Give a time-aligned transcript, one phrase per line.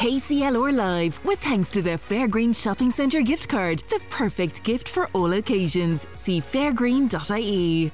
[0.00, 5.10] KCLR Live with thanks to the Fairgreen Shopping Centre gift card, the perfect gift for
[5.12, 6.06] all occasions.
[6.14, 7.92] See fairgreen.ie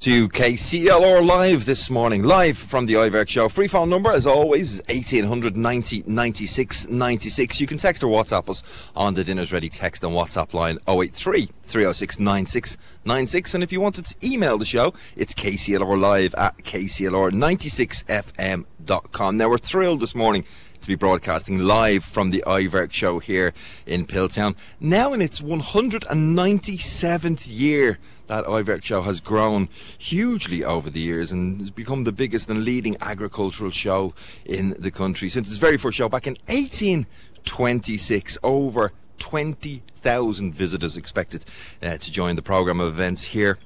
[0.00, 3.48] to KCLR Live this morning, live from the Iverk Show.
[3.48, 7.60] Free phone number, as always, is 1800 90 96 96.
[7.60, 11.48] You can text or WhatsApp us on the Dinner's Ready text and WhatsApp line 083
[11.62, 13.54] 306 96 96.
[13.54, 19.38] And if you wanted to email the show, it's KCLR Live at KCLR96FM.com.
[19.38, 20.44] Now, we're thrilled this morning
[20.82, 23.54] to be broadcasting live from the Iverk show here
[23.86, 24.54] in Piltown.
[24.80, 31.60] Now in its 197th year that Iverk show has grown hugely over the years and
[31.60, 34.12] has become the biggest and leading agricultural show
[34.44, 38.38] in the country since its very first show back in 1826.
[38.42, 41.44] Over 20,000 visitors expected
[41.82, 43.58] uh, to join the programme of events here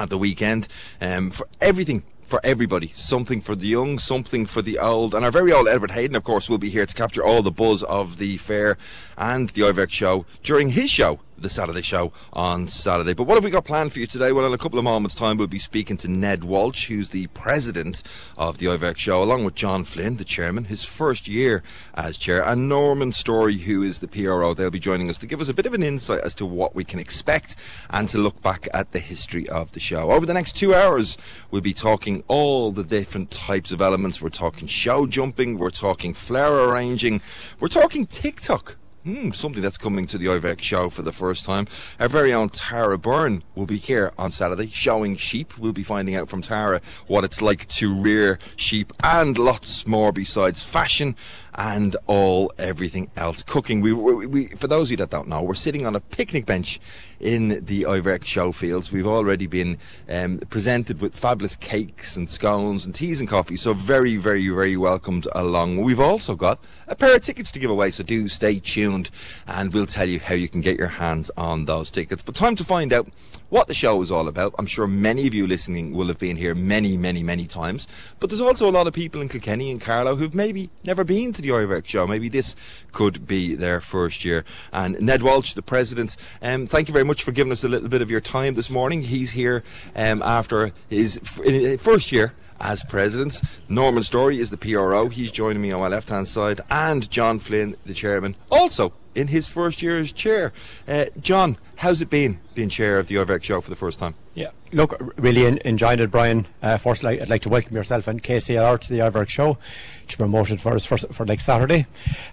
[0.00, 0.66] at the weekend
[1.00, 2.88] um, for everything for everybody.
[2.88, 5.14] Something for the young, something for the old.
[5.14, 7.50] And our very old Edward Hayden, of course, will be here to capture all the
[7.50, 8.76] buzz of the fair
[9.16, 13.12] and the Iverk show during his show the Saturday show on Saturday.
[13.12, 14.32] But what have we got planned for you today?
[14.32, 17.26] Well, in a couple of moments' time, we'll be speaking to Ned Walsh, who's the
[17.28, 18.02] president
[18.38, 21.62] of the Iverk Show, along with John Flynn, the chairman, his first year
[21.94, 24.54] as chair, and Norman Story, who is the PRO.
[24.54, 26.74] They'll be joining us to give us a bit of an insight as to what
[26.74, 27.56] we can expect
[27.90, 30.12] and to look back at the history of the show.
[30.12, 31.18] Over the next two hours,
[31.50, 34.22] we'll be talking all the different types of elements.
[34.22, 37.20] We're talking show jumping, we're talking flower arranging,
[37.60, 41.68] we're talking TikTok Hmm, something that's coming to the Iverk show for the first time.
[42.00, 45.56] Our very own Tara Byrne will be here on Saturday showing sheep.
[45.56, 50.10] We'll be finding out from Tara what it's like to rear sheep and lots more
[50.10, 51.14] besides fashion
[51.56, 53.42] and all everything else.
[53.42, 53.80] Cooking.
[53.80, 56.46] We, we, we, for those of you that don't know, we're sitting on a picnic
[56.46, 56.78] bench
[57.18, 58.92] in the Iverk show fields.
[58.92, 63.56] We've already been um, presented with fabulous cakes and scones and teas and coffee.
[63.56, 65.82] So very, very, very welcomed along.
[65.82, 67.90] We've also got a pair of tickets to give away.
[67.90, 69.10] So do stay tuned,
[69.46, 72.22] and we'll tell you how you can get your hands on those tickets.
[72.22, 73.08] But time to find out
[73.48, 74.54] what the show is all about.
[74.58, 77.86] I'm sure many of you listening will have been here many, many, many times.
[78.18, 81.32] But there's also a lot of people in Kilkenny and Carlow who've maybe never been
[81.32, 82.06] to the Iverk show.
[82.06, 82.56] Maybe this
[82.92, 84.44] could be their first year.
[84.72, 87.88] And Ned Walsh, the president, um, thank you very much for giving us a little
[87.88, 89.02] bit of your time this morning.
[89.02, 89.62] He's here
[89.94, 93.42] um, after his f- first year as president.
[93.68, 95.08] Norman Story is the PRO.
[95.08, 96.60] He's joining me on my left hand side.
[96.70, 100.52] And John Flynn, the chairman, also in his first year as chair.
[100.86, 104.14] Uh, John, how's it been being chair of the Iverk show for the first time?
[104.34, 106.46] Yeah, look, really enjoyed it, Brian.
[106.62, 109.56] Uh, firstly, I'd like to welcome yourself and KCLR to the Iverk show,
[110.02, 111.86] which promoted for us for, for next Saturday.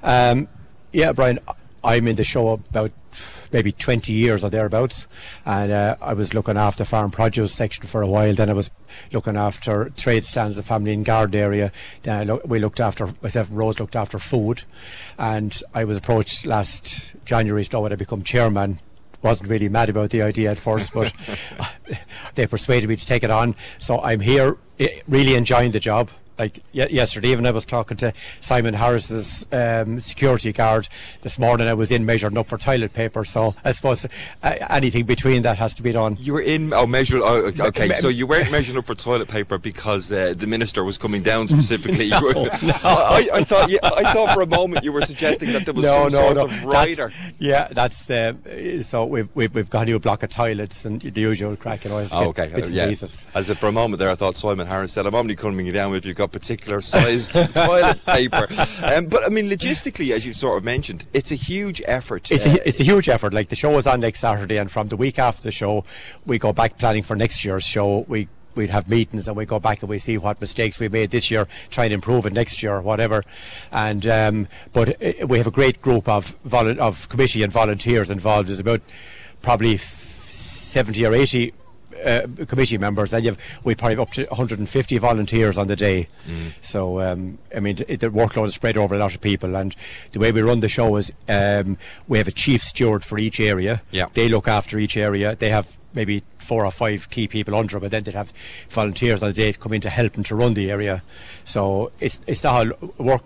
[0.03, 0.47] Um,
[0.91, 1.39] yeah, Brian,
[1.83, 2.91] I'm in the show about
[3.51, 5.07] maybe 20 years or thereabouts.
[5.45, 8.33] And uh, I was looking after farm produce section for a while.
[8.33, 8.71] Then I was
[9.11, 11.71] looking after trade stands, the family and garden area.
[12.03, 14.63] Then lo- we looked after, myself and Rose looked after food.
[15.17, 18.79] And I was approached last January to know would I become chairman
[19.21, 21.13] wasn't really mad about the idea at first, but
[22.35, 23.55] they persuaded me to take it on.
[23.77, 28.13] So I'm here, eh, really enjoying the job like yesterday even I was talking to
[28.39, 30.87] Simon Harris's um, security guard
[31.21, 31.67] this morning.
[31.67, 34.05] I was in measuring up for toilet paper so I suppose
[34.41, 36.17] uh, anything between that has to be done.
[36.19, 39.57] You were in oh measured oh, okay so you weren't measuring up for toilet paper
[39.57, 42.11] because uh, the minister was coming down specifically.
[42.13, 42.73] No, no.
[42.83, 46.09] I, I, thought I thought for a moment you were suggesting that there was no,
[46.09, 47.11] some no, sort of rider.
[47.15, 51.01] that's, yeah that's the so we've, we've, we've got a new block of toilets and
[51.01, 52.51] the usual cracking and oh, okay.
[52.69, 52.85] yeah.
[52.85, 55.95] as if for a moment there I thought Simon Harris said I'm only coming down
[55.95, 58.47] if you've got particular sized toilet paper.
[58.81, 62.31] Um, but I mean, logistically, as you sort of mentioned, it's a huge effort.
[62.31, 63.33] It's, uh, a, it's a huge effort.
[63.33, 65.83] Like the show is on next Saturday, and from the week after the show,
[66.25, 68.05] we go back planning for next year's show.
[68.07, 71.09] We we'd have meetings and we go back and we see what mistakes we made
[71.09, 73.23] this year, try and improve it next year or whatever.
[73.71, 78.09] And um, but uh, we have a great group of volu- of committee and volunteers
[78.09, 78.49] involved.
[78.49, 78.81] There's about
[79.41, 81.53] probably 70 or 80
[82.05, 86.07] uh, committee members, and you've, we probably have up to 150 volunteers on the day.
[86.27, 86.53] Mm.
[86.61, 89.75] So, um, I mean, it, the workload is spread over a lot of people, and
[90.11, 93.39] the way we run the show is um, we have a chief steward for each
[93.39, 93.81] area.
[93.91, 94.07] Yeah.
[94.13, 95.35] They look after each area.
[95.35, 98.33] They have maybe four or five key people under, but then they'd have
[98.69, 101.03] volunteers on the day to come in to help them to run the area.
[101.43, 103.23] So it's it's not a work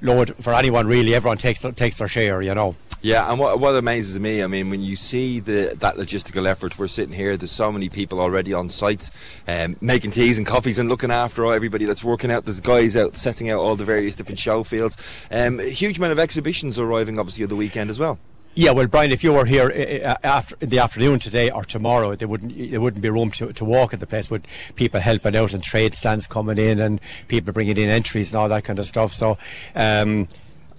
[0.00, 1.14] load for anyone really.
[1.14, 2.76] Everyone takes takes their share, you know.
[3.04, 6.78] Yeah, and what, what amazes me, I mean, when you see the that logistical effort,
[6.78, 7.36] we're sitting here.
[7.36, 9.10] There's so many people already on site,
[9.46, 12.46] um, making teas and coffees and looking after all, everybody that's working out.
[12.46, 14.96] There's guys out setting out all the various different show fields.
[15.30, 18.18] Um, huge amount of exhibitions arriving, obviously, at the weekend as well.
[18.54, 19.70] Yeah, well, Brian, if you were here
[20.02, 23.52] uh, after in the afternoon today or tomorrow, there wouldn't there wouldn't be room to,
[23.52, 24.30] to walk at the place.
[24.30, 24.46] With
[24.76, 28.48] people helping out and trade stands coming in and people bringing in entries and all
[28.48, 29.12] that kind of stuff.
[29.12, 29.36] So.
[29.74, 30.26] Um,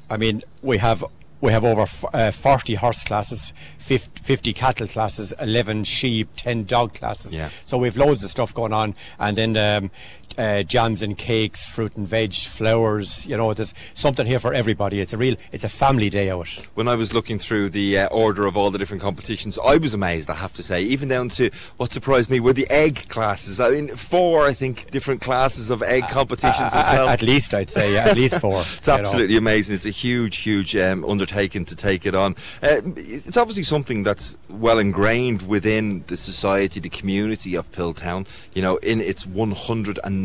[0.07, 1.03] I mean, we have
[1.41, 6.63] we have over f- uh, 40 horse classes, 50, 50 cattle classes, 11 sheep, 10
[6.63, 7.35] dog classes.
[7.35, 7.49] Yeah.
[7.65, 9.91] So we've loads of stuff going on, and then um,
[10.37, 13.25] uh, jams and cakes, fruit and veg, flowers.
[13.27, 14.99] You know, there's something here for everybody.
[14.99, 16.47] It's a real, it's a family day out.
[16.75, 19.93] When I was looking through the uh, order of all the different competitions, I was
[19.93, 20.29] amazed.
[20.29, 23.59] I have to say, even down to what surprised me were the egg classes.
[23.59, 27.09] I mean, four, I think, different classes of egg competitions Uh, as well.
[27.09, 28.63] at, least I'd say, yeah, at least four.
[28.77, 29.75] It's absolutely amazing.
[29.75, 32.35] It's a huge, huge um, undertaking to take it on.
[32.61, 38.27] Uh, it's obviously something that's well ingrained within the society, the community of Piltown.
[38.53, 39.25] You know, in its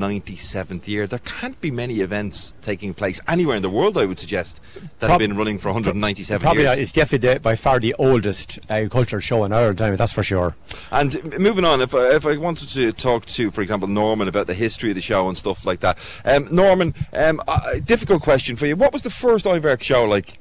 [0.01, 3.97] 197th year, there can't be many events taking place anywhere in the world.
[3.99, 4.61] I would suggest
[4.99, 6.79] that have been running for 197 Probably years.
[6.79, 9.81] it's definitely the, by far the oldest agricultural show in Ireland.
[9.81, 10.57] I mean, that's for sure.
[10.91, 14.47] And moving on, if I, if I wanted to talk to, for example, Norman about
[14.47, 18.57] the history of the show and stuff like that, um, Norman, um, uh, difficult question
[18.57, 18.77] for you.
[18.77, 20.39] What was the first Iverk show like?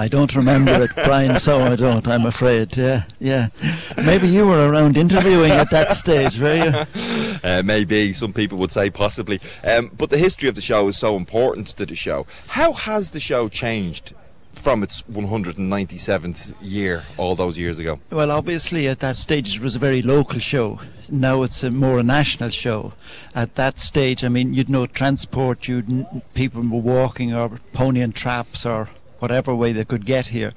[0.00, 2.76] I don't remember it, Brian, so I don't, I'm afraid.
[2.76, 3.48] Yeah, yeah.
[3.96, 7.18] Maybe you were around interviewing at that stage, were you?
[7.44, 10.98] Uh, maybe some people would say possibly, um, but the history of the show is
[10.98, 12.26] so important to the show.
[12.48, 14.12] How has the show changed
[14.54, 18.00] from its 197th year all those years ago?
[18.10, 20.80] Well, obviously, at that stage, it was a very local show.
[21.08, 22.92] Now it's a more a national show.
[23.36, 28.14] At that stage, I mean, you'd no transport, you'd people were walking or pony and
[28.14, 30.52] traps or whatever way they could get here.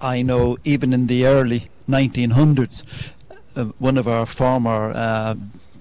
[0.00, 2.84] I know even in the early 1900s,
[3.56, 5.34] uh, one of our former uh,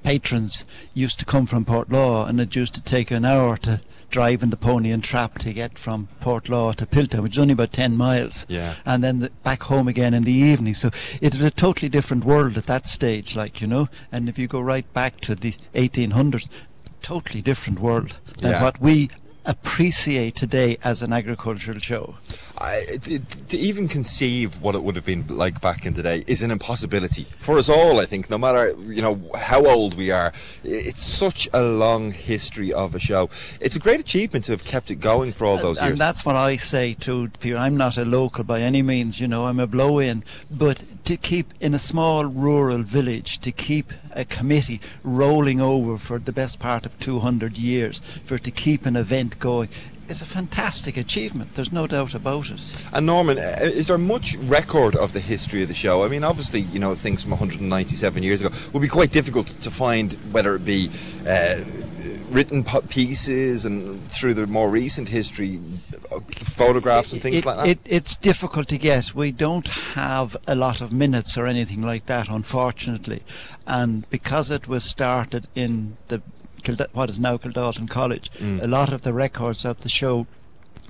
[0.03, 4.43] patrons used to come from Portlaw, and it used to take an hour to drive
[4.43, 7.71] in the pony and trap to get from Portlaw to Piltown, which is only about
[7.71, 8.75] 10 miles Yeah.
[8.85, 10.75] and then the, back home again in the evening.
[10.75, 13.87] So it was a totally different world at that stage, like you know.
[14.11, 16.47] And if you go right back to the 1800s,
[17.01, 18.61] totally different world than Yeah.
[18.63, 19.09] what we
[19.45, 22.15] appreciate today as an agricultural show.
[22.57, 26.23] I, to, to even conceive what it would have been like back in the day
[26.27, 27.99] is an impossibility for us all.
[27.99, 30.31] I think, no matter you know how old we are,
[30.63, 33.29] it's such a long history of a show.
[33.59, 35.91] It's a great achievement to have kept it going for all those and years.
[35.93, 37.59] And that's what I say to people.
[37.59, 40.23] I'm not a local by any means, you know, I'm a blow in.
[40.51, 46.19] But to keep in a small rural village, to keep a committee rolling over for
[46.19, 49.69] the best part of 200 years, for to keep an event going,
[50.07, 51.53] is a fantastic achievement.
[51.55, 52.77] There's no doubt about it.
[52.91, 56.03] And Norman, uh, is there much record of the history of the show?
[56.03, 59.71] I mean, obviously, you know, things from 197 years ago would be quite difficult to
[59.71, 60.89] find, whether it be
[61.27, 61.63] uh,
[62.29, 65.59] written pieces and through the more recent history,
[66.11, 67.67] uh, photographs and things it, like that.
[67.67, 69.13] It, it's difficult to get.
[69.13, 73.21] We don't have a lot of minutes or anything like that, unfortunately.
[73.67, 76.21] And because it was started in the
[76.63, 78.63] Kilda- what is now Kildalton College, Mm.
[78.63, 80.25] a lot of the records of the show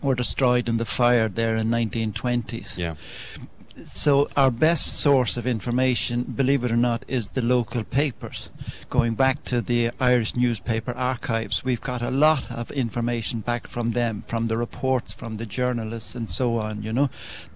[0.01, 2.77] were destroyed in the fire there in 1920s.
[2.77, 2.95] yeah.
[3.85, 8.49] So our best source of information, believe it or not, is the local papers.
[8.91, 13.91] Going back to the Irish newspaper archives, we've got a lot of information back from
[13.91, 16.83] them, from the reports, from the journalists, and so on.
[16.83, 17.09] You know,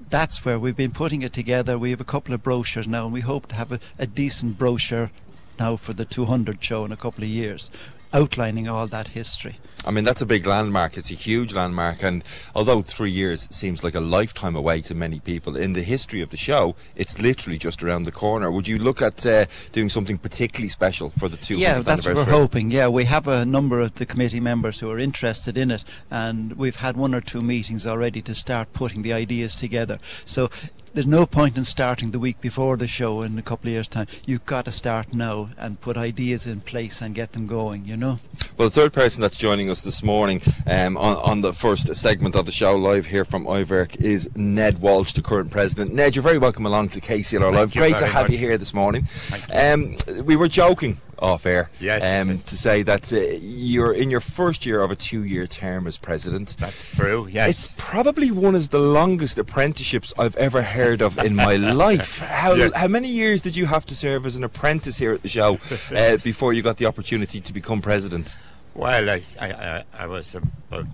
[0.10, 1.78] that's where we've been putting it together.
[1.78, 4.58] We have a couple of brochures now, and we hope to have a, a decent
[4.58, 5.12] brochure
[5.60, 7.70] now for the 200 show in a couple of years,
[8.14, 9.58] outlining all that history.
[9.86, 10.98] I mean, that's a big landmark.
[10.98, 12.04] It's a huge landmark.
[12.04, 12.24] And
[12.56, 16.30] although three years seems like a lifetime away to many people, in the history of
[16.30, 18.52] the show, it's literally just around the corner.
[18.52, 22.16] Would you look at uh, doing something particularly special for the 200th Yeah, that's what
[22.16, 22.72] we're hoping.
[22.72, 26.54] Yeah, we have a number of the committee members who are interested in it, and
[26.54, 30.00] we've had one or two meetings already to start putting the ideas together.
[30.26, 30.50] So
[30.94, 33.88] there's no point in starting the week before the show in a couple of years'
[33.88, 34.08] time.
[34.26, 37.98] You've got to start now and put ideas in place and get them going, you
[37.98, 38.20] know?
[38.58, 42.36] Well, the third person that's joining us this morning um, on, on the first segment
[42.36, 45.94] of the show live here from Iverk is Ned Walsh, the current president.
[45.94, 47.74] Ned, you're very welcome along to KCLR Live.
[47.74, 48.32] Great to have much.
[48.32, 49.08] you here this morning.
[49.54, 52.04] Um, we were joking off air Yes.
[52.04, 55.88] um, to say that uh, you're in your first year of a two year term
[55.88, 56.56] as president.
[56.58, 57.50] That's true, yes.
[57.50, 61.56] It's probably one of the longest apprenticeships I've ever heard of in my
[61.86, 62.20] life.
[62.20, 65.30] How, how many years did you have to serve as an apprentice here at the
[65.30, 65.60] show
[65.96, 68.36] uh, before you got the opportunity to become president?
[68.76, 70.86] well, I, I, I, I was about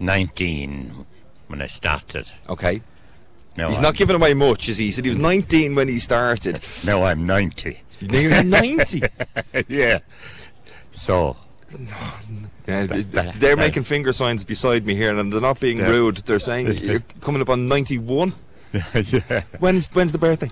[0.00, 1.06] 19
[1.48, 2.30] when I started.
[2.48, 2.82] Okay.
[3.56, 4.86] Now He's I'm, not giving away much, is he?
[4.86, 6.58] He said he was 19 when he started.
[6.84, 7.80] Now I'm 90.
[8.12, 9.02] You're 90.
[9.68, 9.98] yeah.
[10.90, 11.36] So,
[12.66, 16.18] Yeah, they're making finger signs beside me here, and they're not being rude.
[16.18, 18.32] They're saying you're coming up on 91.
[18.94, 19.42] yeah.
[19.58, 20.50] When's when's the birthday?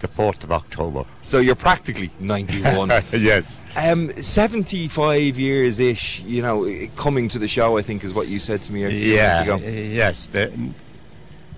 [0.00, 1.04] the 4th of October.
[1.22, 2.88] So you're practically 91.
[3.12, 3.62] yes.
[3.76, 8.38] um, 75 years ish, you know, coming to the show, I think is what you
[8.38, 9.22] said to me a few Yeah.
[9.22, 9.56] minutes ago.
[9.70, 10.26] Yes.
[10.28, 10.50] The,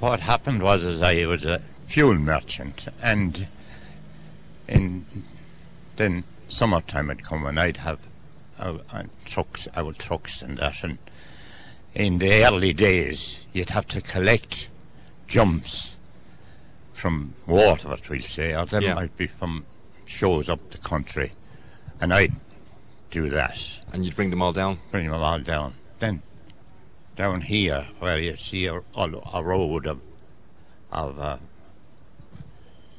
[0.00, 3.46] what happened was, is I was a fuel merchant, and
[4.72, 5.06] in
[5.96, 8.00] then summertime would come, and I'd have
[8.58, 10.82] uh, uh, trucks, our trucks, and that.
[10.84, 10.98] And
[11.94, 14.68] in the early days, you'd have to collect
[15.26, 15.96] jumps
[16.92, 18.94] from Waterford, we'll say, or they Yeah.
[18.94, 19.64] might be from
[20.06, 21.32] shows up the country,
[22.00, 22.34] and I'd
[23.10, 24.78] do that And you'd bring them all down.
[24.90, 25.74] bring them all down.
[25.98, 26.22] Then
[27.16, 30.00] down here, where you see a, a, a road of
[30.90, 31.36] of uh,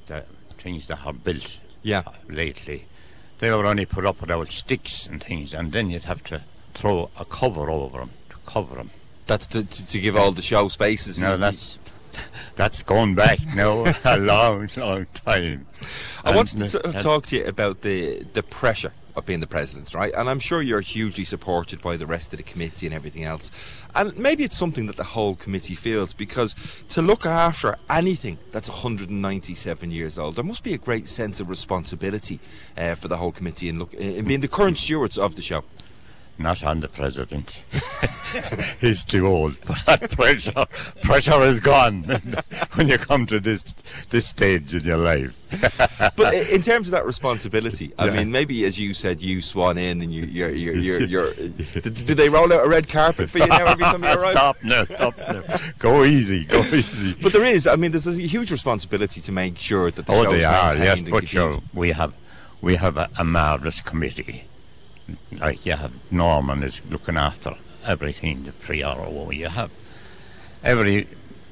[0.08, 0.24] the
[0.58, 2.04] things that are built Yeah.
[2.28, 2.86] lately,
[3.40, 6.42] they were only put up with old sticks and things, and then you'd have to
[6.74, 8.92] throw a cover over them to cover them.
[9.28, 11.22] That's to, to, to give all the show spaces.
[11.22, 11.80] Now that's
[12.56, 15.68] that's going back now a long, long time.
[16.24, 19.94] I wanted to uh, talk to you about the the pressure of being the president,
[19.94, 20.14] right?
[20.16, 23.52] And I'm sure you're hugely supported by the rest of the committee and everything else.
[23.96, 26.56] And maybe it's something that the whole committee feels because
[26.90, 31.50] to look after anything that's 197 years old, there must be a great sense of
[31.50, 32.40] responsibility
[32.78, 35.64] uh, for the whole committee in look in being the current stewards of the show.
[36.40, 37.64] Not on the president.
[38.82, 39.56] He's too old.
[39.68, 40.66] But that pressure,
[41.04, 42.04] pressure is gone
[42.74, 43.74] when you come to this
[44.10, 45.32] this stage in your life.
[46.16, 48.16] But in terms of that responsibility, I Yeah.
[48.18, 52.16] mean, maybe as you said, you swan in and you, you're, you're, you're, you're do,
[52.16, 54.20] they roll out a red carpet for you now every time you arrive?
[54.20, 55.44] stop now, stop now.
[55.78, 57.16] Go easy, go easy.
[57.22, 60.24] But there is, I mean, there's a huge responsibility to make sure that the oh,
[60.24, 60.76] show they are.
[60.76, 62.14] Yes, but sure, we have
[62.62, 64.46] we have a, a marvelous committee.
[65.32, 67.56] Like you have Norman is looking after
[67.86, 69.30] everything, the PRO.
[69.32, 69.72] You have
[70.64, 71.08] every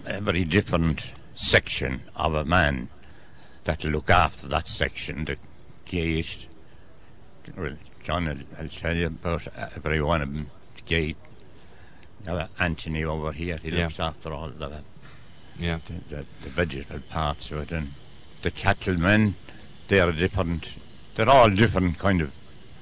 [0.08, 2.89] every different section of a man
[3.65, 5.25] that look after that section.
[5.25, 5.38] The
[5.86, 6.48] gate.
[7.58, 10.50] Well, John, will I'll tell you about every one of them.
[10.75, 11.17] The gate.
[12.25, 13.84] Now, Anthony over here, he Yeah.
[13.86, 14.84] looks after all the
[15.60, 15.79] Yeah.
[15.86, 17.91] the, the, the vegetable parts of it and
[18.41, 19.36] the cattlemen
[19.88, 20.75] they're different
[21.15, 22.31] they're all different kind of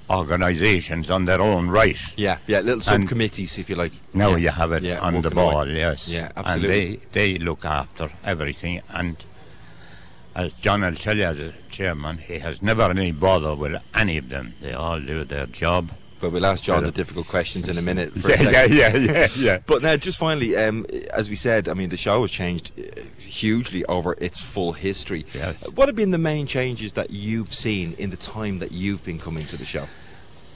[0.10, 3.94] organizations on their own right Yeah, yeah, little And subcommittees, if you like.
[4.14, 4.38] now yeah.
[4.38, 5.52] you have it Yeah, on the working away.
[5.52, 6.94] ball yes Yeah, absolutely.
[6.94, 9.16] and they they look after everything and
[10.36, 14.18] as John will tell you as a chairman he has never any bother with any
[14.18, 17.78] of them they all do their job But we'll ask John the difficult questions in
[17.78, 18.12] a minute.
[18.14, 21.70] For a yeah, yeah yeah yeah yeah But now, just finally, um, as we said,
[21.70, 25.26] I mean, the show has changed uh, hugely over its full history.
[25.34, 25.66] Yes.
[25.76, 29.18] What have been the main changes that you've seen in the time that you've been
[29.18, 29.88] coming to the show?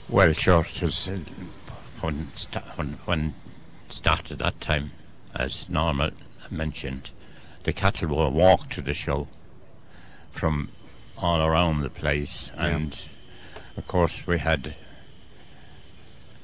[0.09, 1.17] Well, sure, it was uh,
[2.01, 3.33] when, sta- when, when
[3.87, 4.91] started that time,
[5.33, 6.11] as Norma
[6.51, 7.11] mentioned,
[7.63, 9.27] the cattle were walked to the show
[10.31, 10.69] from
[11.17, 12.67] all around the place, Yeah.
[12.67, 13.07] and
[13.77, 14.75] of course we had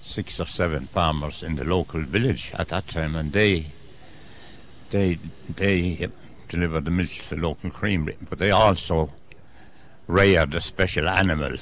[0.01, 3.67] six or seven farmers in the local village at that time, and they
[4.91, 5.17] they
[5.55, 6.09] they
[6.47, 9.11] delivered the milk to the local creamery, but they also
[10.07, 11.57] reared a special animal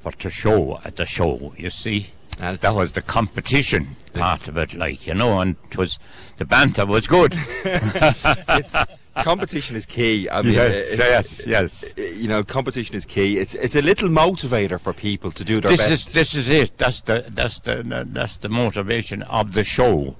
[0.00, 1.52] for to show at the show.
[1.56, 2.08] You see,
[2.40, 5.98] And that was the competition part of it, like you know, and it was
[6.38, 7.34] the banter was good.
[9.16, 10.28] Competition is key.
[10.30, 11.94] I mean, yes, uh, yes, yes.
[11.96, 13.38] You know, competition is key.
[13.38, 16.06] It's it's a little motivator for people to do their This best.
[16.08, 16.78] is this is it.
[16.78, 20.16] That's the that's the that's the motivation of the show,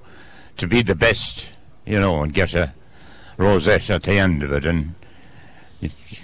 [0.57, 1.49] to be the best,
[1.87, 2.73] you know, and get a
[3.37, 4.93] rosette at the end of it, and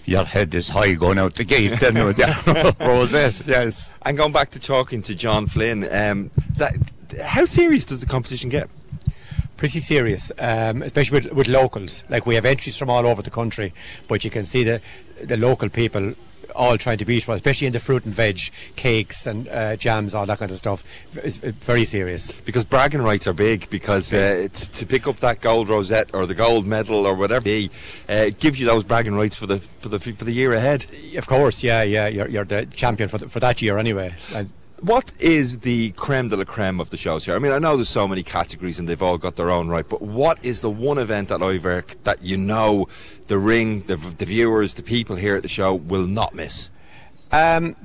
[0.05, 1.79] your head is high going out the gate.
[1.79, 3.97] Then with your rosette, yes.
[4.03, 6.75] And going back to talking to John Flynn, um, that
[7.23, 8.69] how serious does the competition get?
[9.59, 12.05] Pretty serious, um, especially with, with locals.
[12.09, 13.73] Like we have entries from all over the country,
[14.07, 14.81] but you can see the
[15.21, 16.13] the local people
[16.55, 18.39] all trying to beat one, especially in the fruit and veg,
[18.75, 20.83] cakes and uh, jams, all that kind of stuff.
[21.13, 22.31] It's very serious.
[22.41, 23.69] Because bragging rights are big.
[23.69, 27.69] Because uh, to pick up that gold rosette or the gold medal or whatever, it
[27.69, 27.71] be,
[28.07, 30.85] uh, gives you those bragging rights for the for the for the year ahead.
[31.17, 34.15] Of course, yeah, yeah, you're, you're the champion for, the, for that year anyway.
[34.33, 34.49] And
[34.81, 37.35] What is the creme de la creme of the shows here?
[37.35, 39.87] I mean, I know there's so many categories and they've all got their own right,
[39.87, 42.87] but what is the one event at Iverk that you know
[43.27, 46.69] the ring, the, the viewers, the people here at the show will not miss?
[47.31, 47.75] Um,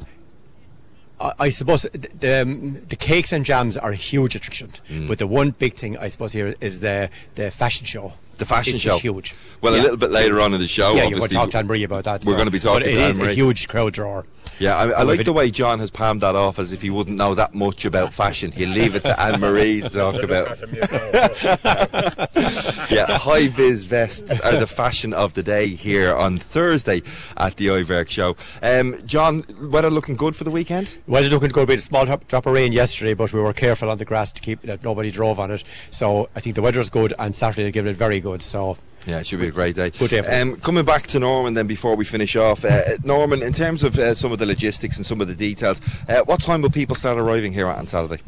[1.20, 4.70] I, I suppose th- the, um, the cakes and jams are a huge attraction,
[5.08, 8.12] but the one big thing I suppose here is the the fashion show.
[8.36, 8.96] The fashion show.
[8.96, 9.34] is huge.
[9.60, 11.50] Well, a little bit later on in the show, Yeah, you're going obviously, to talk
[11.50, 12.24] to Anne Marie about that.
[12.24, 13.32] We're so- going to be talking but it to is Anne-Marie.
[13.32, 14.26] a huge crowd drawer.
[14.60, 16.88] Yeah, I, I like if the way John has palmed that off as if he
[16.88, 18.52] wouldn't know that much about fashion.
[18.52, 20.60] He'll leave it to Anne Marie to talk about.
[22.90, 27.02] yeah, high vis vests are the fashion of the day here on Thursday
[27.36, 28.36] at the Iverk show.
[28.62, 30.98] Um, John, weather looking good for the weekend?
[31.08, 33.40] Weather it's looking to go a bit small drop, drop of rain yesterday, but we
[33.40, 35.64] were careful on the grass to keep that nobody drove on it.
[35.90, 38.42] So I think the weather is good, and Saturday they're giving it very good.
[38.42, 38.76] So
[39.06, 39.90] Yeah, it should be a great day.
[39.90, 42.64] Good day Um, coming back to Norman then before we finish off.
[42.64, 45.78] Uh, Norman, in terms of uh, some of the logistics and some of the details,
[46.08, 48.22] uh, what time will people start arriving here on Saturday?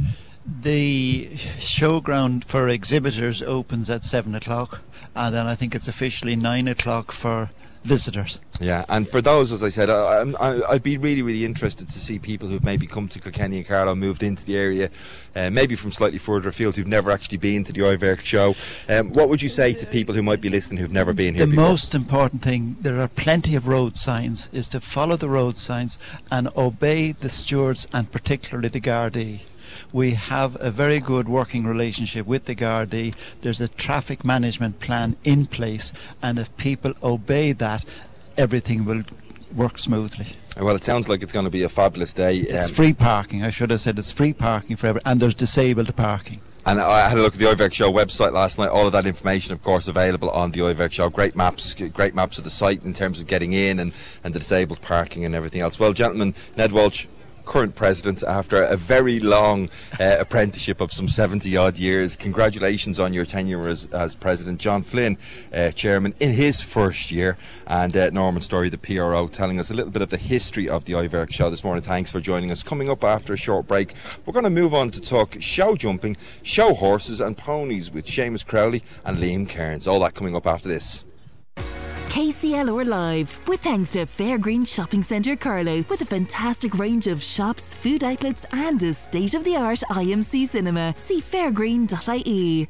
[0.63, 4.81] The showground for exhibitors opens at seven o'clock,
[5.15, 7.51] and then I think it's officially nine o'clock for
[7.83, 8.41] visitors.
[8.61, 10.25] Yeah, and for those, as I said, I,
[10.69, 13.95] I'd be really, really interested to see people who've maybe come to Kilkenny and Carlow,
[13.95, 14.89] moved into the area,
[15.35, 18.55] uh, maybe from slightly further afield, who've never actually been to the Iverk show.
[18.89, 21.45] Um, what would you say to people who might be listening who've never been here
[21.45, 21.69] The before?
[21.69, 25.99] most important thing, there are plenty of road signs, is to follow the road signs
[26.31, 29.41] and obey the stewards and particularly the Gardaí.
[29.93, 33.15] We have a very good working relationship with the Gardaí.
[33.41, 35.93] There's a traffic management plan in place,
[36.23, 37.85] and if people obey that,
[38.37, 39.03] everything will
[39.55, 40.27] work smoothly.
[40.59, 42.39] Well, it sounds like it's going to be a fabulous day.
[42.39, 43.43] It's um, free parking.
[43.43, 46.41] I should have said it's free parking for everyone, and there's disabled parking.
[46.67, 48.71] And I had a look at the Iverk Show website last night.
[48.71, 51.09] All of that information, of course, available on the Iverk Show.
[51.09, 53.93] Great maps, great maps of the site in terms of getting in and,
[54.25, 55.79] and the disabled parking and everything else.
[55.79, 57.07] Well, gentlemen, Ned Walsh,
[57.47, 63.15] current president, after a very long uh, apprenticeship of some 70 odd years, congratulations on
[63.15, 64.61] your tenure as, as president.
[64.61, 65.17] John Flynn,
[65.55, 69.75] uh, chairman, in his first year, and uh, Norman Story, the PRO, telling us a
[69.75, 71.83] little bit of the history of the Iverk Show this morning.
[71.83, 72.63] Thanks for joining us.
[72.63, 73.95] Coming up after a short break,
[74.27, 78.45] we're going to move on to talk show jumping, show horses, and ponies with Seamus
[78.45, 79.87] Crowley and Liam Cairns.
[79.87, 81.05] All that coming up after this.
[82.17, 87.75] KCLR Live, with thanks to Fairgreen Shopping Centre Carlow, with a fantastic range of shops,
[87.75, 90.95] food outlets, and a state of the art IMC cinema.
[90.97, 92.69] See fairgreen.ie.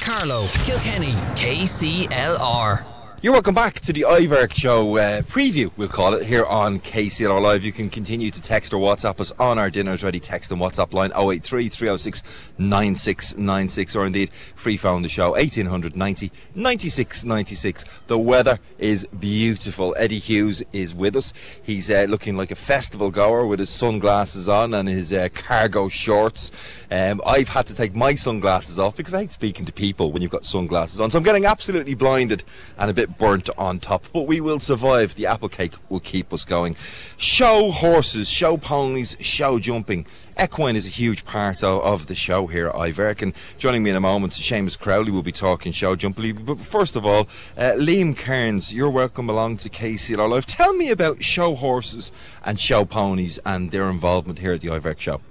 [0.00, 2.95] Carlow, Kilkenny, KCLR.
[3.22, 7.40] You're welcome back to the Iverk Show uh, preview, we'll call it, here on KCLR
[7.40, 7.64] Live.
[7.64, 10.92] You can continue to text or WhatsApp us on our Dinners Ready text and WhatsApp
[10.92, 12.22] line 083 306
[12.58, 17.84] 9696 or indeed free phone the show 1890 96 96.
[18.06, 19.96] The weather is beautiful.
[19.98, 21.32] Eddie Hughes is with us.
[21.62, 25.88] He's uh, looking like a festival goer with his sunglasses on and his uh, cargo
[25.88, 26.52] shorts.
[26.90, 30.20] Um, I've had to take my sunglasses off because I hate speaking to people when
[30.20, 31.10] you've got sunglasses on.
[31.10, 32.44] So I'm getting absolutely blinded
[32.78, 34.04] and a bit burnt on top.
[34.12, 35.14] But we will survive.
[35.14, 36.76] The apple cake will keep us going.
[37.16, 40.06] Show horses, show ponies, show jumping.
[40.38, 43.34] Equine is a huge part of, of the show here at Iverk.
[43.56, 46.44] Joining me in a moment, Seamus Crowley will be talking show jumping.
[46.44, 50.44] But first of all, uh, Liam Cairns, you're welcome along to KCLR Live.
[50.44, 52.12] Tell me about show horses
[52.44, 55.22] and show ponies and their involvement here at the Iverk show.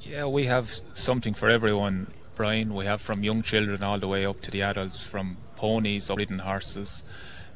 [0.00, 2.74] Yeah, we have something for everyone, Brian.
[2.74, 6.16] We have from young children all the way up to the adults, from ponies, or
[6.16, 7.02] ridden horses.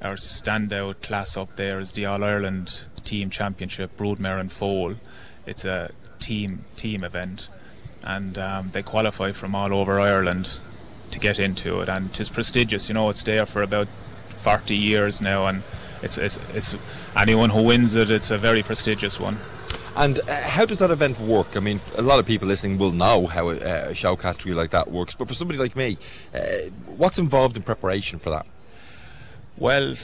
[0.02, 4.96] Our standout class up there is the All Ireland Team Championship, Broodmare and Foal.
[5.46, 7.48] It's a team team event,
[8.02, 10.60] and um, they qualify from all over Ireland
[11.12, 12.88] to get into it, and it's prestigious.
[12.90, 13.88] You know, it's there for about
[14.36, 15.62] 40 years now, and
[16.02, 16.76] it's it's, it's
[17.16, 19.38] anyone who wins it, it's a very prestigious one.
[19.96, 21.57] And uh, how does that event work?
[21.57, 24.70] I mean, a lot of people listening will know how a, a show category like
[24.70, 25.98] that works, but for somebody like me,
[26.35, 26.38] uh,
[26.96, 28.46] what's involved in preparation for that?
[29.57, 29.94] Well,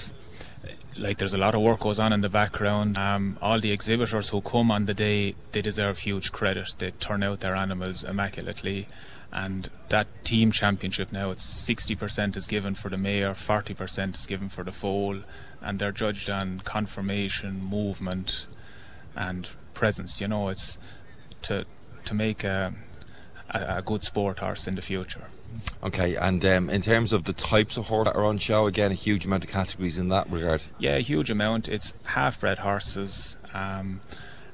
[0.96, 2.98] like there's a lot of work goes on in the background.
[2.98, 6.74] Um, all the exhibitors who come on the day, they deserve huge credit.
[6.78, 8.86] They turn out their animals immaculately,
[9.32, 14.48] and that team championship now, it's 60% is given for the mare, 40% is given
[14.48, 15.20] for the foal,
[15.60, 18.46] and they're judged on conformation, movement,
[19.16, 20.20] and presence.
[20.20, 20.78] You know, it's
[21.42, 21.64] to
[22.04, 22.72] to make a,
[23.50, 25.28] a, a good sport horse in the future.
[25.82, 28.92] Okay, and um, in terms of the types of horse that are on show, again,
[28.92, 30.62] a huge amount of categories in that regard.
[30.78, 31.68] Yeah, a huge amount.
[31.68, 34.00] It's half-bred horses, um,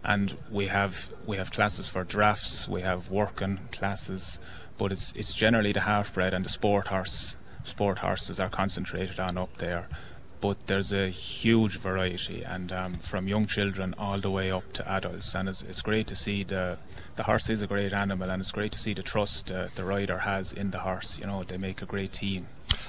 [0.03, 2.67] and we have we have classes for drafts.
[2.69, 4.39] We have working classes,
[4.79, 7.37] but it's it's generally the half-bred and the sport horse.
[7.65, 9.89] Sport horses are concentrated on up there,
[10.41, 14.89] but there's a huge variety, and um, from young children all the way up to
[14.91, 15.35] adults.
[15.35, 16.79] And it's, it's great to see the
[17.17, 19.85] the horse is a great animal, and it's great to see the trust uh, the
[19.85, 21.19] rider has in the horse.
[21.19, 22.47] You know, they make a great team.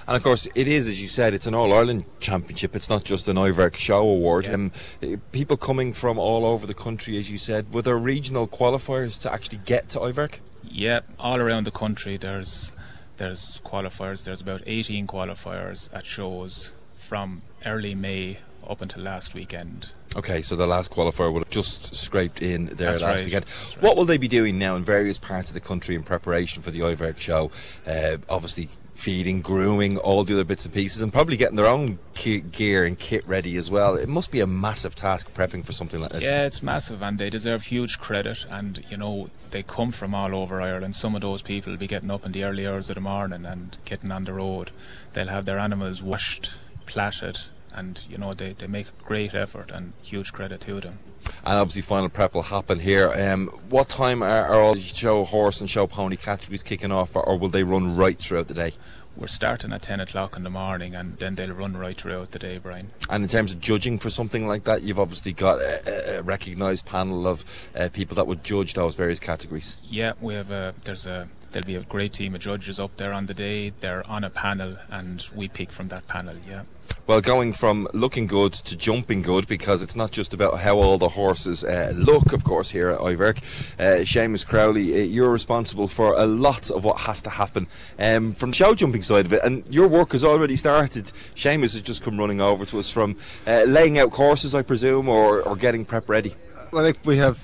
[0.07, 2.75] And of course, it is, as you said, it's an All Ireland Championship.
[2.75, 4.45] It's not just an Iverk Show Award.
[4.45, 4.53] Yeah.
[4.53, 4.71] Um,
[5.03, 9.21] uh, people coming from all over the country, as you said, were there regional qualifiers
[9.21, 10.39] to actually get to Iverk?
[10.63, 12.71] Yeah, all around the country there's
[13.17, 14.23] there's qualifiers.
[14.23, 16.71] There's about 18 qualifiers at shows
[17.07, 19.91] from early May up until last weekend.
[20.15, 23.45] Okay, so the last qualifier would have just scraped in there That's last right, weekend.
[23.45, 23.81] right.
[23.81, 26.71] What will they be doing now in various parts of the country in preparation for
[26.71, 27.51] the Iverk show?
[27.85, 31.99] Uh, obviously, feeding, grooming, all the other bits and pieces, and probably getting their own
[32.15, 33.95] ki- gear and kit ready as well.
[33.95, 36.23] It must be a massive task prepping for something like this.
[36.23, 38.43] Yeah, it's massive, and they deserve huge credit.
[38.49, 40.95] And you know, they come from all over Ireland.
[40.95, 43.45] Some of those people will be getting up in the early hours of the morning
[43.45, 44.71] and getting on the road.
[45.13, 46.53] They'll have their animals washed,
[46.87, 47.39] platted,
[47.73, 50.97] and you know they, they make a great effort and huge credit to them.
[51.45, 53.11] And obviously, final prep will happen here.
[53.13, 57.15] Um, what time are, are all the show horse and show pony categories kicking off,
[57.15, 58.73] or, or will they run right throughout the day?
[59.17, 62.39] We're starting at 10 o'clock in the morning and then they'll run right throughout the
[62.39, 62.91] day, Brian.
[63.09, 66.85] And in terms of judging for something like that, you've obviously got a, a recognised
[66.85, 67.43] panel of
[67.75, 69.75] uh, people that would judge those various categories.
[69.83, 73.11] Yeah, we have a, there's a, there'll be a great team of judges up there
[73.11, 73.71] on the day.
[73.79, 76.63] They're on a panel and we pick from that panel, yeah.
[77.07, 80.97] Well, going from looking good to jumping good, because it's not just about how all
[80.97, 83.37] the horses uh, look, of course, here at Iverk.
[83.79, 87.65] Uh, Seamus Crowley, uh, you're responsible for a lot of what has to happen
[87.97, 91.05] um, from the show jumping side of it, and your work has already started.
[91.33, 93.15] Seamus has just come running over to us from
[93.47, 96.35] uh, laying out courses, I presume, or, or getting prep ready.
[96.73, 97.37] Well, like we have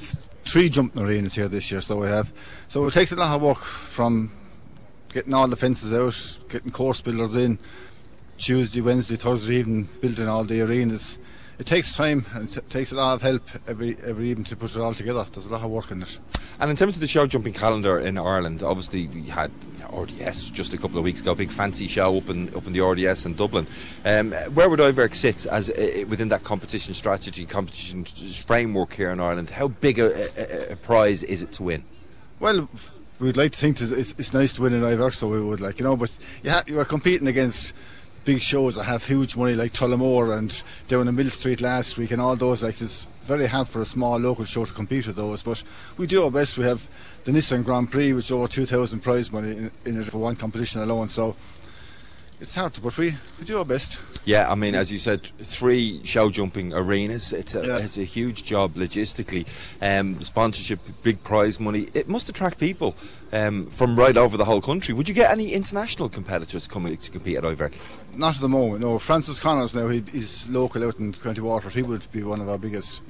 [0.44, 2.34] three jumping arenas here this year, so we have.
[2.68, 4.30] So it takes a lot of work from
[5.14, 7.60] getting all the fences out, getting course builders in,
[8.38, 11.18] Tuesday, Wednesday, Thursday evening, building all the arenas.
[11.60, 14.76] It takes time and it takes a lot of help every every evening to put
[14.76, 15.26] it all together.
[15.32, 16.20] There's a lot of work in it.
[16.60, 19.52] And in terms of the show jumping calendar in Ireland, obviously we had
[19.92, 22.74] RDS just a couple of weeks ago, a big fancy show up in up in
[22.74, 23.68] the RDS in Dublin.
[24.04, 29.20] Um, where would Iverk sit as uh, within that competition strategy, competition framework here in
[29.20, 29.52] Ireland?
[29.52, 31.84] How big a, a, a prize is it to win?
[32.40, 32.68] Well,
[33.20, 35.80] we'd like to think it's, it's, nice to win an Iverk, so we would like,
[35.80, 36.12] you know, but
[36.44, 37.76] you, ha- you are competing against
[38.26, 42.22] big shows that have huge money like Tullamore and down in Millstreet last week and
[42.22, 42.64] all those.
[42.64, 45.64] Like, it's very hard for a small local show to compete with those, but
[45.98, 46.58] we do our best.
[46.58, 46.88] We have
[47.24, 50.82] the Nissan Grand Prix, which over 2,000 prize money in, in it for one competition
[50.82, 51.36] alone, so
[52.44, 54.00] it's hard, but we, we do our best.
[54.26, 57.34] Yeah, I mean, as you said, three show jumping arenas.
[57.34, 57.78] It's a Yeah.
[57.78, 59.48] it's a huge job logistically.
[59.82, 61.88] Um, the sponsorship, big prize money.
[61.94, 62.96] It must attract people
[63.32, 64.94] um, from right over the whole country.
[64.94, 67.74] Would you get any international competitors coming to compete at Iverk?
[68.16, 69.00] Not at the moment, no.
[69.00, 71.74] Francis Connors now, he, he's local out in County Waterford.
[71.74, 73.02] He would be one of our biggest.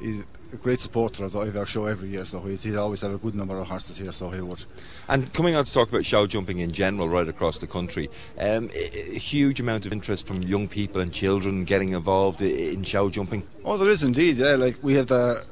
[0.00, 0.24] He's
[0.56, 3.18] a great supporter of the Iver show every year, so he's, he'd always have a
[3.18, 4.64] good number of horses here, so he would.
[5.08, 8.70] And coming on to talk about show jumping in general, right across the country, um,
[8.74, 13.10] a, a huge amount of interest from young people and children getting involved in show
[13.10, 13.42] jumping.
[13.64, 14.56] Oh, there is indeed, yeah.
[14.56, 15.44] Like we have the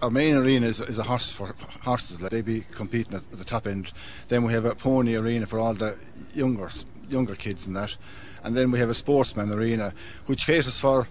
[0.00, 2.20] our main arena is, is a horse for horses.
[2.20, 3.92] Like they be competing at, at the top end.
[4.28, 5.98] Then we have a pony arena for all the
[6.34, 6.70] younger
[7.08, 7.96] younger kids and that.
[8.44, 9.92] And then we have a sportsman arena,
[10.26, 11.06] which caters for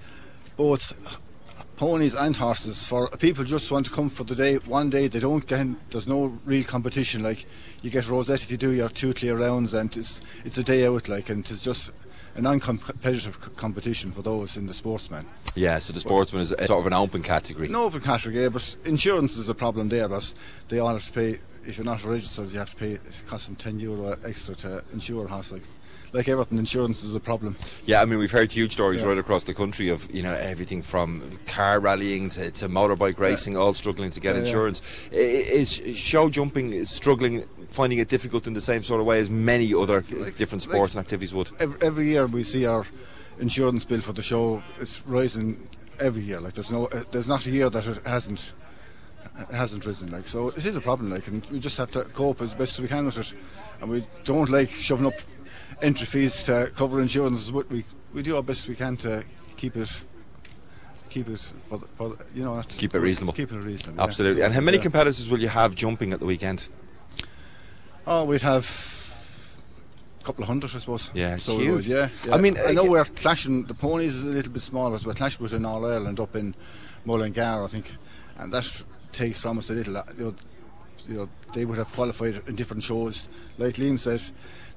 [0.57, 0.93] both
[1.81, 2.87] ponies and horses.
[2.87, 5.07] For people just want to come for the day, one day.
[5.07, 5.61] They don't get.
[5.61, 7.23] in, There's no real competition.
[7.23, 7.43] Like
[7.81, 10.85] you get rosette if you do your two clear rounds, and it's it's a day
[10.85, 11.09] out.
[11.09, 11.91] Like and it's just
[12.35, 15.25] a non-competitive c- competition for those in the sportsman.
[15.55, 17.67] Yeah, so the sportsman is a, sort of an open category.
[17.67, 20.07] No open category, yeah, but insurance is a problem there.
[20.07, 20.31] But
[20.69, 21.39] they all have to pay.
[21.65, 22.91] If you're not registered, you have to pay.
[22.91, 25.51] It costs them ten euro extra to insure a horse.
[25.51, 25.63] Like,
[26.13, 27.55] like everything, insurance is a problem.
[27.85, 29.07] Yeah, I mean we've heard huge stories Yeah.
[29.09, 33.55] right across the country of you know everything from car rallying to, to motorbike racing,
[33.57, 34.81] all struggling to get insurance.
[35.11, 39.73] Is show jumping struggling, finding it difficult in the same sort of way as many
[39.73, 41.51] other different like- sports and activities would?
[41.59, 42.85] Every, every year we see our
[43.39, 44.61] insurance bill for the show.
[44.79, 45.67] It's rising
[45.99, 46.39] every year.
[46.41, 48.53] Like there's no, uh, there's not a year that it hasn't
[49.53, 50.11] hasn't risen.
[50.11, 51.09] Like so, it is a problem.
[51.09, 53.33] Like, and we just have to cope as best as we can with it.
[53.81, 55.13] And we don't like shoving up
[55.81, 57.49] entry fees to cover insurance.
[57.51, 59.23] But we we do our best we can to
[59.57, 60.03] keep it.
[61.09, 63.33] Keep it for, the, for the, you know Keep it reasonable.
[63.33, 63.97] Keep it reasonable.
[63.97, 64.03] yeah.
[64.03, 64.43] Absolutely.
[64.43, 64.83] And how many Yeah.
[64.83, 66.69] competitors will you have jumping at the weekend?
[68.07, 68.65] Oh, we'd have
[70.21, 71.11] a couple of hundred, I suppose.
[71.13, 71.69] Yeah, it's so huge.
[71.73, 72.33] would, yeah, yeah.
[72.33, 73.63] I mean, I know uh, we're clashing.
[73.65, 76.35] The ponies is a little bit smaller, but we're clashing with in All Ireland up
[76.35, 76.55] in
[77.05, 77.91] Mullingar, I think,
[78.37, 79.97] and that takes from us a little.
[79.97, 80.35] uh, You know,
[81.09, 83.27] you know, they would have qualified in different shows.
[83.57, 84.21] Like Liam said,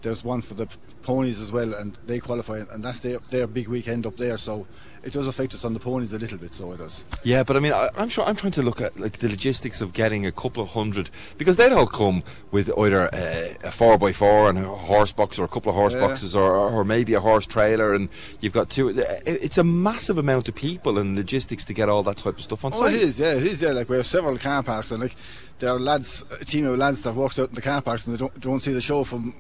[0.05, 0.69] there's one for the
[1.03, 4.37] ponies as well, and they qualify, and that's their their big weekend up there.
[4.37, 4.67] So
[5.03, 6.53] it does affect us on the ponies a little bit.
[6.55, 7.05] So it does.
[7.25, 9.81] Yeah, but I mean, I, I'm sure I'm trying to look at like the logistics
[9.81, 13.99] of getting a couple of hundred because they'd all come with either a, a four
[13.99, 16.01] by four and a horse box or a couple of horse Yeah.
[16.07, 18.09] boxes or, or maybe a horse trailer, and
[18.40, 18.88] you've got two.
[19.27, 22.64] It's a massive amount of people and logistics to get all that type of stuff
[22.64, 22.95] on Oh, site.
[22.95, 23.73] it is, yeah, it is, yeah.
[23.73, 25.17] Like we have several car parks, and like
[25.59, 28.14] there are lads, a team of lads that works out in the car parks, and
[28.17, 29.35] they don't don't see the show from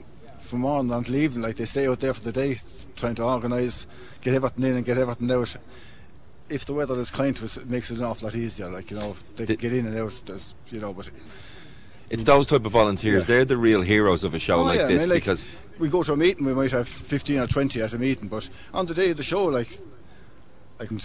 [0.54, 1.42] from morning until evening.
[1.42, 2.56] Like they stay out there for the day,
[2.96, 3.86] trying to organise,
[4.22, 5.56] get everything in and get everything out.
[6.48, 8.68] If the weather is kind to us, it makes it an awful lot easier.
[8.70, 10.22] Like you know, they The- can get in and out.
[10.26, 11.10] There's, you know, but
[12.10, 13.22] It's those type of volunteers.
[13.22, 13.26] Yeah.
[13.26, 15.46] They're the real heroes of a show Oh, like yeah, I this mean, like, because
[15.80, 18.48] we go to a meeting, we might have 15 or 20 at a meeting, but
[18.72, 19.78] on the day of the show, like,
[20.78, 21.00] I can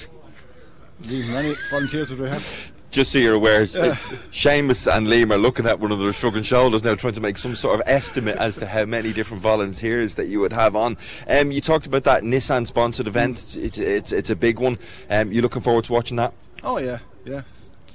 [1.08, 2.72] leave many volunteers would we have.
[2.92, 3.66] Just so you're aware, uh,
[4.32, 7.38] Seamus and Liam are looking at one of their shrugging shoulders now, trying to make
[7.38, 10.98] some sort of estimate as to how many different volunteers that you would have on.
[11.28, 13.56] Um, you talked about that Nissan sponsored event.
[13.58, 14.78] It's, it's, it's a big one.
[15.10, 16.34] Um, you looking forward to watching that?
[16.64, 17.42] Oh, yeah, yeah.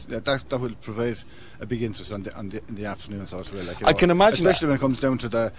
[0.08, 1.18] Yeah, that, that will provide
[1.60, 3.64] a big interest on the, on the, in the afternoon, so it will.
[3.64, 5.52] Like, I know, can imagine Especially when it comes down to the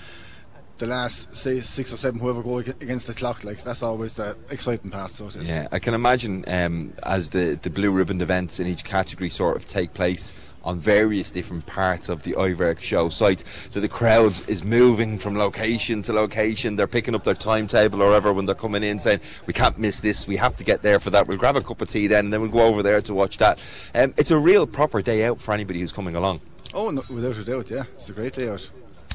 [0.77, 4.35] the last, say, six or seven, whoever go against the clock, like, that's always the
[4.49, 5.49] exciting part, so it is.
[5.49, 9.55] Yeah, I can imagine um, as the, the blue ribbon events in each category sort
[9.55, 10.33] of take place
[10.65, 13.43] on various different parts of the Iverk show site.
[13.69, 16.75] So the crowd is moving from location to location.
[16.75, 20.01] They're picking up their timetable or whatever when they're coming in saying, we can't miss
[20.01, 21.27] this, we have to get there for that.
[21.27, 23.38] We'll grab a cup of tea then and then we'll go over there to watch
[23.38, 23.59] that.
[23.93, 26.41] Um, it's a real proper day out for anybody who's coming along.
[26.73, 27.83] Oh, no, without a doubt, yeah.
[27.93, 28.67] It's a great day out.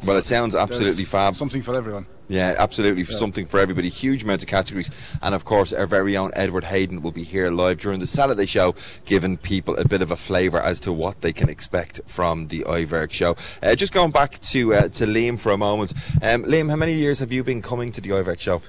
[0.06, 1.34] Well, it sounds absolutely There's fab.
[1.34, 2.06] Something for everyone.
[2.28, 3.02] Yeah, absolutely.
[3.02, 3.16] Yeah.
[3.16, 3.88] Something for everybody.
[3.88, 4.90] Huge amount of categories.
[5.20, 8.46] And of course, our very own Edward Hayden will be here live during the Saturday
[8.46, 12.46] show, giving people a bit of a flavour as to what they can expect from
[12.46, 13.36] the Iverk show.
[13.62, 15.92] Uh, just going back to uh, to Liam for a moment.
[16.22, 18.62] Um, Liam, how many years have you been coming to the Iverk show?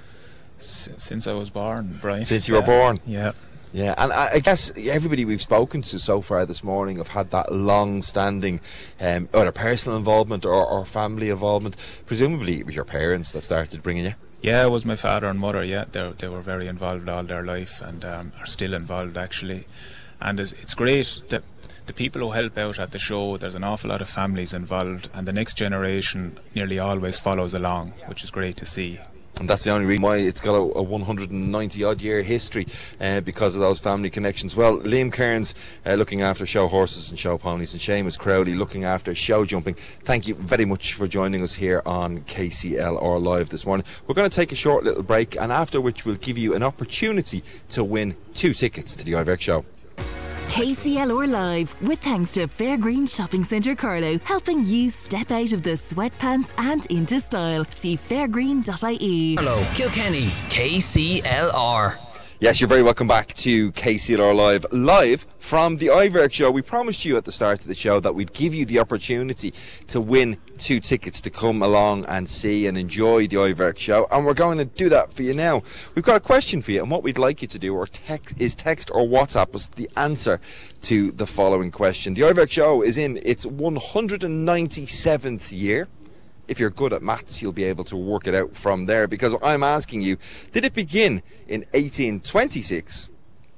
[0.60, 2.26] S- since I was born, Brian.
[2.26, 3.00] Since you were born?
[3.06, 3.34] Yeah.
[3.74, 7.32] Yeah, and I, I guess everybody we've spoken to so far this morning have had
[7.32, 8.60] that long-standing
[9.00, 11.78] um, either personal involvement or, or family involvement.
[12.06, 14.16] Presumably, it was your parents that started bringing you.
[14.42, 15.64] Yeah, it was my father and mother.
[15.64, 19.66] Yeah, they they were very involved all their life and um, are still involved actually.
[20.20, 21.44] And it's, it's great that
[21.86, 23.38] the people who help out at the show.
[23.38, 27.94] There's an awful lot of families involved, and the next generation nearly always follows along,
[28.08, 29.00] which is great to see.
[29.40, 32.68] And that's the only reason why it's got a, a 190 odd year history
[33.00, 34.56] uh, because of those family connections.
[34.56, 38.84] Well, Liam Kearns uh, looking after show horses and show ponies, and Seamus Crowley looking
[38.84, 39.74] after show jumping.
[39.74, 43.86] Thank you very much for joining us here on KCLR Live this morning.
[44.06, 46.64] We're going to take a short little break, and after which we'll give you an
[46.64, 49.66] opportunity to win two tickets to the Iverk show.
[50.52, 55.72] KCLR Live, with thanks to Fairgreen Shopping Centre Carlow, helping you step out of the
[55.72, 57.64] sweatpants and into style.
[57.70, 59.38] See fairgreen.ie.
[59.38, 62.11] Hello, Kilkenny, KCLR.
[62.42, 66.50] Yes, you're very welcome back to KCLR Live, live from the Iverk show.
[66.50, 69.54] We promised you at the start of the show that we'd give you the opportunity
[69.90, 74.26] to win two tickets to come along and see and enjoy the Iverk show, and
[74.26, 75.62] we're going to do that for you now.
[75.94, 78.42] We've got a question for you, and what we'd like you to do or text
[78.42, 80.40] is text or WhatsApp us the answer
[80.82, 82.16] to the following question.
[82.16, 85.88] The Iverk show is in its 197th year.
[86.52, 89.08] If you're good at maths, you'll be able to work it out from there.
[89.08, 90.18] Because I'm asking you,
[90.52, 93.10] did it begin in 1826,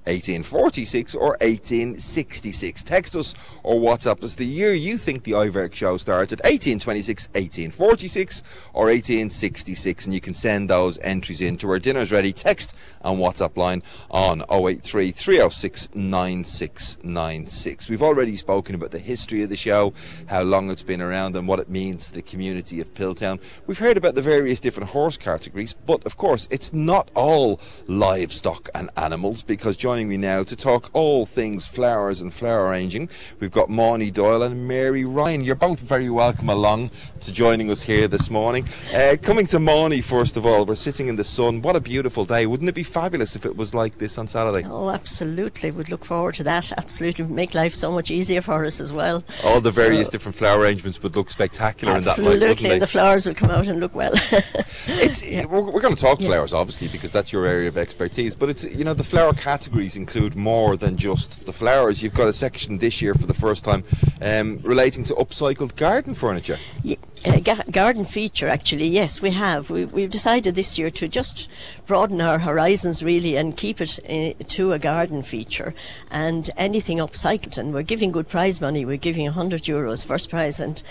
[0.06, 2.84] 1846 or 1866?
[2.84, 8.44] Text us or WhatsApp us the year you think the Iverk show started, 1826, 1846
[8.74, 13.20] or 1866 and you can send those entries in to our Dinner's Ready text and
[13.20, 17.90] WhatsApp line on 083 306 9696.
[17.90, 19.94] We've already spoken about the history of the show,
[20.28, 23.40] how long it's been around and what it means to the community of Piltown.
[23.68, 28.70] We've heard about the various different horse categories, but of course it's not all livestock
[28.76, 33.08] and animals because joining me now to talk all things flowers and flower arranging,
[33.40, 35.44] we've got Mauny Doyle and Mary Ryan.
[35.44, 38.66] You're both very welcome along to joining us here this morning.
[38.92, 41.62] Uh, coming to Mauny first of all, we're sitting in the sun.
[41.62, 42.48] What a beautiful day.
[42.48, 44.68] Wouldn't it be fabulous if it was like this on Saturday?
[44.68, 45.70] Oh, absolutely.
[45.70, 46.72] We'd look forward to that.
[46.78, 47.26] Absolutely.
[47.26, 49.24] Make life so much easier for us as well.
[49.46, 52.48] All the various So- different flower arrangements would look spectacular in that light, Absolutely.
[52.48, 52.72] wouldn't they?
[52.72, 54.14] and the flowers will come out and look well.
[54.88, 58.36] It's we're, we're going to talk flowers, obviously, because that's your area of expertise.
[58.36, 59.34] But it's you know the flower
[59.84, 62.02] categories include more than just the flowers.
[62.02, 63.84] You've got a section this year for the first time
[64.22, 66.58] um, relating to upcycled garden furniture.
[66.84, 69.70] Ye- ga- garden feature, actually, yes, we have.
[69.70, 71.50] We, we've decided this year to just
[71.86, 75.74] broaden our horizons really and keep it uh, to a garden feature
[76.12, 77.58] and anything upcycled.
[77.58, 78.86] And we're giving good prize money.
[78.86, 80.82] We're giving 100 euros first prize and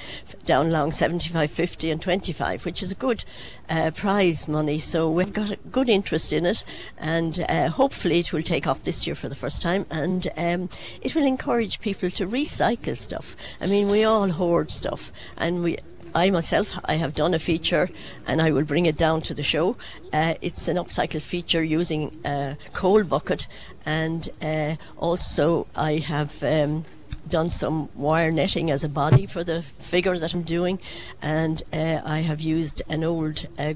[0.45, 3.25] down along 75, 50, and 25, which is a good
[3.69, 4.79] uh, prize money.
[4.79, 6.65] So we've got a good interest in it,
[6.99, 9.87] and uh, hopefully it will take off this year for the first time.
[9.91, 10.69] And um,
[11.01, 13.37] it will encourage people to recycle stuff.
[13.61, 15.79] I mean, we all hoard stuff, and we.
[16.15, 17.89] I myself, I have done a feature,
[18.27, 19.77] and I will bring it down to the show.
[20.13, 23.47] Uh, it's an upcycle feature using a coal bucket,
[23.87, 26.85] and uh, also I have um,
[27.29, 30.81] done some wire netting as a body for the figure that I'm doing,
[31.21, 33.75] and uh, I have used an old uh,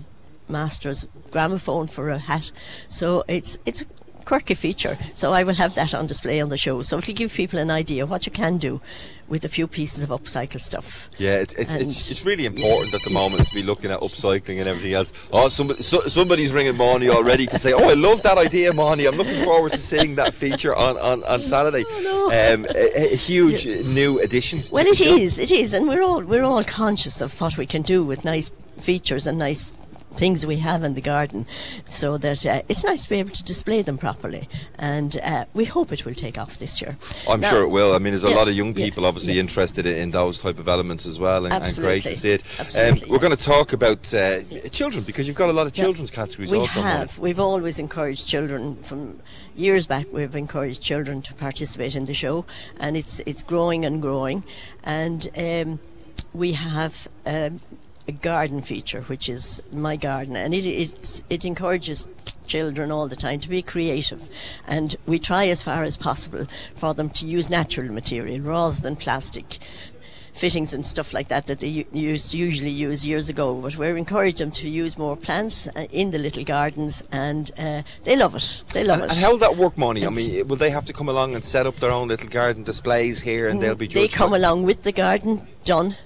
[0.49, 2.51] master's gramophone for a hat.
[2.89, 3.85] So it's it's
[4.27, 4.99] quirky feature.
[5.15, 6.83] So I will have that on display on the show.
[6.83, 8.81] So it'll give people an idea what you can do
[9.29, 11.09] with a few pieces of upcycle stuff.
[11.19, 14.59] Yeah, it's it's, it's, it's, really important at the moment to be looking at upcycling
[14.61, 15.13] and everything else.
[15.33, 19.07] Oh, somebody so, somebody's ringing Monty already to say, "Oh, I love that idea, Monty.
[19.07, 22.55] I'm looking forward to seeing that feature on on, on Saturday." Oh, no.
[22.55, 23.83] um, a, a, huge yeah.
[23.83, 24.63] new addition.
[24.71, 27.83] Well, it is, it is, and we're all we're all conscious of what we can
[27.83, 29.73] do with nice features and nice
[30.17, 31.47] things we have in the garden
[31.85, 34.49] so that uh, it's nice to be able to display them properly
[34.79, 36.97] and uh, we hope it will take off this year.
[37.29, 37.95] I'm now, sure it will.
[37.95, 39.41] I mean there's a yeah, lot of young people yeah, obviously yeah.
[39.41, 42.43] interested in, in, those type of elements as well and, and great to see it.
[42.79, 46.11] Um, we're going to talk about uh, children because you've got a lot of children's
[46.11, 46.81] categories we also.
[46.81, 47.19] We have.
[47.19, 49.21] We've always encouraged children from
[49.57, 52.45] years back we've encouraged children to participate in the show
[52.79, 54.45] and it's it's growing and growing
[54.85, 55.81] and um,
[56.35, 57.61] we have um,
[58.09, 62.09] a garden feature, which is my garden, and it it encourages
[62.47, 64.29] children all the time to be creative,
[64.67, 68.97] and we try as far as possible for them to use natural material rather than
[68.97, 69.59] plastic
[70.37, 73.55] fittings and stuff like that that they used usually use years ago.
[73.55, 77.83] But we're encouraging them to use more plants uh, in the little gardens, and uh,
[78.05, 78.63] they love it.
[78.73, 79.17] They love and, it.
[79.17, 80.07] And how will that work, Monty?
[80.07, 82.63] I mean, will they have to come along and set up their own little garden
[82.63, 83.89] displays here, and they'll be?
[83.89, 85.97] They come along with the garden done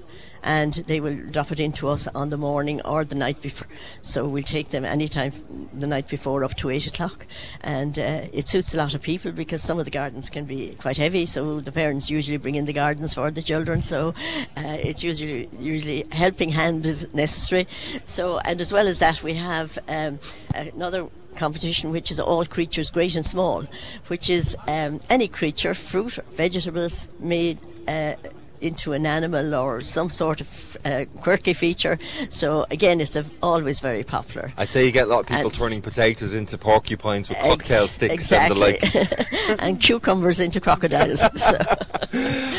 [0.43, 3.69] and they will drop it into us on the morning or the night before.
[4.01, 5.33] So we'll take them anytime
[5.73, 7.27] the night before up to eight o'clock,
[7.61, 10.75] and uh, it suits a lot of people because some of the gardens can be
[10.75, 11.27] quite heavy.
[11.27, 13.83] So the parents usually bring in the gardens for the children.
[13.83, 14.15] So
[14.57, 17.67] uh, it's usually usually helping hand is necessary.
[18.05, 20.19] So and as well as that, we have um,
[20.55, 23.65] another competition, which is all creatures, great and small,
[24.09, 27.59] which is um, any creature, fruit, vegetables made.
[27.87, 28.15] Uh,
[28.61, 31.99] into an animal or some sort of uh, quirky feature.
[32.29, 34.53] So again, it's a, always very popular.
[34.57, 37.49] I'd say you get a lot of people and turning potatoes into porcupines with ex-
[37.49, 38.79] cocktail sticks exactly.
[38.79, 41.21] and the like, and cucumbers into crocodiles.
[41.41, 41.59] so.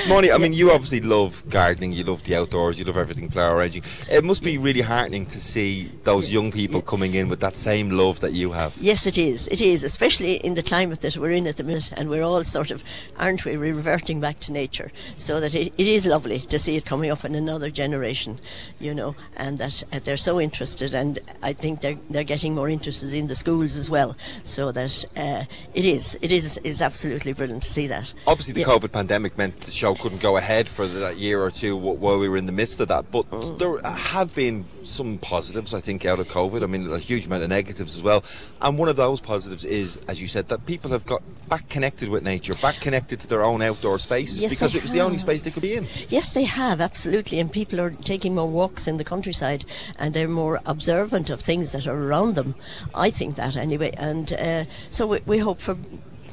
[0.07, 3.57] Moni, I mean, you obviously love gardening, you love the outdoors, you love everything flower
[3.57, 3.83] arranging.
[4.09, 7.91] It must be really heartening to see those young people coming in with that same
[7.91, 8.75] love that you have.
[8.77, 9.47] Yes, it is.
[9.49, 12.43] It is, especially in the climate that we're in at the minute, and we're all
[12.43, 12.83] sort of,
[13.17, 16.85] aren't we, reverting back to nature, so that it, it is lovely to see it
[16.85, 18.39] coming up in another generation,
[18.79, 22.69] you know, and that uh, they're so interested, and I think they're they're getting more
[22.69, 27.33] interested in the schools as well, so that uh, it is it is is absolutely
[27.33, 28.13] brilliant to see that.
[28.27, 28.67] Obviously, the yeah.
[28.67, 32.29] COVID pandemic meant the show couldn't go ahead for that year or two while we
[32.29, 33.57] were in the midst of that, but mm.
[33.57, 36.63] there have been some positives, I think, out of COVID.
[36.63, 38.23] I mean, a huge amount of negatives as well,
[38.61, 42.09] and one of those positives is, as you said, that people have got back connected
[42.09, 44.97] with nature, back connected to their own outdoor spaces yes, because it was have.
[44.97, 45.85] the only space they could be in.
[46.09, 47.39] Yes, they have, absolutely.
[47.39, 49.65] And people are taking more walks in the countryside
[49.97, 52.55] and they're more observant of things that are around them.
[52.93, 53.93] I think that anyway.
[53.97, 55.75] And uh, so we, we hope for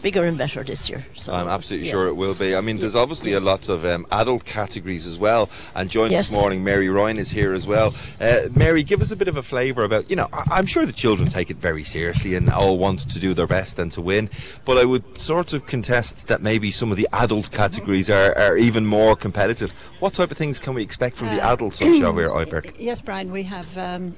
[0.02, 1.04] bigger and better this year.
[1.14, 1.92] So, I'm absolutely yeah.
[1.92, 2.54] sure it will be.
[2.54, 5.48] I mean, there's obviously a lot of um, adult categories as well.
[5.74, 6.28] And joined yes.
[6.28, 7.94] this morning, Mary Ryan is here as well.
[8.20, 10.86] Uh, Mary, give us a bit of a flavour about, you know, I- am sure
[10.86, 14.02] the children take it very seriously and all want to do their best and to
[14.02, 14.30] win.
[14.64, 18.56] But I would sort of contest that maybe some of the adult categories are, are
[18.56, 19.70] even more competitive.
[20.00, 22.76] What type of things can we expect from uh, the adults on show here, Iverk?
[22.78, 23.76] Yes, Brian, we have.
[23.76, 24.16] Um,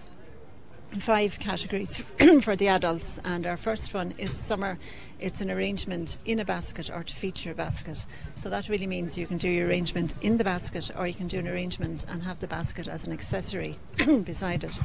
[0.98, 1.98] five categories
[2.42, 4.78] for the adults, and our first one is summer
[5.20, 8.06] it's an arrangement in a basket or to feature a basket.
[8.36, 11.28] So that really means you can do your arrangement in the basket or you can
[11.28, 13.76] do an arrangement and have the basket as an accessory
[14.24, 14.80] beside it.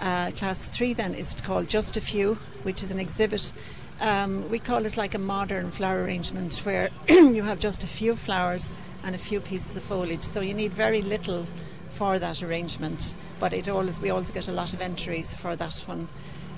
[0.00, 3.52] Uh, class three then is called Just a Few, which is an exhibit.
[4.00, 8.14] Um, we call it like a modern flower arrangement where you have just a few
[8.14, 8.72] flowers
[9.04, 10.24] and a few pieces of foliage.
[10.24, 11.46] So you need very little
[11.92, 15.74] for that arrangement, but it always we also get a lot of entries for that
[15.86, 16.08] one.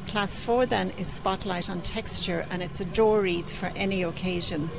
[0.06, 4.70] Class 4 then is Spotlight on Texture and it's a door wreath for any occasion.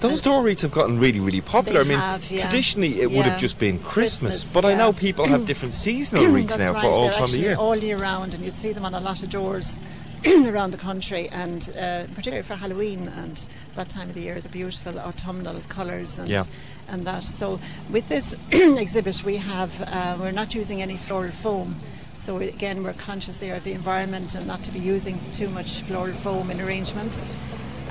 [0.00, 1.80] Those door wreaths have gotten really, really popular.
[1.80, 2.42] I mean, have, yeah.
[2.42, 3.16] traditionally it yeah.
[3.16, 4.74] would have just been Christmas, Christmas but yeah.
[4.74, 6.82] I know people have different seasonal wreaths now right.
[6.82, 7.56] for all They're time of year.
[7.56, 9.80] all year round, and you'd see them on a lot of doors
[10.26, 14.48] around the country, and uh, particularly for Halloween and that time of the year, the
[14.48, 16.48] beautiful autumnal colours and
[16.88, 17.24] and that.
[17.24, 17.58] So
[17.90, 21.76] with this exhibit, we have uh, we're not using any floral foam.
[22.18, 25.82] So again, we're conscious there of the environment and not to be using too much
[25.82, 27.24] floral foam in arrangements.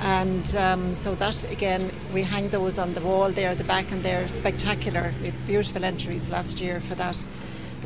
[0.00, 3.90] And um, so that again, we hang those on the wall there at the back,
[3.90, 5.14] and they're spectacular.
[5.22, 7.24] We had beautiful entries last year for that.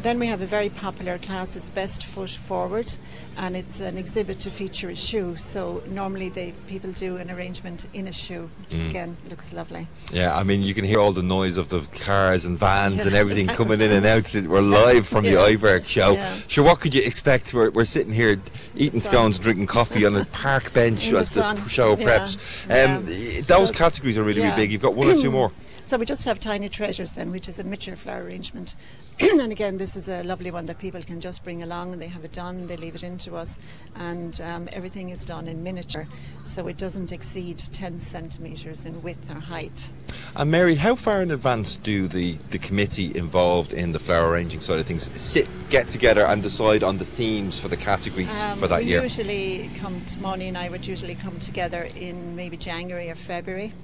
[0.03, 2.93] Then we have a very popular class, it's Best Foot Forward,
[3.37, 5.37] and it's an exhibit to feature a shoe.
[5.37, 8.91] So normally they people do an arrangement in a shoe, which Mm.
[8.91, 9.87] again looks lovely.
[10.13, 13.15] Yeah, I mean, you can hear all the noise of the cars and vans and
[13.15, 14.35] everything coming in and out.
[14.49, 15.51] We're live from the Yeah.
[15.55, 16.15] Iverk show.
[16.15, 16.35] Yeah.
[16.49, 17.55] Sure, what could you expect?
[17.55, 18.41] We're, we're sitting here
[18.77, 21.69] eating scones, drinking coffee on a park bench In as the sun.
[21.69, 22.05] show Yeah.
[22.07, 22.39] preps.
[22.69, 23.05] Um.
[23.47, 24.73] Those So- categories are really, really big.
[24.73, 25.53] You've got one or two more.
[25.93, 28.77] So we just have Tiny Treasures then, which is a miniature flower arrangement.
[29.21, 32.09] and again, this is a lovely one that people can just bring along and they
[32.09, 33.59] have it done, they leave it in to us,
[33.97, 36.09] and um, everything is done in miniature,
[36.45, 39.91] so it doesn't exceed 10 centimetres in width or height.
[40.35, 44.63] And Mary, how far in advance do the, the committee involved in the flower arranging
[44.63, 48.57] side of things sit, get together and decide on the themes for the categories Um,
[48.57, 49.03] for that we year?
[49.03, 53.75] usually come, to, and I would usually come together in maybe January or February.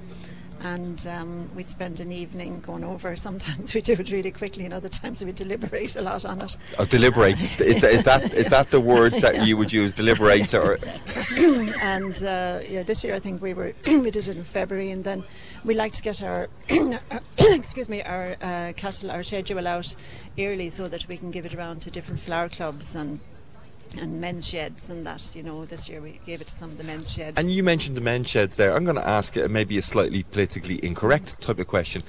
[0.61, 3.14] And um, we'd spend an evening going over.
[3.16, 6.56] Sometimes we do it really quickly, and other times we deliberate a lot on it.
[6.78, 7.40] Oh, deliberate.
[7.61, 10.54] is, that, is, that, is that the word that you would use, deliberate?
[10.54, 10.76] Or,
[11.82, 15.04] and uh, yeah, this year I think we were we did it in February, and
[15.04, 15.24] then
[15.64, 16.48] we like to get our
[17.38, 19.94] excuse me our uh, cattle our schedule out
[20.38, 23.20] early so that we can give it around to different flower clubs and
[23.97, 25.34] and men's sheds and that.
[25.34, 27.39] You know, this year we gave it to some of the men's sheds.
[27.39, 28.74] And you mentioned the men's sheds there.
[28.74, 32.03] I'm going to ask maybe a slightly politically incorrect type of question.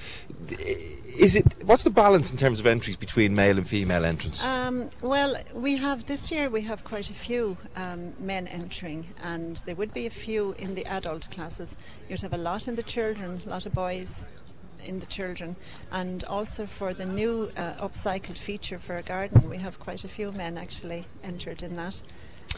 [1.20, 4.44] Is it what's the balance in terms of entries between male and female entrants?
[4.46, 9.58] Um, well, we have this year we have quite a few um, men entering, and
[9.66, 11.76] there would be a few in the adult classes.
[12.08, 14.30] You'd have a lot in the children, a lot of boys
[14.86, 15.56] in the children,
[15.92, 20.08] and also for the new uh, upcycled feature for a garden, we have quite a
[20.08, 22.02] few men actually entered in that.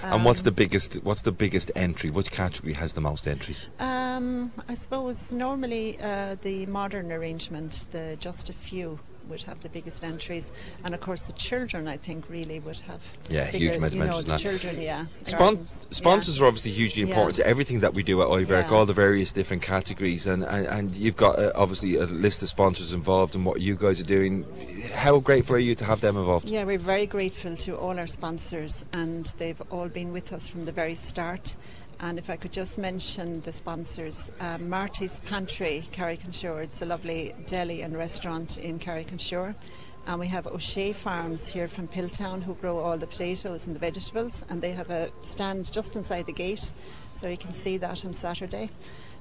[0.02, 2.10] and what's Um, the biggest what's the biggest entry?
[2.10, 3.70] Which category has the most entries?
[3.80, 9.00] Um, I suppose normally uh, the modern arrangement, the just a few
[9.32, 10.52] would have the biggest entries,
[10.86, 13.04] and of course the children, I think, really would have.
[13.30, 15.06] Yeah, bigger, huge amount of you know, entries the children, yeah.
[15.24, 16.44] Spon- sponsors yeah.
[16.44, 17.10] are obviously hugely Yeah.
[17.10, 18.76] important to everything that we do at Iverk, Yeah.
[18.78, 22.50] all the various different categories, and, and, and you've got uh, obviously a list of
[22.50, 24.46] sponsors involved in what you guys are doing.
[24.94, 26.50] How grateful are you to have them involved?
[26.50, 30.66] Yeah, we're very grateful to all our sponsors, and they've all been with us from
[30.66, 31.56] the very start.
[32.04, 36.64] And if I could just mention the sponsors, um, Marty's Pantry, Carrick-on-Suir.
[36.64, 39.54] It's a lovely deli and restaurant in Carrick-on-Suir.
[40.08, 43.80] And we have O'Shea Farms here from Piltown who grow all the potatoes and the
[43.80, 46.74] vegetables, and they have a stand just inside the gate,
[47.14, 48.72] so you can see that on Saturday.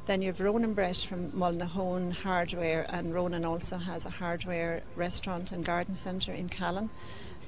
[0.07, 5.53] Then you have Ronan Brett from Mullinahone Hardware, and Ronan also has a hardware restaurant
[5.53, 6.89] and garden centre in Callan.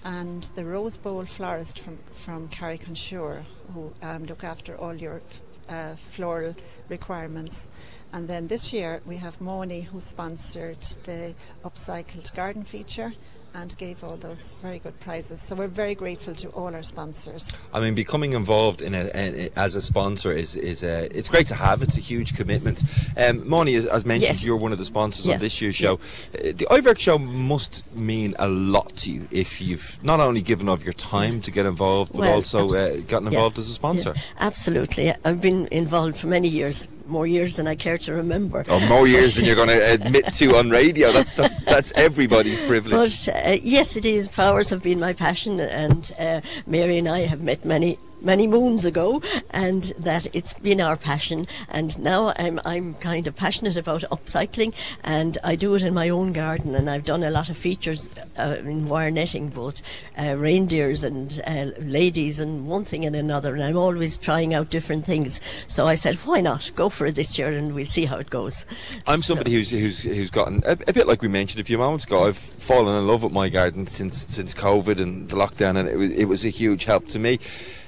[0.04, 5.22] And the Rose Bowl florist from, from Carrick-on-Suir, who um, look after all your
[5.68, 6.56] uh, floral
[6.88, 7.68] requirements.
[8.12, 11.34] And then this year we have Moni, who sponsored the
[11.64, 13.12] upcycled garden feature
[13.54, 15.40] and gave all those very good prizes.
[15.40, 17.52] So we're very grateful to all our sponsors.
[17.72, 21.46] I mean, becoming involved in a, in, as a sponsor is is uh, it's great
[21.48, 21.82] to have.
[21.82, 22.82] It's a huge commitment.
[23.16, 24.46] Um, Moni, as, as mentioned, Yes.
[24.46, 25.34] you're one of the sponsors Yeah.
[25.34, 25.94] on this year's show.
[26.34, 30.68] Uh, the Iverk show must mean a lot to you if you've not only given
[30.68, 33.38] of your time to get involved, but Well, also uh, abso- gotten yeah.
[33.38, 34.12] involved as a sponsor.
[34.16, 35.12] Yeah, absolutely.
[35.24, 38.64] I've been involved for many years, more years than I care to remember.
[38.68, 41.12] Or more years than you're going to admit to on radio.
[41.12, 43.26] That's that's that's everybody's privilege.
[43.26, 44.28] But uh, yes, it is.
[44.28, 47.98] Flowers have been my passion, and uh, Mary and I have met many.
[48.24, 49.20] Many moons ago,
[49.50, 51.46] and that it's been our passion.
[51.68, 56.08] And now I'm I'm kind of passionate about upcycling, and I do it in my
[56.08, 56.76] own garden.
[56.76, 58.08] And I've done a lot of features
[58.38, 59.82] uh, in wire netting, both
[60.16, 63.54] uh, reindeers and uh, ladies, and one thing and another.
[63.54, 65.40] And I'm always trying out different things.
[65.66, 68.30] So I said, why not go for it this year, and we'll see how it
[68.30, 68.66] goes.
[69.06, 71.78] I'm So- somebody who's who's who's gotten a, a bit like we mentioned a few
[71.78, 72.28] moments ago.
[72.28, 75.96] I've fallen in love with my garden since since COVID and the lockdown, and it
[75.96, 77.40] was it was a huge help to me.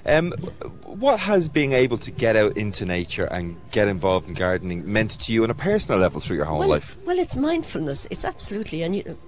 [0.07, 0.33] Um,
[0.85, 5.13] what has being able to get out into nature and get involved in gardening meant
[5.21, 6.97] to you on a personal level through your whole well, life?
[7.05, 8.07] Well, it's mindfulness.
[8.11, 8.83] It's absolutely.
[8.83, 9.19] And you,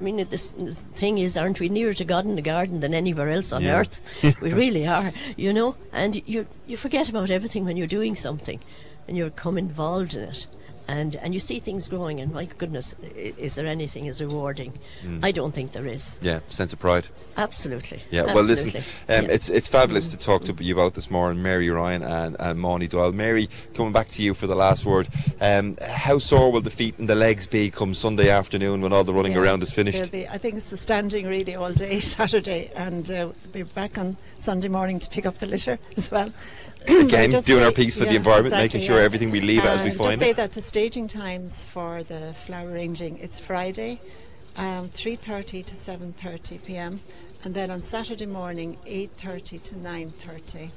[0.00, 2.94] I mean, this, this thing is, aren't we nearer to God in the garden than
[2.94, 3.80] anywhere else on Yeah.
[3.80, 4.40] earth?
[4.42, 5.76] we really are, you know.
[5.92, 8.60] And you you forget about everything when you're doing something,
[9.06, 10.46] and you come involved in it.
[10.90, 14.72] And, and you see things growing, and my goodness, is there anything as rewarding?
[15.04, 15.22] Mm.
[15.22, 16.18] I don't think there is.
[16.22, 17.06] Yeah, sense of pride.
[17.36, 18.00] Absolutely.
[18.10, 19.30] Yeah, well, listen, um, Yeah.
[19.34, 22.88] it's it's fabulous to talk to you about this morning, Mary Ryan and, and Moni
[22.88, 23.12] Doyle.
[23.12, 25.08] Mary, coming back to you for the last word.
[25.42, 29.04] Um, how sore will the feet and the legs be come Sunday afternoon when all
[29.04, 30.10] the running Yeah, around is finished?
[30.10, 33.98] be- I think it's the standing really all day Saturday, and uh, we'll be back
[33.98, 36.30] on Sunday morning to pick up the litter as well.
[37.06, 39.04] Again, doing say- our piece for the environment, exactly, making sure yeah.
[39.04, 40.36] everything we leave it as we Um, find Just say it.
[40.36, 44.00] that the staging times for the flower arranging it's Friday.
[44.56, 47.00] um, 3.30 to 7.30 p.m.
[47.44, 50.70] And then on Saturday morning, 8.30 to 9.30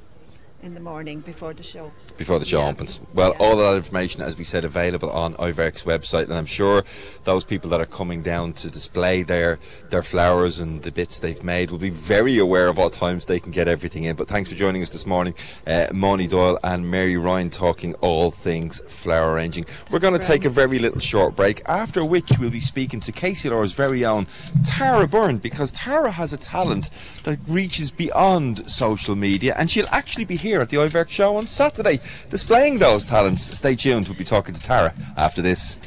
[0.63, 1.91] in the morning before the show.
[2.17, 2.69] before the show Yeah.
[2.69, 3.01] opens.
[3.15, 6.83] Well, all of that information, as we said, available on Iverk's website, and I'm sure
[7.23, 9.57] those people that are coming down to display their
[9.89, 13.39] their flowers and the bits they've made will be very aware of what times they
[13.39, 14.15] can get everything in.
[14.15, 15.33] But thanks for joining us this morning,
[15.65, 19.65] uh, Moni Doyle and Mary Ryan, talking all things flower arranging.
[19.89, 23.11] We're going to take a very little short break, after which we'll be speaking to
[23.11, 24.27] Casey KCLR's very own
[24.65, 26.89] Tara Byrne, because Tara has a talent
[27.23, 31.47] that reaches beyond social media, and she'll actually be here at the Iverk show on
[31.47, 31.99] Saturday
[32.29, 33.43] displaying those talents.
[33.57, 35.79] Stay tuned, we'll be talking to Tara after this.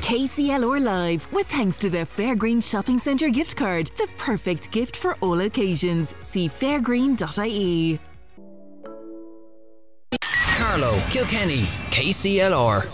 [0.00, 5.14] KCLR Live, with thanks to the Fairgreen Shopping Centre gift card, the perfect gift for
[5.20, 6.14] all occasions.
[6.22, 8.00] See fairgreen.ie.
[10.56, 12.88] Carlow, Kilkenny, KCLR.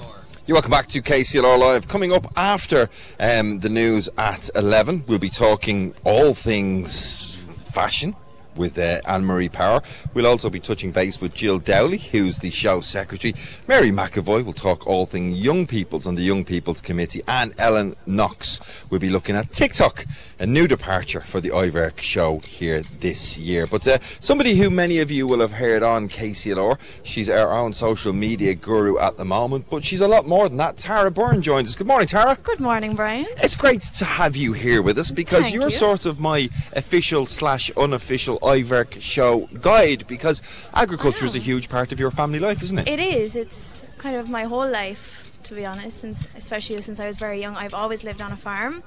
[0.46, 1.88] You're welcome back to KCLR Live.
[1.88, 2.88] Coming up after
[3.18, 8.14] um, the news at 11, we'll be talking all things fashion
[8.56, 9.82] with uh, Anne Marie Power.
[10.14, 13.34] We'll also be touching base with Jill Dowley, who's the show secretary.
[13.66, 17.22] Mary McAvoy will talk all things young people's on the Young People's Committee.
[17.28, 20.04] And Ellen Knox will be looking at TikTok,
[20.38, 23.66] a new departure for the Iverk show here this year.
[23.66, 27.72] But uh, somebody who many of you will have heard on KCLR, she's our own
[27.72, 30.76] social media guru at the moment, but she's a lot more than that.
[30.76, 31.76] Tara Byrne joins us.
[31.76, 32.36] Good morning, Tara.
[32.42, 33.26] Good morning, Brian.
[33.38, 35.70] It's great to have you here with us because Thank you're you.
[35.70, 40.40] sort of my official slash unofficial Iverk show guide because
[40.72, 42.88] agriculture is a huge part of your family life, isn't it?
[42.88, 43.34] It is.
[43.34, 45.98] It's kind of my whole life, to be honest.
[45.98, 48.82] Since, especially since I was very young, I've always lived on a farm,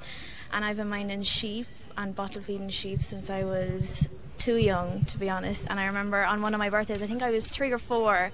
[0.53, 4.07] and I've been minding sheep and bottle feeding sheep since I was
[4.37, 5.67] too young, to be honest.
[5.69, 8.31] And I remember on one of my birthdays, I think I was three or four,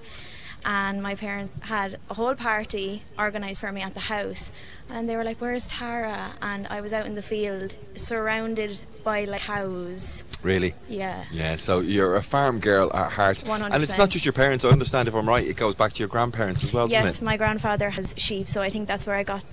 [0.66, 4.52] and my parents had a whole party organised for me at the house.
[4.90, 9.24] And they were like, "Where's Tara?" And I was out in the field, surrounded by
[9.24, 10.24] like cows.
[10.42, 10.74] Really?
[10.88, 11.24] Yeah.
[11.30, 13.38] Yeah, so you're a farm girl at heart.
[13.38, 13.72] 100%.
[13.72, 15.98] And it's not just your parents, I understand if I'm right, it goes back to
[16.00, 19.22] your grandparents as well, yes, my grandfather has sheep, so I think that's where I
[19.22, 19.44] got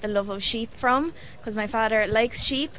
[0.00, 1.12] the love of sheep from.
[1.38, 2.72] Because my father likes sheep,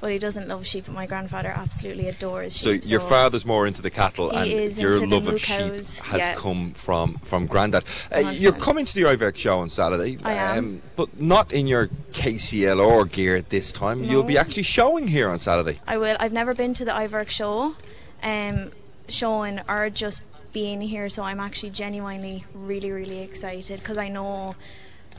[0.00, 0.86] but he doesn't love sheep.
[0.86, 2.84] But my grandfather absolutely adores So sheep.
[2.84, 6.34] So your father's more into the cattle, and your love of sheep has yeah.
[6.34, 7.84] come from from Grandad.
[8.10, 10.82] Uh, you're coming to the Iverk show on Saturday, I am.
[10.96, 14.04] but not in your KCLR gear this time.
[14.04, 15.80] You'll be actually showing here on Saturday.
[15.86, 16.16] I will.
[16.20, 17.74] I've never been to the Iverk show,
[18.22, 18.72] um,
[19.08, 20.22] showing or just
[20.52, 21.08] being here.
[21.08, 24.54] So I'm actually genuinely really, really excited because I know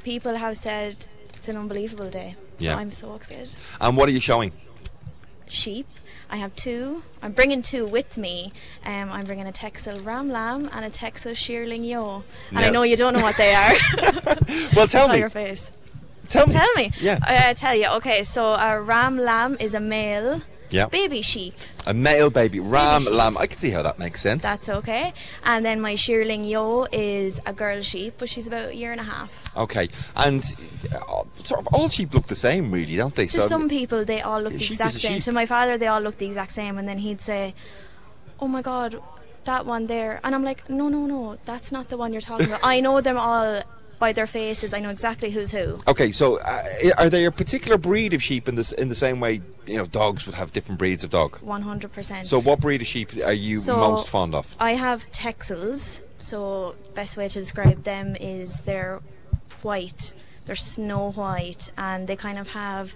[0.04, 0.96] people have said
[1.36, 2.36] it's an unbelievable day.
[2.58, 2.74] Yeah.
[2.74, 3.56] So I'm so excited.
[3.80, 4.52] And what are you showing?
[5.50, 5.88] Sheep.
[6.30, 7.04] I have two.
[7.22, 8.54] I'm bringing two with me.
[8.86, 12.24] Um, I'm bringing a Texel Ram Lamb and a Texel Shearling Yo.
[12.52, 13.74] And I know you don't know what they are.
[14.76, 15.20] Well, tell me.
[15.20, 15.72] your face.
[16.28, 16.54] Tell me.
[16.54, 16.92] Tell me.
[17.02, 17.20] Yeah.
[17.24, 17.88] I tell you.
[17.98, 20.42] Okay, so a Ram Lamb is a male
[20.72, 20.88] Yeah.
[20.88, 21.56] baby sheep.
[21.86, 23.12] A male baby ram sheep.
[23.12, 23.38] lamb.
[23.38, 24.44] I can see how that makes sense.
[24.44, 25.14] That's okay.
[25.44, 29.02] And then my Shearling Yo is a girl sheep, but she's about a year and
[29.02, 29.56] a half.
[29.58, 30.44] Okay, and
[30.94, 33.26] uh, sort of all sheep look the same, really, don't they?
[33.28, 35.20] To some people, they all look the exact same.
[35.22, 37.54] To my father, they all look the exact same, and then he'd say,
[38.40, 39.02] "Oh my God,
[39.46, 42.48] that one there," and I'm like, "No, no, no, that's not the one you're talking
[42.48, 42.60] about.
[42.64, 43.64] I know them all
[44.00, 44.74] by their faces.
[44.74, 46.64] I know exactly who's who." Okay, so uh,
[46.98, 49.86] are they a particular breed of sheep in this in the same way you know
[49.86, 51.38] dogs would have different breeds of dog?
[51.42, 52.26] One hundred percent.
[52.26, 54.56] So, what breed of sheep are you So, most fond of?
[54.60, 56.02] I have Texels.
[56.18, 59.00] So best way to describe them is they're
[59.62, 60.14] white.
[60.46, 62.94] They're snow white, and they kind of have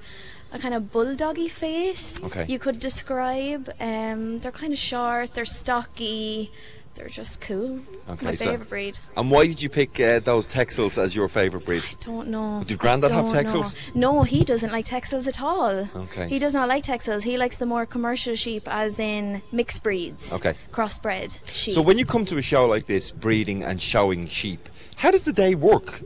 [0.52, 2.22] a kind of bulldoggy face.
[2.24, 2.46] Okay.
[2.48, 3.72] You could describe.
[3.80, 5.36] Um, they're kind of short.
[5.36, 6.52] They're stocky.
[6.96, 7.80] They're just cool.
[8.08, 9.00] Okay, My so- favorite breed.
[9.18, 11.84] And why did you pick uh, those Texels as your favourite breed?
[11.90, 12.64] I don't know.
[12.66, 13.42] Did Grandad I have don't know.
[13.62, 13.96] Texels?
[13.96, 15.90] No, he doesn't like Texels at all.
[15.96, 16.30] Okay.
[16.30, 17.24] He does not like Texels.
[17.24, 20.32] He likes the more commercial sheep, as in mixed breeds.
[20.34, 20.54] Okay.
[20.72, 21.74] Crossbred sheep.
[21.74, 25.26] So, when you come to a show like this, breeding and showing sheep, how does
[25.26, 26.02] the day work?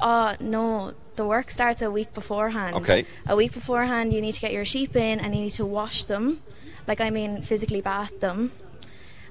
[0.00, 2.76] Uh, no, the work starts a week beforehand.
[2.76, 3.04] Okay.
[3.28, 6.04] A week beforehand, you need to get your sheep in and you need to wash
[6.04, 6.38] them.
[6.88, 8.52] Like, I mean, physically bath them.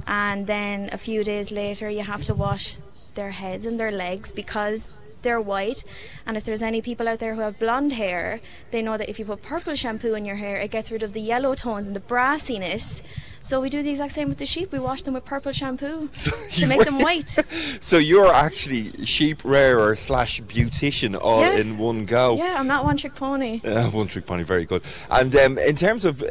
[0.08, 2.78] And then a few days later, you have to wash
[3.16, 4.90] their heads and their legs because
[5.24, 5.84] they're white.
[6.26, 8.40] And if there's any people out there who have blonde hair,
[8.72, 11.14] they know that if you put purple shampoo in your hair, it gets rid of
[11.14, 13.02] the yellow tones and the brassiness.
[13.42, 14.72] So we do the exact same with the sheep.
[14.72, 16.08] We wash them with purple shampoo
[16.52, 17.38] to make them white.
[17.82, 21.58] So, you're actually sheep rearer slash beautician all Yeah.
[21.58, 22.38] in one go.
[22.38, 23.60] Yeah, I'm not one trick pony.
[23.66, 24.82] Uh, one trick pony, very good.
[25.10, 26.28] And um, in terms of, uh,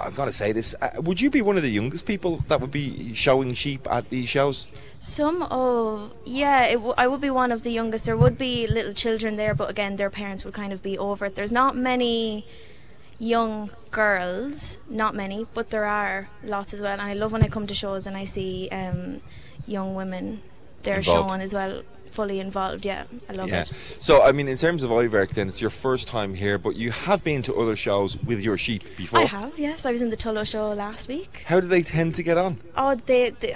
[0.00, 2.60] I've got to say this, uh, would you be one of the youngest people that
[2.60, 4.66] would be showing sheep at these shows?
[5.02, 8.04] Some of yeah, it w- I would be one of the youngest.
[8.04, 11.24] There would be little children there, but again, their parents would kind of be over
[11.26, 11.34] it.
[11.36, 12.44] There's not many
[13.18, 16.92] young girls, not many, but there are lots as well.
[16.92, 19.20] And I love when I come to shows and I see um,
[19.66, 20.42] young women
[20.82, 21.30] they're Involved.
[21.30, 22.84] showing as well, fully involved.
[22.86, 23.62] Yeah, I love Yeah.
[23.62, 23.72] it.
[23.98, 26.90] So, I mean, in terms of Iverk, then it's your first time here, but you
[26.90, 29.20] have been to other shows with your sheep before.
[29.20, 29.84] I have, yes.
[29.86, 31.42] I was in the Tullow show last week.
[31.46, 32.58] How do they tend to get on?
[32.76, 33.54] Oh, they, they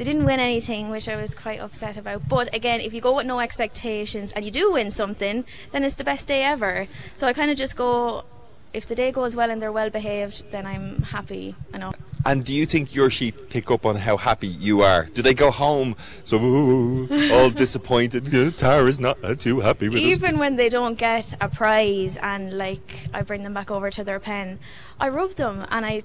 [0.00, 2.26] they didn't win anything, which I was quite upset about.
[2.26, 5.96] But again, if you go with no expectations and you do win something, then it's
[5.96, 6.86] the best day ever.
[7.16, 8.24] So I kind of just go.
[8.72, 11.96] If the day goes well and they're well behaved, then I'm happy enough.
[12.24, 15.04] And do you think your sheep pick up on how happy you are?
[15.04, 18.28] Do they go home so "Ooh," all disappointed?
[18.28, 20.04] "Yeah, Tara's not uh, too happy with us.
[20.16, 24.02] Even when they don't get a prize and like I bring them back over to
[24.02, 24.60] their pen,
[24.98, 26.04] I rub them and I,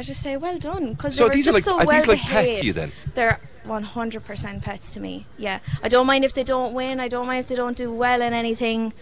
[0.00, 1.84] I just say well done because So they were these are just like- so are
[1.86, 2.48] well these like behaved.
[2.48, 2.90] pets, you then?
[3.14, 5.26] They're 100% pets to me.
[5.36, 7.00] Yeah, I don't mind if they don't win.
[7.00, 8.94] I don't mind if they don't do well in anything.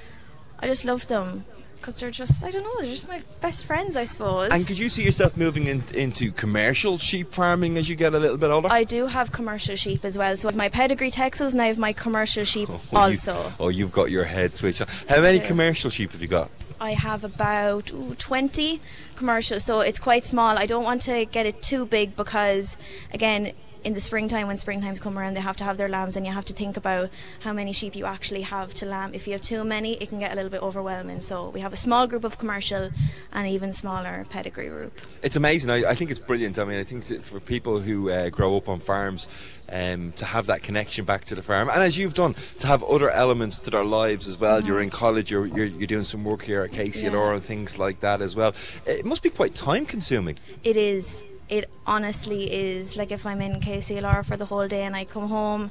[0.59, 1.45] I just love them
[1.77, 4.49] because they're just I don't know they're just my best friends I suppose.
[4.51, 8.19] And could you see yourself moving in, into commercial sheep farming as you get a
[8.19, 8.69] little bit older?
[8.69, 10.37] I do have commercial sheep as well.
[10.37, 13.53] So I have my pedigree Texels and I have my commercial sheep Oh, you- also.
[13.61, 14.89] oh, you've got your head switched on.
[15.09, 16.51] How many commercial sheep have you got?
[16.81, 18.81] I have about ooh, 20
[19.17, 20.57] commercial, so it's quite small.
[20.59, 22.77] I don't want to get it too big because,
[23.13, 23.53] again,
[23.85, 26.33] in the springtime, when springtime's come around, they have to have their lambs, and you
[26.33, 27.11] have to think about
[27.41, 29.15] how many sheep you actually have to lamb.
[29.15, 31.21] If you have too many, it can get a little bit overwhelming.
[31.21, 32.85] So we have a small group of commercial
[33.33, 34.99] and an even smaller pedigree group.
[35.23, 35.71] It's amazing.
[35.71, 36.59] I, I think it's brilliant.
[36.59, 39.29] I mean, I think for people who uh, grow up on farms,
[39.71, 42.83] um, to have that connection back to the farm, and as you've done, to have
[42.83, 44.63] other elements to their lives as well.
[44.63, 45.31] You're in college.
[45.31, 47.35] You're, you're you're doing some work here at KCLR Yeah.
[47.35, 48.55] and things like that as well.
[48.87, 50.37] It must be quite time consuming.
[50.65, 51.23] It is.
[51.49, 52.97] It honestly is.
[52.97, 55.71] Like if I'm in KCLR for the whole day and I come home,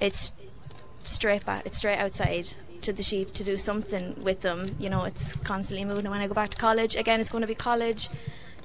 [0.00, 0.32] it's
[1.04, 1.66] straight back.
[1.66, 4.76] It's straight outside to the sheep to do something with them.
[4.78, 6.06] You know, it's constantly moving.
[6.06, 8.08] And when I go back to college, again, it's going to be college,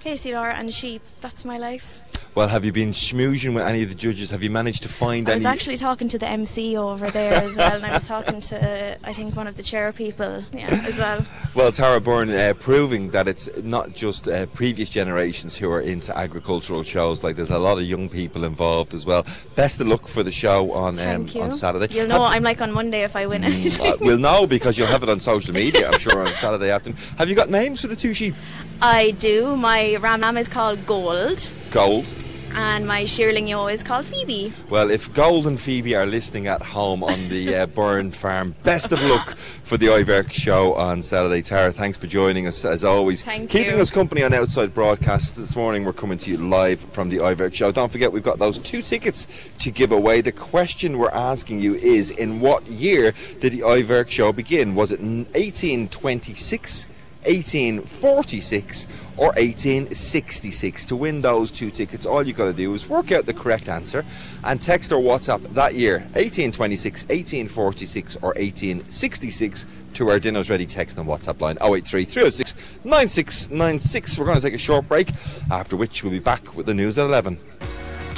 [0.03, 1.01] KCLR, and sheep.
[1.21, 2.01] That's my life.
[2.33, 4.29] Well, have you been schmoozing with any of the judges?
[4.29, 5.39] Have you managed to find I any?
[5.39, 8.97] was actually talking to the MC over there as well, and I was talking to
[9.03, 11.25] I think one of the chair people, yeah, as well.
[11.55, 16.17] Well, Tara Byrne uh, proving that it's not just uh, previous generations who are into
[16.17, 17.21] agricultural shows.
[17.21, 19.25] Like there's a lot of young people involved as well.
[19.55, 21.93] Best of luck for the show on um, on Saturday.
[21.93, 23.85] You'll know Have- I'm like on Monday if I win anything.
[23.85, 26.97] uh, we'll know because you'll have it on social media, I'm sure, on Saturday afternoon.
[27.17, 28.35] Have you got names for the two sheep?
[28.81, 29.55] I do.
[29.55, 31.51] My ram lamb is called Gold.
[31.71, 32.11] Gold.
[32.53, 34.51] and my shearling yo is called Phoebe.
[34.69, 38.91] Well, if Gold and Phoebe are listening at home on the uh, Byrne Farm, best
[38.91, 41.41] of luck for the Iverk show on Saturday.
[41.43, 43.23] Tara, thanks for joining us as always.
[43.23, 43.81] Thank Keeping you.
[43.81, 47.53] us company on Outside Broadcast this morning, we're coming to you live from the Iverk
[47.53, 47.71] show.
[47.71, 49.27] Don't forget, we've got those two tickets
[49.59, 50.19] to give away.
[50.19, 54.75] The question we're asking you is in what year did the Iverk show begin?
[54.75, 56.87] Was it 1826?
[57.25, 63.11] 1846 or 1866 to win those two tickets all you got to do is work
[63.11, 64.03] out the correct answer
[64.45, 70.97] and text or whatsapp that year 1826 1846 or 1866 to our dinners ready text
[70.97, 75.09] and whatsapp line 083 306 9696 we're going to take a short break
[75.51, 77.37] after which we'll be back with the news at 11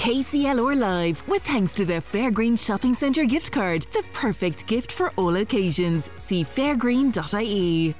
[0.03, 5.11] KCLR Live, with thanks to the Fairgreen Shopping Centre gift card, the perfect gift for
[5.11, 6.11] all occasions.
[6.17, 7.95] See fairgreen.ie.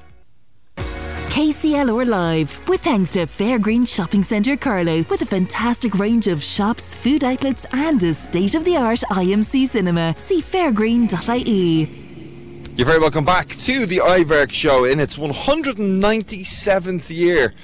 [1.34, 6.94] KCLR Live, with thanks to Fairgreen Shopping Centre Carlow, with a fantastic range of shops,
[6.94, 10.14] food outlets, and a state of the art IMC cinema.
[10.16, 11.86] See fairgreen.ie.
[12.76, 17.56] You're very welcome back to the Iverk Show in its 197th year.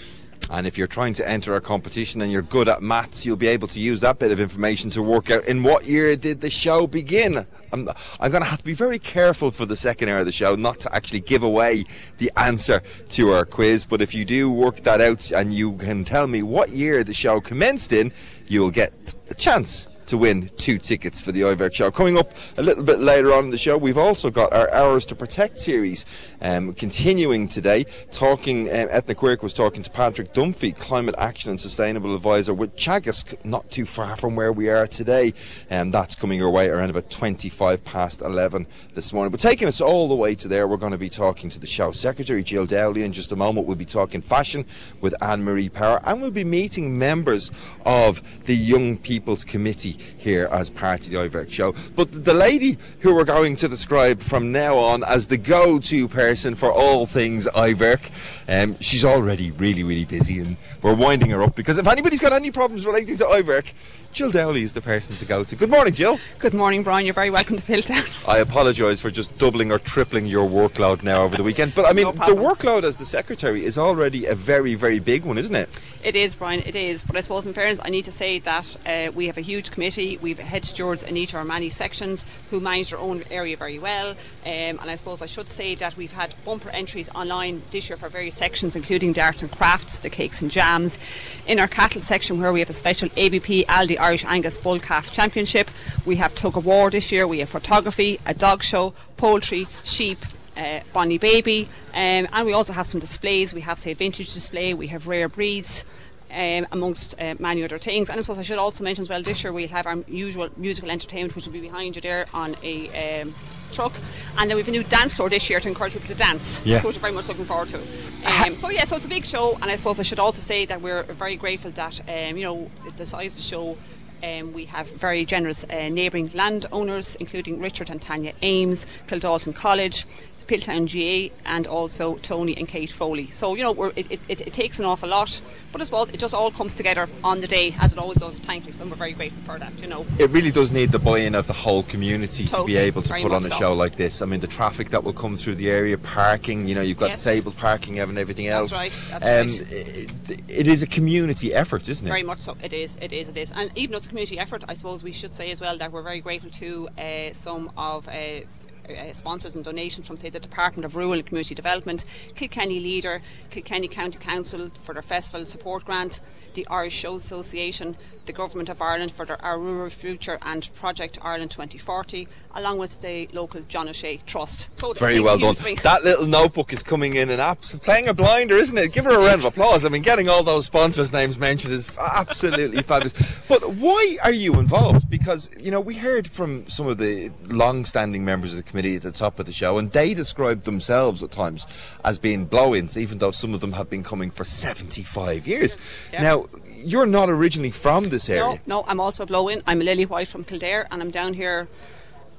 [0.49, 3.47] And if you're trying to enter a competition and you're good at maths, you'll be
[3.47, 6.49] able to use that bit of information to work out in what year did the
[6.49, 7.45] show begin.
[7.71, 7.87] I'm,
[8.19, 10.55] I'm going to have to be very careful for the second hour of the show
[10.55, 11.83] not to actually give away
[12.17, 13.85] the answer to our quiz.
[13.85, 17.13] But if you do work that out and you can tell me what year the
[17.13, 18.11] show commenced in,
[18.47, 21.91] you'll get a chance to win two tickets for the Iverk show.
[21.91, 25.05] Coming up a little bit later on in the show, we've also got our Ours
[25.07, 26.05] to Protect series
[26.41, 27.85] um, continuing today.
[28.11, 32.75] Talking, um, Ethnic Work was talking to Patrick Dunphy, Climate Action and Sustainable Advisor with
[32.75, 35.33] Teagasc, not too far from where we are today.
[35.69, 39.29] And that's coming your way around about 25 past 11 this morning.
[39.29, 41.67] But taking us all the way to there, we're going to be talking to the
[41.67, 43.03] show secretary, Jill Dowley.
[43.03, 44.65] In just a moment, we'll be talking fashion
[45.01, 47.51] with Anne Marie Power, and we'll be meeting members
[47.85, 51.73] of the Young People's Committee here as part of the Iverk show.
[51.95, 56.55] But the lady who we're going to describe from now on as the go-to person
[56.55, 58.01] for all things Iverk,
[58.47, 62.33] um, she's already really, really busy, and we're winding her up because if anybody's got
[62.33, 63.73] any problems relating to Iverk,
[64.11, 65.55] Jill Dowley is the person to go to.
[65.55, 66.19] Good morning, Jill.
[66.39, 67.05] Good morning, Brian.
[67.05, 68.27] You're very welcome to Piltown.
[68.27, 71.93] I apologise for just doubling or tripling your workload now over the weekend, but I
[71.93, 75.55] mean, No the workload as the secretary is already a very, very big one, isn't
[75.55, 75.69] it?
[76.03, 77.03] It is, Brian, it is.
[77.03, 79.71] But I suppose, in fairness, I need to say that uh, we have a huge
[79.71, 80.17] committee.
[80.17, 83.57] We have head stewards in each of our many sections who manage their own area
[83.57, 84.11] very well.
[84.11, 84.15] Um,
[84.45, 88.07] and I suppose I should say that we've had bumper entries online this year for
[88.07, 90.99] various sections, including the arts and crafts, the cakes and jams.
[91.47, 95.11] In our cattle section, where we have a special ABP Aldi Irish Angus Bull Calf
[95.11, 95.71] Championship,
[96.05, 97.25] we have tug of war this year.
[97.27, 100.19] We have photography, a dog show, poultry, sheep,
[100.55, 103.53] uh, Bonnie Baby, um, and we also have some displays.
[103.53, 105.85] We have, say, vintage display, we have rare breeds.
[106.31, 109.23] Um, amongst uh, many other things, and I suppose I should also mention as well.
[109.23, 112.55] This year we'll have our usual musical entertainment, which will be behind you there on
[112.61, 113.33] a um,
[113.73, 113.93] truck,
[114.37, 116.63] and then we've a new dance floor this year to encourage people to dance.
[116.65, 116.81] Yeah.
[116.81, 117.79] So which we're very much looking forward to.
[118.25, 120.65] Um, so yeah, so it's a big show, and I suppose I should also say
[120.65, 123.77] that we're very grateful that um, you know the size of the show.
[124.21, 130.05] Um, we have very generous uh, neighbouring landowners, including Richard and Tanya Ames, Kildalton College,
[130.49, 133.27] Piltown GAA, and also Tony and Kate Foley.
[133.27, 135.39] So, you know, we're, it, it, it, takes an awful lot,
[135.71, 138.39] but as well, it just all comes together on the day, as it always does,
[138.39, 140.07] thankfully, and we're very grateful for that, you know.
[140.17, 143.31] It really does need the buy-in of the whole community to be able to put
[143.31, 143.55] on a so.
[143.55, 144.23] show like this.
[144.23, 147.09] I mean, the traffic that will come through the area, parking, you know, you've got
[147.09, 147.23] Yes.
[147.23, 148.71] disabled parking and everything else.
[148.71, 149.71] That's right, that's right.
[149.71, 152.09] It, it is a community effort, isn't it?
[152.09, 152.57] Very much so.
[152.63, 152.97] It is.
[153.01, 153.29] It is.
[153.29, 153.51] It is.
[153.51, 155.91] And even though it's a community effort, I suppose we should say as well that
[155.91, 158.07] we're very grateful to uh, some of.
[158.07, 158.41] Uh,
[158.89, 163.21] uh, sponsors and donations from, say, the Department of Rural and Community Development, Kilkenny Leader,
[163.49, 166.19] Kilkenny County Council for their festival support grant,
[166.53, 171.19] the Irish Show Association, the Government of Ireland for their Our Rural Future and Project
[171.21, 174.69] Ireland 2040, along with the local John O'Shea Trust.
[174.79, 175.55] So Very well done.
[175.83, 178.91] That little notebook is coming in and abs- playing a blinder, isn't it?
[178.91, 179.85] Give her a round of applause.
[179.85, 183.41] I mean, getting all those sponsors' names mentioned is absolutely fabulous.
[183.47, 185.09] But why are you involved?
[185.09, 188.95] Because, you know, we heard from some of the long standing members of the committee
[188.95, 191.67] at the top of the show, and they described themselves at times
[192.03, 195.77] as being blow ins, even though some of them have been coming for 75 years.
[196.11, 196.23] Yeah.
[196.23, 196.45] Now,
[196.83, 198.59] you're not originally from this area.
[198.65, 199.61] No, no, I'm also a blow-in.
[199.67, 201.67] I'm a Lily White from Kildare, and I'm down here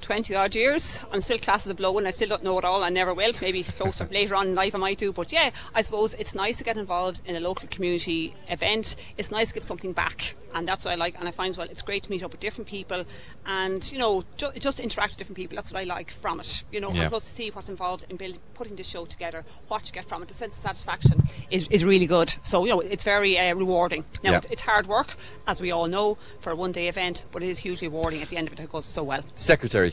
[0.01, 1.01] 20 odd years.
[1.12, 2.07] I'm still classes as a blow-in.
[2.07, 2.82] I still don't know it all.
[2.84, 3.32] I never will.
[3.40, 5.12] Maybe closer later on in life I might do.
[5.12, 8.96] But yeah, I suppose it's nice to get involved in a local community event.
[9.18, 11.18] It's nice to give something back, and that's what I like.
[11.18, 13.05] And I find as well it's great to meet up with different people,
[13.46, 15.57] and you know, ju- just interact with different people.
[15.57, 16.64] That's what I like from it.
[16.72, 17.03] You know, Yeah.
[17.03, 20.05] and plus to see what's involved in building, putting this show together, what you get
[20.05, 22.32] from it, the sense of satisfaction is, is really good.
[22.42, 24.05] So you know, it's very uh, rewarding.
[24.22, 24.36] Now Yeah.
[24.38, 27.59] it's, it's hard work, as we all know, for a one-day event, but it is
[27.59, 28.61] hugely rewarding at the end of it.
[28.61, 29.22] It goes so well.
[29.34, 29.89] Secretary,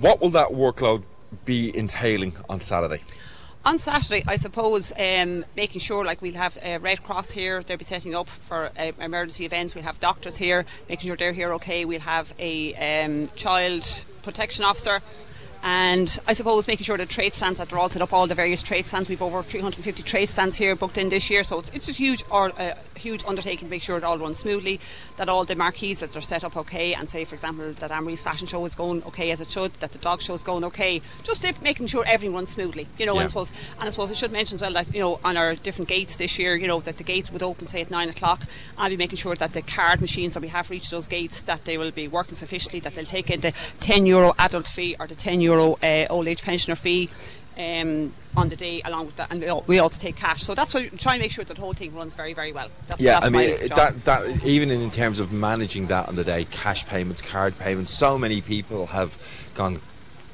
[0.00, 1.04] what will that workload
[1.44, 3.02] be entailing on Saturday?
[3.64, 7.64] On Saturday, I suppose um, making sure like we'll have uh, Red Cross here.
[7.64, 9.74] They'll be setting up for uh, emergency events.
[9.74, 11.84] We'll have doctors here, making sure they're here okay.
[11.84, 15.00] We'll have a um, child protection officer.
[15.62, 18.34] And I suppose making sure the trade stands that they're all set up, all the
[18.34, 19.08] various trade stands.
[19.08, 22.24] We've over 350 trade stands here booked in this year, so it's, it's just huge
[22.30, 24.80] or uh, huge undertaking to make sure it all runs smoothly,
[25.16, 28.22] that all the marquees that they're set up okay, and say for example that Amory's
[28.22, 31.02] fashion show is going okay as it should, that the dog show is going okay,
[31.22, 33.14] just if making sure everything runs smoothly, you know.
[33.14, 33.20] Yeah.
[33.20, 35.36] And I suppose, and I suppose I should mention as well that you know on
[35.36, 38.08] our different gates this year, you know that the gates would open say at nine
[38.08, 38.42] o'clock.
[38.78, 41.06] I'll be making sure that the card machines that we have for each of those
[41.06, 44.68] gates that they will be working sufficiently, that they'll take in the ten euro adult
[44.68, 47.10] fee or the ten euro uh, old age pensioner fee.
[47.58, 50.42] Um, on the day, along with that, and we also take cash.
[50.42, 52.52] So that's why we try and make sure that the whole thing runs very, very
[52.52, 52.68] well.
[52.86, 56.24] That's, yeah, that's I mean that that even in terms of managing that on the
[56.24, 57.92] day, cash payments, card payments.
[57.92, 59.16] So many people have
[59.54, 59.80] gone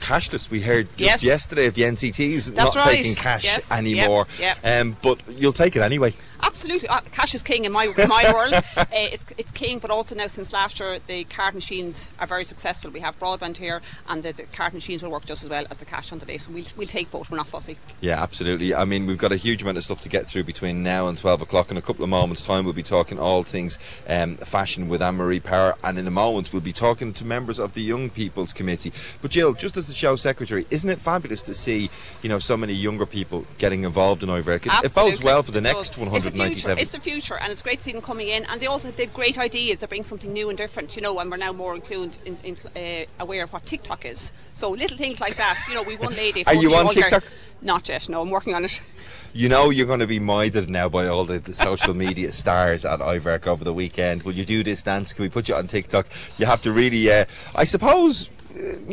[0.00, 0.50] cashless.
[0.50, 1.24] We heard just Yes.
[1.24, 2.96] yesterday of the NCTs That's not right.
[2.96, 3.70] taking cash Yes.
[3.70, 3.78] Yep.
[3.78, 4.26] anymore.
[4.40, 4.58] Yep.
[4.64, 6.12] Um, but you'll take it anyway.
[6.42, 8.54] Absolutely, uh, cash is king in my in my world.
[8.82, 12.44] Uh, it's it's king, but also now since last year the card machines are very
[12.44, 12.90] successful.
[12.90, 15.78] We have broadband here, and the, the card machines will work just as well as
[15.78, 16.36] the cash on today.
[16.38, 17.30] So we'll we'll take both.
[17.30, 17.78] We're not fussy.
[18.00, 18.74] Yeah, absolutely.
[18.74, 21.16] I mean, we've got a huge amount of stuff to get through between now and
[21.16, 21.70] 12 o'clock.
[21.70, 23.78] In a couple of moments' time, we'll be talking all things
[24.08, 25.76] um, fashion with Anne Marie Power.
[25.84, 28.92] And in a moment, we'll be talking to members of the Young People's Committee.
[29.20, 31.90] But, Jill, just as the show secretary, isn't it fabulous to see,
[32.22, 34.66] you know, so many younger people getting involved in Iverk?
[34.66, 35.98] It, it bodes well for the next does.
[35.98, 36.68] 190 future.
[36.68, 36.78] 97.
[36.78, 38.44] It's the future, and it's great to see them coming in.
[38.46, 39.80] And they also they've great ideas.
[39.80, 41.18] They bring something new and different, you know.
[41.18, 44.32] And we're now more included, in, in, uh, aware of what TikTok is.
[44.52, 45.58] So little things like that.
[45.68, 46.44] You know, we one lady.
[46.46, 47.24] Are you on older- TikTok?
[47.64, 48.08] Not yet.
[48.08, 48.80] No, I'm working on it.
[49.34, 52.84] You know you're going to be minded now by all the, the social media stars
[52.84, 54.24] at Iverk over the weekend.
[54.24, 55.12] Will you do this dance?
[55.12, 56.08] Can we put you on TikTok?
[56.38, 57.24] You have to really, uh,
[57.54, 58.30] I suppose,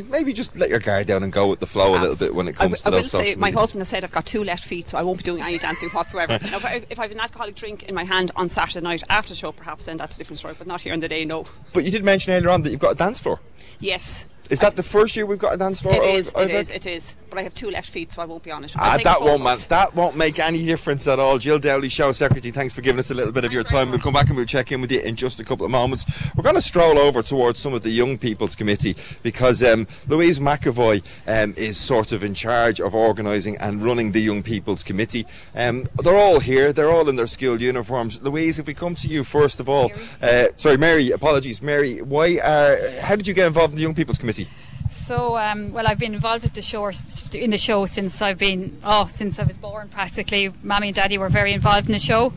[0.10, 2.48] maybe just let your guard down and go with the flow a little bit when
[2.48, 4.26] it comes w- I to will those say, social my husband has said I've got
[4.26, 6.34] two left feet, so I won't be doing any dancing whatsoever.
[6.44, 9.04] now, if, I, if I have an alcoholic drink in my hand on Saturday night
[9.10, 10.56] after the show, perhaps then that's a different story.
[10.58, 11.46] But not here in the day, no.
[11.74, 13.40] But you did mention earlier on that you've got a dance floor.
[13.80, 14.28] Yes.
[14.50, 15.94] Is that the first year we've got a dance floor?
[15.96, 17.16] It is, it is, it is.
[17.30, 18.74] But I have two left feet, so I won't be on it.
[18.76, 21.38] Ah, that won't man, that won't make any difference at all.
[21.38, 23.92] Jill Dowley, show secretary, thanks for giving us a little bit of your time.
[23.92, 26.06] We'll come back and we'll check in with you in just a couple of moments.
[26.36, 30.40] We're going to stroll over towards some of the young people's committee because um, Louise
[30.40, 35.28] McAvoy um, is sort of in charge of organising and running the young people's committee.
[35.54, 36.74] Um, they're all here.
[36.74, 38.20] They're all in their school uniforms.
[38.24, 39.92] Louise, if we come to you first of all,
[40.24, 41.12] uh, sorry, Mary.
[41.12, 42.02] Apologies, Mary.
[42.02, 42.40] Why?
[42.40, 44.39] Are, how did you get involved in the young people's committee?
[44.90, 46.92] So, um, well, I've been involved with the show
[47.34, 49.90] in the show since I've been oh since I was born.
[49.90, 52.34] Practically, mommy and daddy were very involved in the show,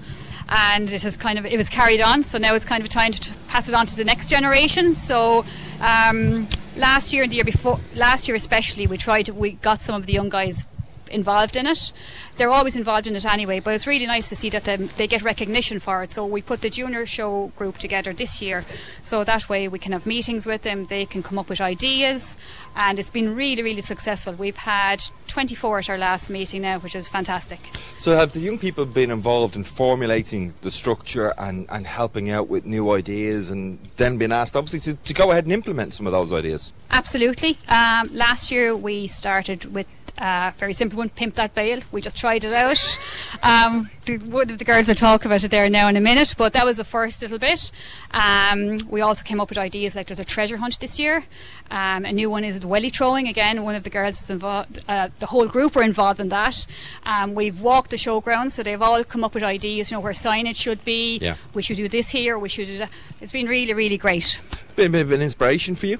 [0.48, 2.22] and it has kind of it was carried on.
[2.22, 4.94] So now it's kind of time to pass it on to the next generation.
[4.94, 5.44] So.
[5.80, 9.28] Um, last year and the year before, last year especially, we tried.
[9.28, 10.64] We got some of the young guys
[11.12, 11.92] involved in it.
[12.36, 15.06] They're always involved in it anyway, but it's really nice to see that they, they
[15.06, 16.10] get recognition for it.
[16.10, 18.64] So we put the junior show group together this year,
[19.02, 20.86] so that way we can have meetings with them.
[20.86, 22.36] They can come up with ideas,
[22.74, 24.32] and it's been really, really successful.
[24.34, 27.60] We've had 24 at our last meeting now, which is fantastic.
[27.96, 32.48] So, have the young people been involved in formulating the structure and, and helping out
[32.48, 36.06] with new ideas and then been asked, obviously, to, to go ahead and implement some
[36.06, 36.72] of those ideas?
[36.90, 37.56] Absolutely.
[37.68, 39.86] Um, last year we started with
[40.18, 41.80] a very simple one, Pimp That Bale.
[41.90, 42.98] We just tried it out.
[43.42, 46.64] Um, the, the girls will talk about it there now in a minute, but that
[46.64, 47.70] was the first little bit.
[48.10, 51.24] Um, we also came up with ideas like there's a treasure hunt this year.
[51.70, 53.28] Um, a new one is welly throwing.
[53.28, 56.66] Again, one of the girls is involved, uh, the whole group are involved in that.
[57.04, 60.12] Um, we've walked the showgrounds, so they've all come up with ideas, you know, where
[60.12, 61.18] signage should be.
[61.18, 61.36] Yeah.
[61.54, 62.90] We should do this here, we should do that.
[63.20, 64.40] It's been really, really great.
[64.76, 65.98] Been a bit of an inspiration for you?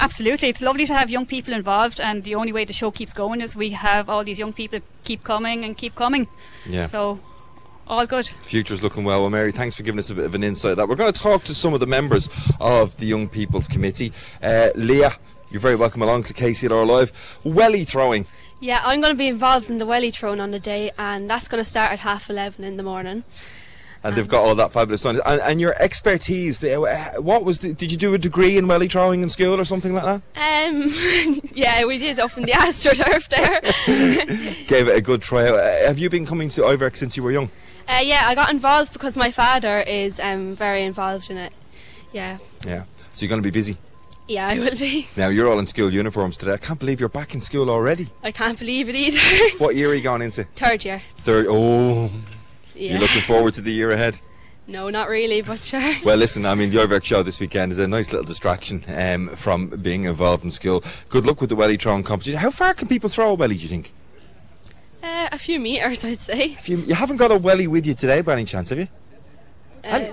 [0.00, 3.12] Absolutely, it's lovely to have young people involved, and the only way the show keeps
[3.12, 6.26] going is we have all these young people keep coming and keep coming.
[6.66, 6.84] Yeah.
[6.84, 7.20] So,
[7.86, 8.26] all good.
[8.26, 9.20] Future's looking well.
[9.20, 10.76] Well, Mary, thanks for giving us a bit of an insight.
[10.76, 12.28] That we're going to talk to some of the members
[12.60, 14.12] of the Young People's Committee.
[14.42, 15.12] Uh, Leah,
[15.50, 17.12] you're very welcome along to KCLR Live.
[17.44, 18.26] Welly throwing.
[18.60, 21.48] Yeah, I'm going to be involved in the welly throwing on the day, and that's
[21.48, 23.24] going to start at half eleven in the morning.
[24.04, 25.20] And they've got all that fabulous signs.
[25.24, 28.88] And, and your expertise, uh, what was the, did you do a degree in welly
[28.88, 30.22] throwing in school or something like that?
[30.34, 33.60] Um, yeah, we did up in the AstroTurf there.
[34.66, 35.48] Gave it a good try.
[35.48, 37.48] Uh, have you been coming to Iverk since you were young?
[37.88, 41.52] uh, yeah, I got involved because my father is um, very involved in it.
[42.12, 42.84] Yeah, Yeah.
[43.12, 43.76] So you're going to be busy.
[44.26, 45.06] yeah, I will be.
[45.16, 46.52] Now, you're all in school uniforms today.
[46.54, 48.08] I can't believe you're back in school already.
[48.22, 49.18] I can't believe it either.
[49.58, 50.44] What year are you going into?
[50.44, 51.02] Third year.
[51.18, 51.46] Third.
[51.48, 52.10] Oh.
[52.74, 52.92] Yeah.
[52.92, 54.20] You're looking forward to the year ahead?
[54.66, 55.94] No, not really, but sure.
[56.04, 59.28] Well, listen, I mean, the Iverk show this weekend is a nice little distraction um,
[59.28, 60.84] from being involved in school.
[61.08, 62.38] Good luck with the welly throwing competition.
[62.38, 63.92] How far can people throw a welly, do you think?
[65.02, 66.56] Uh, a few meters, I'd say.
[66.64, 68.88] You, you haven't got a welly with you today by any chance, have you?
[69.84, 70.06] Uh,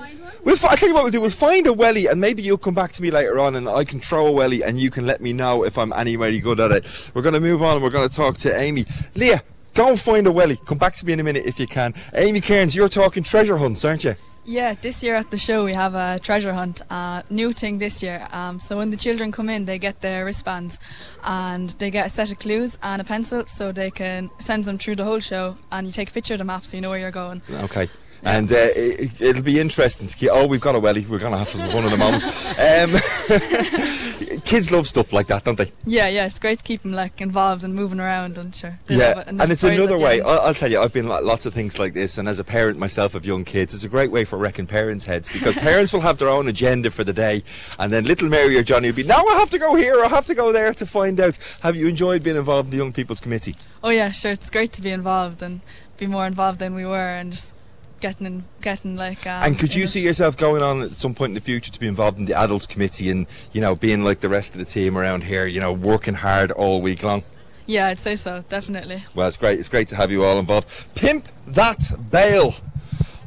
[0.44, 1.20] We'll fi- I'll tell you what we'll do.
[1.22, 3.84] We'll find a welly and maybe you'll come back to me later on and I
[3.84, 6.72] can throw a welly and you can let me know if I'm anywhere good at
[6.72, 7.12] it.
[7.14, 8.86] We're going to move on and we're going to talk to Amy.
[9.16, 9.44] Leah,
[9.74, 10.58] go and find a welly.
[10.66, 11.94] Come back to me in a minute if you can.
[12.14, 14.16] Amy Cairns, you're talking treasure hunts, aren't you?
[14.46, 16.82] Yeah, this year at the show we have a treasure hunt.
[16.90, 18.28] Uh, new thing this year.
[18.32, 20.80] Um, so when the children come in, they get their wristbands
[21.24, 24.80] and they get a set of clues and a pencil, so they can send them
[24.80, 25.56] through the whole show.
[25.72, 27.44] And you take a picture of the map, so you know where you're going.
[27.52, 27.90] Okay.
[28.24, 30.30] And uh, it, it'll be interesting to keep.
[30.32, 31.06] Oh, we've got a welly.
[31.06, 32.24] We're going to have some fun in a moment.
[32.60, 32.96] Um,
[34.50, 35.72] kids love stuff like that, don't they?
[35.86, 38.78] Yeah, yeah, it's great to keep them like involved and moving around and sure.
[38.88, 39.28] Yeah, it.
[39.28, 40.22] and, there's it's another way.
[40.22, 42.44] I'll, I'll tell you, I've been lo- lots of things like this, and as a
[42.44, 45.94] parent myself of young kids, it's a great way for wrecking parents' heads because parents
[45.94, 47.44] will have their own agenda for the day,
[47.78, 50.08] and then little Mary or Johnny will be, now I have to go here, I
[50.08, 51.38] have to go there to find out.
[51.62, 53.56] Have you enjoyed being involved in the Young People's Committee?
[53.84, 54.32] Oh yeah, sure.
[54.32, 55.62] It's great to be involved and
[55.98, 57.54] be more involved than we were, and just
[58.00, 59.26] getting in, getting like.
[59.28, 59.90] Um, and could in you it.
[59.90, 62.38] see yourself going on at some point in the future to be involved in the
[62.38, 65.60] adults committee and you know being like the rest of the team around here, you
[65.60, 67.24] know, working hard all week long?
[67.66, 68.44] Yeah, I'd say so.
[68.50, 69.04] Definitely.
[69.14, 69.60] Well, it's great.
[69.60, 70.68] It's great to have you all involved.
[70.96, 71.80] Pimp that
[72.12, 72.56] bale.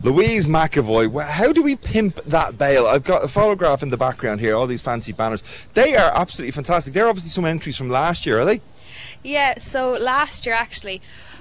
[0.02, 2.86] Louise McAvoy, how do we pimp that bale?
[2.88, 5.44] I've got a photograph in the background here, all these fancy banners.
[5.74, 6.92] They are absolutely fantastic.
[6.92, 8.60] They're obviously some entries from last year, are they?
[9.22, 11.31] Yeah, so last year actually, w-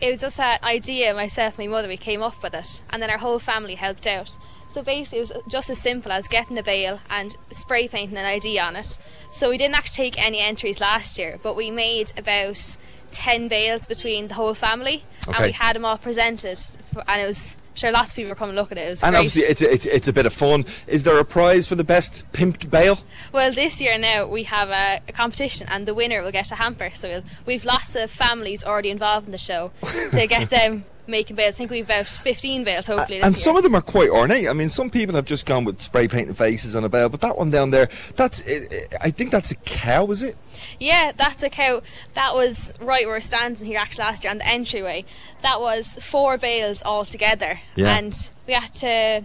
[0.00, 3.02] it was just an idea myself and my mother we came up with it and
[3.02, 4.36] then our whole family helped out.
[4.70, 8.24] So basically it was just as simple as getting a bale and spray painting an
[8.24, 8.98] ID on it.
[9.32, 12.76] So we didn't actually take any entries last year but we made about
[13.10, 16.58] 10 bales between the whole family and we had them all presented
[16.92, 18.90] for, and it was sure lots of people were coming to look at it it
[18.90, 19.18] was And great.
[19.18, 20.64] obviously, it's a, it's, it's a bit of fun.
[20.86, 23.00] Is there a prize for the best pimped bale?
[23.32, 26.54] Well, this year now we have a, a competition, and the winner will get a
[26.56, 26.90] hamper.
[26.92, 29.70] So we'll, we've lots of families already involved in the show
[30.12, 31.54] to get them making bales.
[31.54, 33.34] I think we've about 15 bales hopefully and year.
[33.34, 34.48] some of them are quite ornate.
[34.48, 37.20] I mean, some people have just gone with spray painting faces on a bale, but
[37.20, 40.36] that one down there, that's i I think that's a cow, is it?
[40.80, 41.82] Yeah, that's a cow.
[42.14, 45.04] That was right where we're standing here actually last year on the entryway.
[45.42, 47.96] That was four bales all together, Yeah.
[47.96, 49.24] and we had to.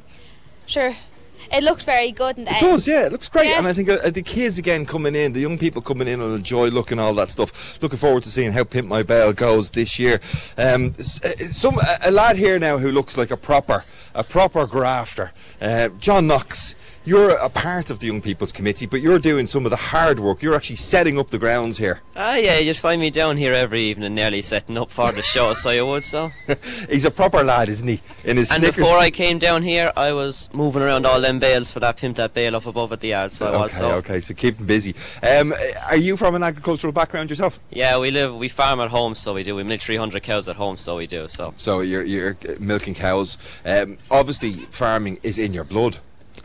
[0.66, 0.96] Sure,
[1.52, 3.06] it looked very good the It does, yeah.
[3.06, 3.58] It looks great, Yeah.
[3.60, 6.36] and I think uh, the kids again coming in, the young people coming in and
[6.36, 7.82] enjoy looking all that stuff.
[7.82, 10.20] Looking forward to seeing how Pimp My Bell goes this year.
[10.58, 13.84] Um, uh, some a, a lad here now who looks like a proper,
[14.14, 15.32] a proper grafter,
[15.62, 16.76] uh, John Knox.
[17.06, 20.20] You're a part of the Young People's Committee, but you're doing some of the hard
[20.20, 20.43] work.
[20.43, 22.02] You're actually setting up the grounds here.
[22.16, 25.54] Ah, yeah, you'd find me down here every evening, nearly setting up for the show,
[25.54, 26.30] so you would, so.
[26.89, 28.02] He's a proper lad, isn't he?
[28.26, 28.84] In his And Snickers.
[28.84, 32.18] before I came down here, I was moving around all them bales for that pimp
[32.18, 33.72] that bale up above at the yard, so I was.
[33.72, 33.91] okay, So.
[33.95, 34.93] okay, so keep him busy.
[35.24, 35.54] Um,
[35.88, 37.60] are you from an agricultural background yourself?
[37.72, 39.56] Yeah, we live, we farm at home, so we do.
[39.56, 41.28] We milk 300 cows at home, so we do.
[41.28, 41.54] So.
[41.58, 43.38] So you're, you're milking cows.
[43.66, 46.00] Um, obviously, farming is in your blood.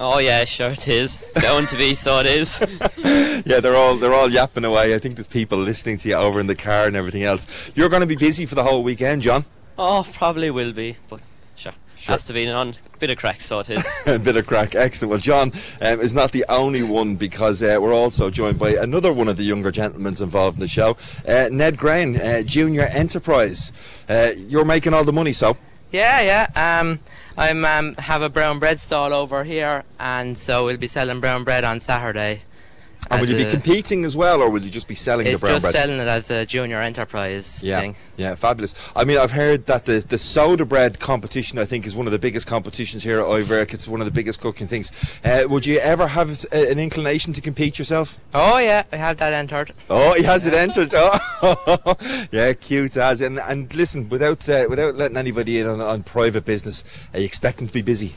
[0.07, 1.33] Oh yeah, sure it is.
[1.41, 2.63] Down to be, so it is.
[3.47, 4.95] yeah, they're all they're all yapping away.
[4.95, 7.47] I think there's people listening to you over in the car and everything else.
[7.75, 9.47] You're going to be busy for the whole weekend, John.
[9.79, 11.23] Oh, probably will be, but
[11.57, 11.73] sure.
[12.07, 14.03] Has to be on bit of crack, so it is.
[14.07, 15.09] a bit of crack, excellent.
[15.11, 19.11] Well, John um, is not the only one because uh, we're also joined by another
[19.11, 23.73] one of the younger gentlemen involved in the show, uh, Ned Grain, uh, Junior Enterprise.
[24.07, 25.57] Uh, you're making all the money, so.
[25.93, 26.81] Yeah, yeah.
[26.81, 27.01] Um,
[27.37, 31.43] I'm um, have a brown bread stall over here, and so we'll be selling brown
[31.43, 32.43] bread on Saturday.
[33.11, 35.47] And will you be competing as well, or will you just be selling It's the
[35.47, 37.97] brown just selling it as a junior enterprise Yeah, thing.
[38.17, 38.75] yeah, fabulous.
[38.97, 42.13] I mean, I've heard that the, the soda bread competition, I think, is one of
[42.13, 43.75] the biggest competitions here at Iverk.
[43.75, 44.91] It's one of the biggest cooking things.
[45.25, 48.19] Uh, would you ever have a, an inclination to compete yourself?
[48.33, 49.73] Oh yeah, I have that entered.
[49.91, 50.93] Oh, he has it entered.
[51.47, 51.95] Oh,
[52.33, 53.21] yeah, cute as.
[53.21, 57.27] And and listen, without uh, without letting anybody in on, on private business, are you
[57.27, 58.15] expecting to be busy?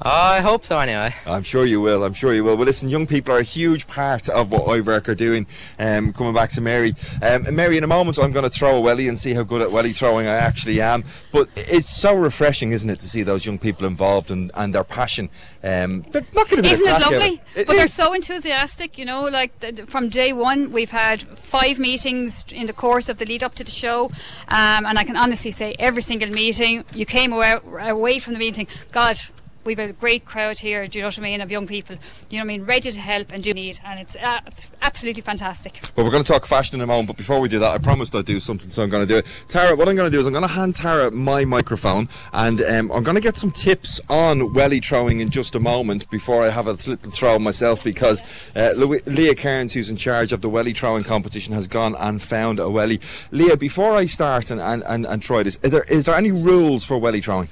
[0.00, 1.12] Oh, I hope so anyway.
[1.26, 2.04] I'm sure you will.
[2.04, 2.56] I'm sure you will.
[2.56, 5.44] Well, listen, young people are a huge part of what Iverk are doing.
[5.76, 8.80] Um, coming back to Mary, um, Mary, in a moment, I'm going to throw a
[8.80, 11.02] welly and see how good at welly throwing I actually am.
[11.32, 14.84] But it's so refreshing, isn't it, to see those young people involved and, and their
[14.84, 15.30] passion.
[15.64, 16.70] Um, they're not going to be.
[16.70, 17.40] Isn't it lovely?
[17.56, 19.24] It but they're so enthusiastic, you know.
[19.24, 23.26] Like th- th- from day one, we've had five meetings in the course of the
[23.26, 24.04] lead up to the show,
[24.46, 28.38] um, and I can honestly say, every single meeting, you came away, away from the
[28.38, 29.18] meeting, God.
[29.68, 31.96] We've got a great crowd here, do you know what I mean, of young people,
[32.30, 34.70] you know what I mean, ready to help and do need, and it's, uh, it's
[34.80, 35.82] absolutely fantastic.
[35.94, 37.76] Well, we're going to talk fashion in a moment, but before we do that, I
[37.76, 39.26] promised I'd do something, so I'm going to do it.
[39.46, 42.62] Tara, what I'm going to do is I'm going to hand Tara my microphone, and
[42.62, 46.42] um, I'm going to get some tips on welly throwing in just a moment before
[46.42, 48.22] I have a little throw myself, because
[48.56, 52.22] uh, Louis- Leah Cairns, who's in charge of the welly throwing competition, has gone and
[52.22, 53.02] found a welly.
[53.32, 56.32] Leah, before I start and, and, and, and try this, is there, is there any
[56.32, 57.50] rules for welly throwing?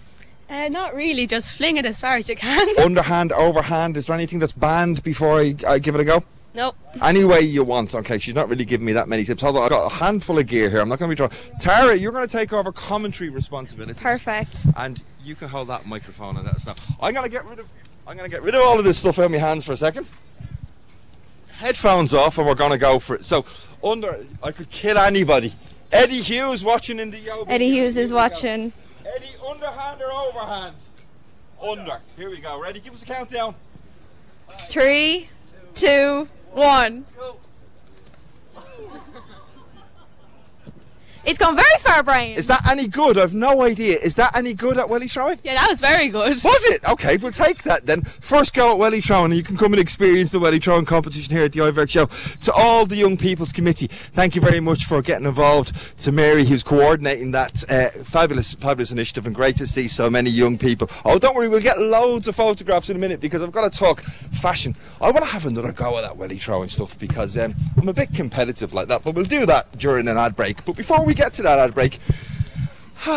[0.49, 2.69] Uh, not really, just fling it as far as you can.
[2.85, 6.25] Underhand, overhand, is there anything that's banned before I, I give it a go?
[6.57, 6.77] nope.
[7.03, 7.95] Any way you want.
[7.95, 9.43] Okay, she's not really giving me that many tips.
[9.45, 10.81] On, I've got a handful of gear here.
[10.81, 11.59] I'm not going to be trying.
[11.61, 14.03] Tara, you're going to take over commentary responsibilities.
[14.03, 14.67] Perfect.
[14.77, 16.75] And you can hold that microphone and let us know.
[17.01, 17.69] I'm going to get rid of.
[18.09, 19.73] I'm going to get rid of all of this stuff out of my hands for
[19.73, 20.09] a second.
[21.59, 23.25] Headphones off, and we're going to go for it.
[23.25, 23.45] So,
[23.83, 25.53] under, I could kill anybody.
[25.91, 27.47] Eddie Hughes watching in the Yobi.
[27.49, 28.73] Eddie Hughes is watching.
[29.15, 30.75] Eddie, underhand or overhand?
[31.63, 32.01] Under.
[32.17, 32.61] Here we go.
[32.61, 32.81] Ready?
[32.81, 33.55] Give us a countdown.
[34.69, 35.29] Three,
[35.75, 37.05] two, one.
[41.27, 42.39] It's gone very far, Brian.
[42.39, 43.19] Is that any good?
[43.19, 43.99] I've no idea.
[43.99, 45.41] Is that any good at welly throwing?
[45.43, 46.35] Yeah, that was very good.
[46.35, 46.89] Was it?
[46.89, 48.03] Okay, we'll take that then.
[48.03, 51.35] First go at welly throwing, and you can come and experience the welly throwing competition
[51.35, 52.07] here at the Iverk Show.
[52.43, 55.75] To all the Young People's Committee, thank you very much for getting involved.
[56.03, 60.31] To Mary, who's coordinating that uh, fabulous, fabulous initiative, and great to see so many
[60.31, 60.89] young people.
[61.05, 63.77] Oh, don't worry, we'll get loads of photographs in a minute because I've got to
[63.77, 64.77] talk fashion.
[65.01, 67.93] I want to have another go at that welly throwing stuff because um, I'm a
[67.93, 70.65] bit competitive like that, but we'll do that during an ad break.
[70.65, 71.99] But before we get to that ad break,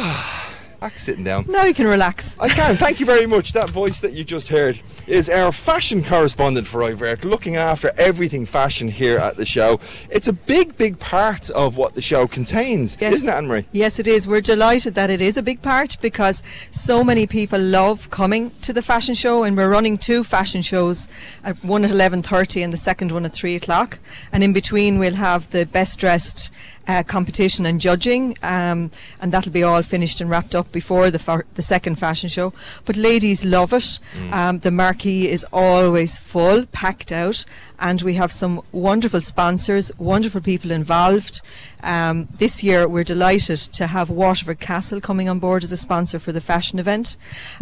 [0.82, 1.43] Axe sitting down.
[1.50, 2.38] Now you can relax.
[2.39, 2.78] I can.
[2.78, 3.52] Thank you very much.
[3.52, 8.45] That voice that you just heard is our fashion correspondent for Iverk, looking after everything
[8.45, 9.82] fashion here at the show.
[10.10, 13.16] It's a big, big part of what the show contains, Yes.
[13.16, 13.66] isn't it, Anne Marie?
[13.74, 14.26] Yes, it is.
[14.26, 16.41] We're delighted that it is a big part because
[16.72, 21.10] so many people love coming to the fashion show, and we're running two fashion shows,
[21.43, 24.00] uh, one at eleven thirty and the second one at three o'clock.
[24.32, 26.54] And in between, we'll have the best dressed.
[26.90, 28.90] Uh, competition and judging, um,
[29.22, 32.52] and that'll be all finished and wrapped up before the the second fashion show.
[32.86, 34.00] But ladies love it.
[34.32, 37.46] Um, the marquee is always full, packed out,
[37.78, 41.42] and we have some wonderful sponsors, wonderful people involved.
[41.82, 46.19] Um, this year, we're delighted to have Waterford Castle coming on board as a sponsor
[46.19, 47.15] for the fashion event,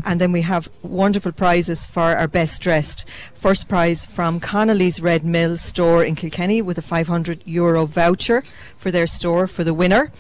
[0.05, 3.05] and then we have wonderful prizes for our best dressed.
[3.34, 8.43] First prize from Connolly's Red Mill store in Kilkenny with a 500 euro voucher
[8.76, 10.11] for their store for the winner,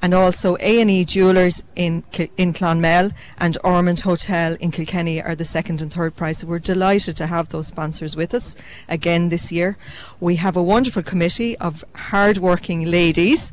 [0.00, 2.02] and also A&E Jewelers in
[2.36, 6.38] in Clonmel and Ormond Hotel in Kilkenny are the second and third prize.
[6.38, 8.56] So we're delighted to have those sponsors with us
[8.88, 9.76] again this year.
[10.22, 13.52] We have a wonderful committee of hard-working ladies.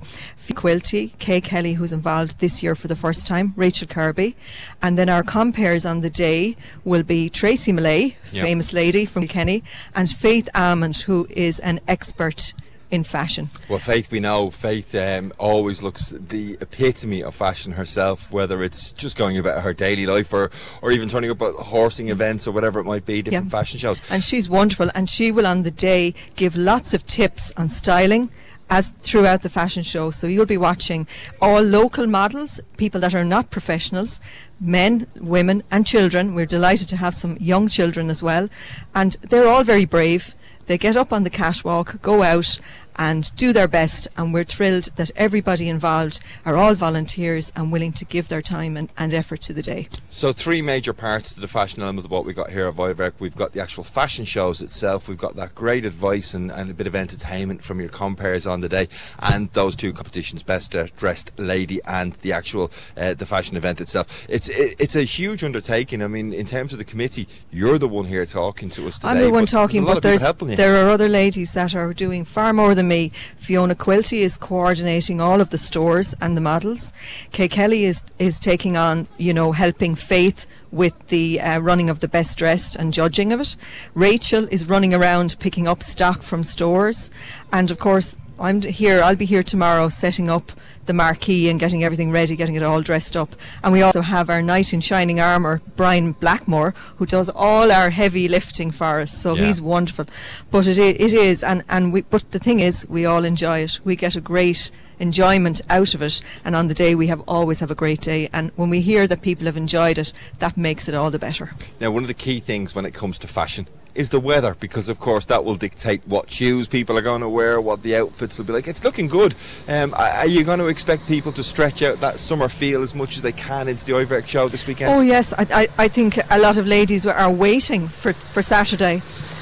[0.54, 4.36] Quilty, Kay Kelly, who's involved this year for the first time, Rachel Kirby,
[4.80, 8.44] and then our compares on the day will be Tracy Millay, Yeah.
[8.44, 9.64] famous lady from Kilkenny,
[9.96, 12.54] and Faith Almond, who is an expert
[12.92, 13.50] in fashion.
[13.70, 18.92] Well, Faith, we know Faith um, always looks the epitome of fashion herself, whether it's
[18.94, 20.50] just going about her daily life or,
[20.82, 23.50] or even turning up at horsing events or whatever it might be, different Yeah.
[23.60, 24.02] fashion shows.
[24.10, 28.30] And she's wonderful, and she will on the day give lots of tips on styling.
[28.72, 31.08] As throughout the fashion show, so you'll be watching
[31.42, 34.22] all local models, people that are not professionals,
[34.62, 36.36] men, women, and children.
[36.36, 38.48] We're delighted to have some young children as well,
[38.94, 40.36] and they're all very brave.
[40.70, 42.60] They get up on the catwalk, go out,
[43.00, 44.08] and do their best.
[44.18, 48.78] And we're thrilled that everybody involved are all volunteers and willing to give their time
[48.78, 49.88] and, and effort to the day.
[50.10, 53.14] So, three major parts to the fashion element of what we've got here at Iverk.
[53.20, 56.74] We've got the actual fashion shows itself, we've got that great advice and, and a
[56.74, 58.90] bit of entertainment from your compares on the day,
[59.20, 64.28] and those two competitions best dressed lady and the actual uh, the fashion event itself.
[64.28, 66.04] It's it, it's a huge undertaking.
[66.04, 69.12] I mean, in terms of the committee, you're the one here talking to us today.
[69.12, 72.76] I'm the one talking, but there's there are other ladies that are doing far more
[72.76, 73.14] than me.
[73.38, 76.92] Fiona Quilty is coordinating all of the stores and the models.
[77.32, 82.00] Kay Kelly is is taking on, you know, helping Faith with the uh, running of
[82.02, 83.56] the best dressed and judging of it.
[83.94, 87.10] Rachel is running around picking up stock from stores,
[87.54, 89.02] and of course I'm here.
[89.02, 90.52] I'll be here tomorrow setting up
[90.90, 93.36] the marquee and getting everything ready, getting it all dressed up.
[93.64, 97.92] And we also have our knight in shining armour, Brian Blackmore, who does all our
[97.92, 99.12] heavy lifting for us.
[99.16, 99.46] So Yeah.
[99.46, 100.06] he's wonderful.
[100.50, 103.80] But it, it is, and, and we, but the thing is, we all enjoy it.
[103.84, 106.22] We get a great enjoyment out of it.
[106.44, 108.28] And on the day, we have always have a great day.
[108.34, 111.52] And when we hear that people have enjoyed it, that makes it all the better.
[111.80, 113.68] Now, one of the key things when it comes to fashion
[114.00, 117.28] is the weather, because of course that will dictate what shoes people are going to
[117.28, 118.66] wear, what the outfits will be like.
[118.66, 119.36] It's looking good.
[119.68, 123.18] Um, are you going to expect people to stretch out that summer feel as much
[123.18, 124.96] as they can into the Iverk show this weekend?
[124.96, 129.02] Oh yes, I, I, I think a lot of ladies are waiting for, for Saturday,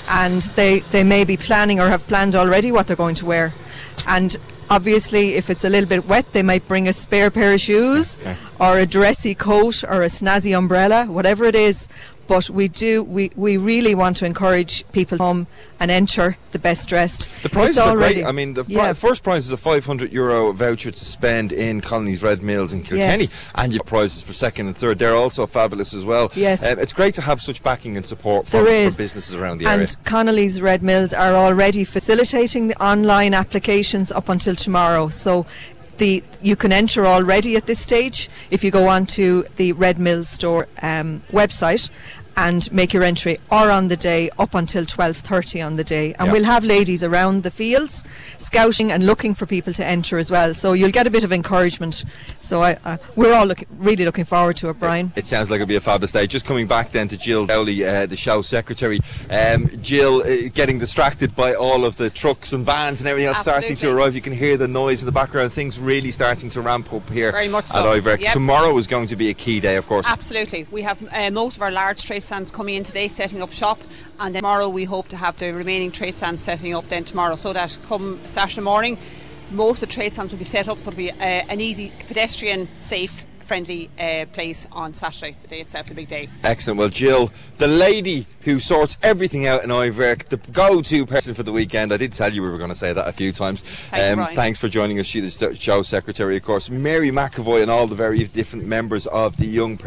[0.10, 3.54] and they they may be planning or have planned already what they're going to wear,
[4.08, 4.38] and
[4.72, 8.18] obviously if it's a little bit wet, they might bring a spare pair of shoes,
[8.60, 11.88] or a dressy coat, or a snazzy umbrella, whatever it is.
[12.28, 15.48] But we do we, we really want to encourage people to come
[15.80, 17.30] and enter the best dressed.
[17.44, 18.26] The prizes It's are already- great.
[18.26, 22.24] I mean, the pri- first prize is a 500 euro voucher to spend in Connolly's
[22.24, 23.34] Red Mills in Kilkenny, Yes.
[23.56, 24.98] and your prizes for second and third.
[25.00, 26.32] They're also fabulous as well.
[26.36, 26.66] Yes.
[26.66, 28.96] Um, it's great to have such backing and support for, There is.
[28.96, 29.88] for businesses around the and area.
[30.04, 35.10] Connolly's Red Mills are already facilitating the online applications up until tomorrow.
[35.10, 35.46] So
[35.98, 40.26] the you can enter already at this stage if you go onto the Red Mill
[40.26, 41.90] store um, website
[42.38, 46.28] and make your entry or on the day up until 12.30 on the day and
[46.28, 46.32] Yeah.
[46.32, 48.06] we'll have ladies around the fields
[48.38, 51.34] scouting and looking for people to enter as well so you'll get a bit of
[51.34, 52.06] encouragement
[52.40, 55.58] so I, uh, we're all look, really looking forward to it Brian It sounds like
[55.58, 56.28] it'll be a fabulous day.
[56.28, 59.00] Just coming back then to Jill Dowley, uh, the show secretary.
[59.32, 63.40] Um, Jill, uh, getting distracted by all of the trucks and vans and everything else
[63.40, 64.14] starting to arrive.
[64.16, 65.52] You can hear the noise in the background.
[65.52, 68.00] Things really starting to ramp up here Very much at so.
[68.00, 68.20] Iverk.
[68.20, 68.34] Yep.
[68.34, 70.08] Tomorrow is going to be a key day, of course.
[70.08, 70.68] Absolutely.
[70.70, 73.80] We have uh, most of our large trade stands coming in today setting up shop
[74.20, 77.36] and then tomorrow we hope to have the remaining trade stands setting up then tomorrow
[77.36, 78.98] so that come Saturday morning
[79.50, 81.90] most of the trade stands will be set up so it'll be uh, an easy
[82.08, 86.28] pedestrian safe friendly uh, place on Saturday, the day itself, the big day.
[86.44, 86.78] Excellent.
[86.78, 91.52] Well, Jill, the lady who sorts everything out in Iverk, the go-to person for the
[91.52, 91.94] weekend.
[91.94, 93.62] I did tell you we were going to say that a few times.
[93.62, 94.36] Thank Brian.
[94.36, 95.06] thanks for joining us.
[95.06, 96.70] She's the show secretary, of course.
[96.70, 99.78] Mary McAvoy and all the various different members of the Young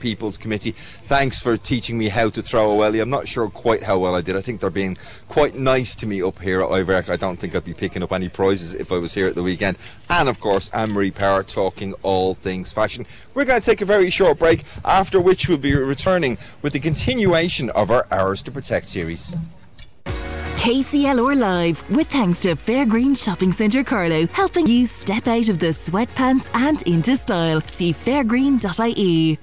[0.00, 0.72] People's Committee.
[0.72, 3.00] Thanks for teaching me how to throw a welly.
[3.00, 4.36] I'm not sure quite how well I did.
[4.36, 4.96] I think they're being
[5.28, 7.08] quite nice to me up here at Iverk.
[7.08, 9.42] I don't think I'd be picking up any prizes if I was here at the
[9.42, 9.78] weekend.
[10.10, 13.03] And of course, Anne Marie Power talking all things fashion.
[13.34, 16.80] We're going to take a very short break, after which we'll be returning with the
[16.80, 19.34] continuation of our Ours to Protect series.
[20.64, 25.66] KCLR Live, with thanks to Fairgreen Shopping Centre Carlow, helping you step out of the
[25.66, 27.60] sweatpants and into style.
[27.62, 29.38] See fairgreen.ie.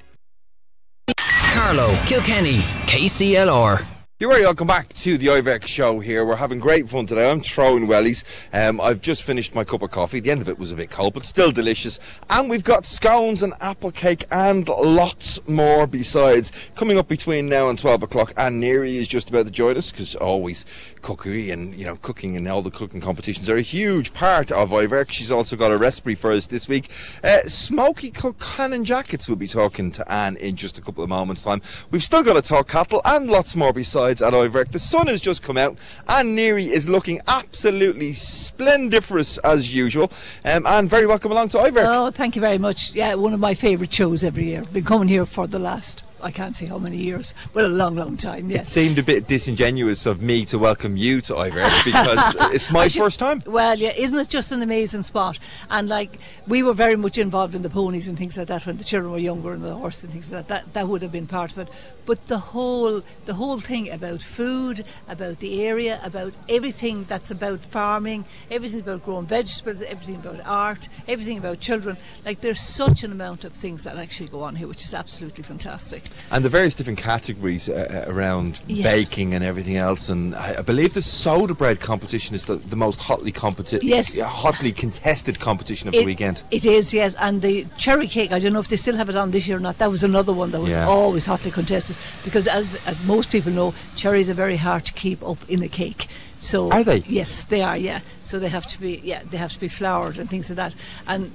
[1.53, 3.90] Carlow, Kilkenny, KCLR.
[4.21, 6.23] You're very welcome back to the Iverk show here.
[6.23, 7.31] We're having great fun today.
[7.31, 8.23] I'm throwing wellies.
[8.53, 10.19] Um, I've just finished my cup of coffee.
[10.19, 11.99] The end of it was a bit cold, but still delicious.
[12.29, 16.51] And we've got scones and apple cake and lots more besides.
[16.75, 19.91] Coming up between now and 12 o'clock, Anne Neary is just about to join us
[19.91, 20.67] because always
[21.01, 24.69] cookery and, you know, cooking and all the cooking competitions are a huge part of
[24.69, 25.09] Iverk.
[25.09, 26.89] She's also got a recipe for us this week.
[27.23, 29.27] Uh, smoky Colcannon jackets.
[29.27, 31.63] We'll be talking to Anne in just a couple of moments' time.
[31.89, 34.71] We've still got to talk cattle and lots more besides at Iverk.
[34.71, 35.77] The sun has just come out
[36.07, 40.11] and Neary is looking absolutely splendiferous as usual.
[40.43, 41.85] Um, and very welcome along to Iverk.
[41.85, 42.93] Oh, thank you very much.
[42.93, 44.63] Yeah, one of my favourite shows every year.
[44.73, 47.95] Been coming here for the last, I can't say how many years, but a long,
[47.95, 48.49] long time.
[48.51, 52.87] It seemed a bit disingenuous of me to welcome you to Iverk because it's my
[52.87, 53.43] should- first time.
[53.45, 55.37] Well, yeah, isn't it just an amazing spot?
[55.69, 56.17] And like
[56.47, 59.11] we were very much involved in the ponies and things like that when the children
[59.11, 60.65] were younger and the horse and things like that.
[60.65, 61.69] That that would have been part of it.
[62.05, 67.59] But the whole the whole thing about food, about the area, about everything that's about
[67.59, 71.97] farming, everything about growing vegetables, everything about art, everything about children.
[72.25, 75.43] Like there's such an amount of things that actually go on here, which is absolutely
[75.43, 76.03] fantastic.
[76.31, 78.83] And the various different categories uh, uh, around Yeah.
[78.83, 80.09] baking and everything else.
[80.09, 84.17] And I, I believe the soda bread competition is the, the most hotly competi- Yes.
[84.19, 86.41] hotly contested competition of It- the weekend.
[86.51, 87.15] It is, yes.
[87.19, 89.57] And the cherry cake, I don't know if they still have it on this year
[89.57, 89.77] or not.
[89.77, 90.87] That was another one that was Yeah.
[90.87, 95.21] always hotly contested because, as as most people know, cherries are very hard to keep
[95.23, 96.07] up in a cake.
[96.39, 97.03] So Are they?
[97.05, 97.77] Yes, they are.
[97.77, 97.99] Yeah.
[98.19, 99.01] So they have to be.
[99.03, 100.75] Yeah, they have to be floured and things like that.
[101.07, 101.31] And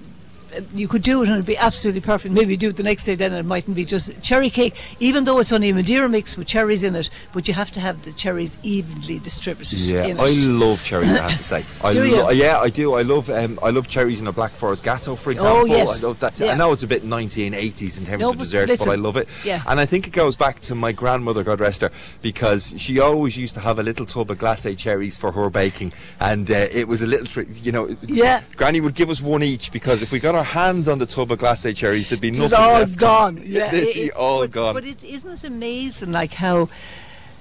[0.74, 2.34] you could do it and it'd be absolutely perfect.
[2.34, 5.24] Maybe you do it the next day, then it mightn't be just cherry cake, even
[5.24, 7.10] though it's only a Madeira mix with cherries in it.
[7.32, 9.80] But you have to have the cherries evenly distributed.
[9.80, 10.20] Yeah, in it.
[10.20, 11.16] I love cherries.
[11.16, 12.30] I have to say, I Do you?
[12.32, 12.94] yeah, I do.
[12.94, 15.62] I love um, I love cherries in a black forest gateau, for example.
[15.62, 16.02] Oh, yes.
[16.02, 16.38] I love that.
[16.38, 16.52] Yeah.
[16.52, 18.96] I know it's a bit 1980s in terms No, of but dessert, listen, but I
[18.96, 19.28] love it.
[19.44, 19.62] yeah.
[19.66, 21.90] And I think it goes back to my grandmother, God rest her,
[22.22, 25.92] because she always used to have a little tub of glacé cherries for her baking,
[26.20, 27.48] and uh, it was a little trick.
[27.62, 28.42] You know, Yeah.
[28.56, 31.30] Granny would give us one each because if we got our hands on the tub
[31.32, 32.96] of glacé cherries, there'd be nothing was all left.
[32.98, 33.42] gone.
[33.44, 34.74] Yeah, They'd it- be it- all but, gone.
[34.74, 36.68] But it, isn't it amazing, like how,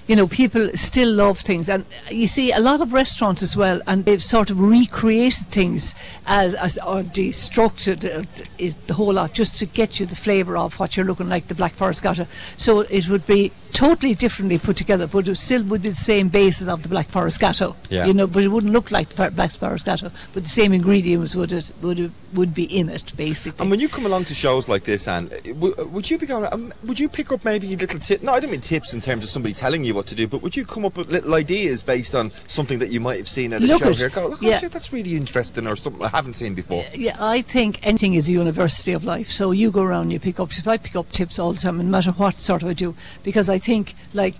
[0.07, 3.81] you know, people still love things, and you see a lot of restaurants as well,
[3.87, 5.95] and they've sort of recreated things
[6.27, 8.23] as, as or destructed uh,
[8.57, 11.47] is the whole lot just to get you the flavour of what you're looking like
[11.47, 12.27] the Black Forest Gateau.
[12.57, 16.29] So it would be totally differently put together, but it still would be the same
[16.29, 17.75] basis of the Black Forest Gateau.
[17.89, 18.05] Yeah.
[18.05, 21.35] You know, but it wouldn't look like the Black Forest Gateau, but the same ingredients
[21.35, 23.61] would it would it, would be in it basically.
[23.61, 26.51] And when you come along to shows like this, Anne, uh, would you be going?
[26.53, 28.23] Um, would you pick up maybe little tips?
[28.23, 30.41] No, I don't mean tips in terms of somebody telling you what to do, but
[30.41, 33.51] would you come up with little ideas based on something that you might have seen
[33.51, 34.09] at a Look show at- here?
[34.09, 34.59] Go, look, yeah.
[34.61, 36.85] that's really interesting, or something I haven't seen before.
[36.93, 39.29] Yeah, I think anything is a university of life.
[39.29, 40.51] So you go around, you pick up.
[40.65, 43.49] I pick up tips all the time, no matter what sort of I do, because
[43.49, 44.35] I think like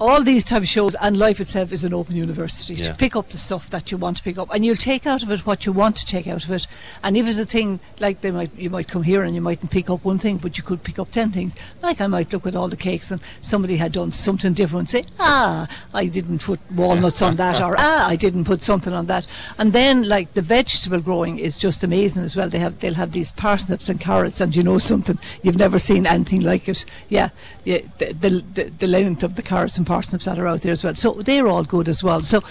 [0.00, 2.84] all these type of shows and life itself is an open university Yeah.
[2.86, 5.22] to pick up the stuff that you want to pick up, and you'll take out
[5.22, 6.66] of it what you want to take out of it.
[7.02, 9.70] And if it's a thing like they might, you might come here and you mightn't
[9.70, 11.56] pick up one thing, but you could pick up ten things.
[11.82, 15.04] Like I might look at all the cakes and somebody had done something different, say,
[15.20, 19.26] ah, I didn't put walnuts on that, or ah, I didn't put something on that.
[19.58, 22.48] And then like the vegetable growing is just amazing as well.
[22.48, 26.06] They have they'll have these parsnips and carrots, and you know something you've never seen
[26.06, 26.84] anything like it.
[27.08, 27.28] Yeah,
[27.64, 30.70] yeah, the the, the, the length of the carrots and parsnips that are out there
[30.70, 30.94] as well.
[30.94, 32.20] So they're all good as well.
[32.20, 32.42] So.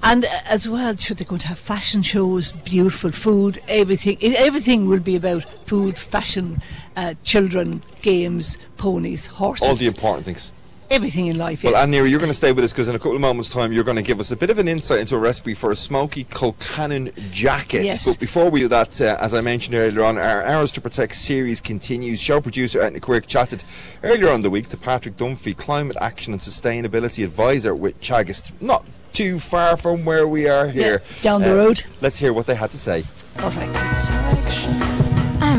[0.00, 4.16] And as well, sure, they're going to have fashion shows, beautiful food, everything.
[4.22, 6.62] Everything will be about food, fashion,
[6.96, 9.68] uh, children, games, ponies, horses.
[9.68, 10.52] All the important things.
[10.90, 11.62] Everything in life.
[11.64, 11.82] Well, yeah.
[11.82, 13.72] Anne Neary, you're going to stay with us because in a couple of moments' time,
[13.72, 15.76] you're going to give us a bit of an insight into a recipe for a
[15.76, 17.84] smoky Colcannon jacket.
[17.84, 18.06] Yes.
[18.06, 21.14] But before we do that, uh, as I mentioned earlier on, our Ours to Protect
[21.14, 22.22] series continues.
[22.22, 23.64] Show producer Edna Quirk chatted
[24.02, 28.52] earlier on the week to Patrick Dunphy, Climate Action and Sustainability Advisor with Teagasc.
[28.62, 31.02] Not too far from where we are here.
[31.04, 31.84] Uh, down the road.
[32.00, 33.04] Let's hear what they had to say.
[33.36, 35.07] Perfect.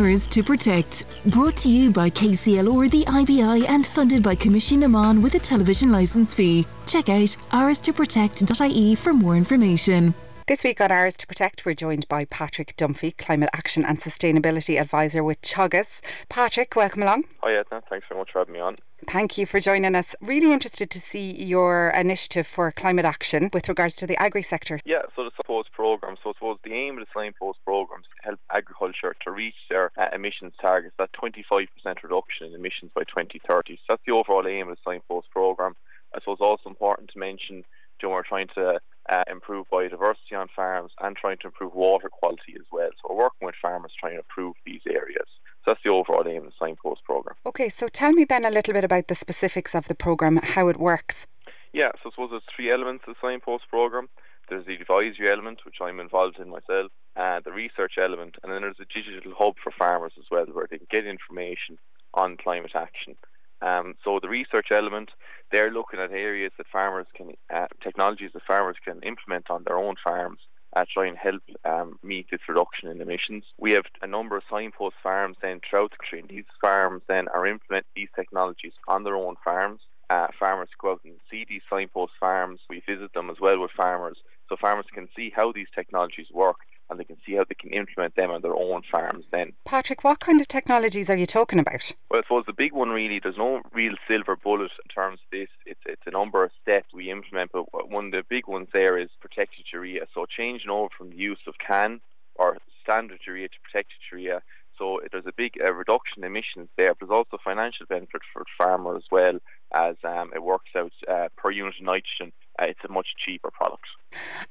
[0.10, 1.06] To Protect.
[1.28, 5.40] Brought to you by KCLR the IBI and funded by Coimisiún na Meán with a
[5.40, 6.66] television licence fee.
[6.88, 10.16] Check out ourstoprotect.ie for more information.
[10.50, 14.82] This week on Ours to Protect, we're joined by Patrick Dunphy, Climate Action and Sustainability
[14.82, 16.02] Advisor with Teagasc.
[16.28, 17.26] Patrick, welcome along.
[17.44, 17.84] Hi, Edna.
[17.88, 18.76] Thanks very much for having me on.
[19.08, 20.16] Thank you for joining us.
[20.22, 24.80] Really interested to see your initiative for climate action with regards to the agri sector.
[24.86, 26.16] Yeah, so the Signpost programme.
[26.24, 29.54] So I suppose the aim of the Signpost programme is to help agriculture to reach
[29.70, 31.68] their uh, emissions targets, that 25%
[32.02, 33.76] reduction in emissions by 2030.
[33.76, 35.76] So that's the overall aim of the Signpost programme.
[36.16, 37.64] I suppose also important to mention, you
[38.02, 42.54] know, we're trying to uh, improve biodiversity on farms and trying to improve water quality
[42.56, 42.90] as well.
[43.02, 45.28] So we're working with farmers trying to improve these areas.
[45.66, 47.36] So that's the overall aim of the Signpost programme.
[47.46, 50.68] Okay, so tell me then a little bit about the specifics of the programme, how
[50.68, 51.28] it works.
[51.74, 54.10] Yeah, so I suppose there's three elements of the Signpost programme.
[54.50, 58.62] There's the advisory element, which I'm involved in myself, uh, the research element, and then
[58.62, 61.78] there's a digital hub for farmers as well, where they can get information
[62.14, 63.16] on climate action.
[63.62, 65.10] Um, so the research element,
[65.52, 69.78] they're looking at areas that farmers can, uh, technologies that farmers can implement on their
[69.78, 70.40] own farms
[70.76, 73.44] uh, try and help um, meet this reduction in emissions.
[73.58, 77.28] We have a number of signpost farms then throughout the country, and these farms then
[77.30, 79.82] are implementing these technologies on their own farms.
[80.10, 82.60] Uh, farmers go out and see these signpost farms.
[82.70, 84.18] We visit them as well with farmers,
[84.48, 86.58] so farmers can see how these technologies work
[86.90, 89.54] and they can see how they can implement them on their own farms then.
[89.66, 91.94] Patrick, what kind of technologies are you talking about?
[92.10, 95.32] Well, I suppose the big one really, there's no real silver bullet in terms of
[95.32, 95.50] this.
[95.66, 98.98] It's, it's a number of steps we implement, but one of the big ones there
[98.98, 100.08] is protected urea.
[100.14, 102.02] So changing over from the use of CAN
[102.36, 104.42] or standard urea to protected urea.
[104.78, 106.96] So there's a big uh, reduction in emissions there.
[106.96, 109.40] But there's also financial benefit for the farmer as well
[109.74, 112.32] as um, it works out uh, per unit of nitrogen.
[112.60, 113.86] Uh, it's a much cheaper product.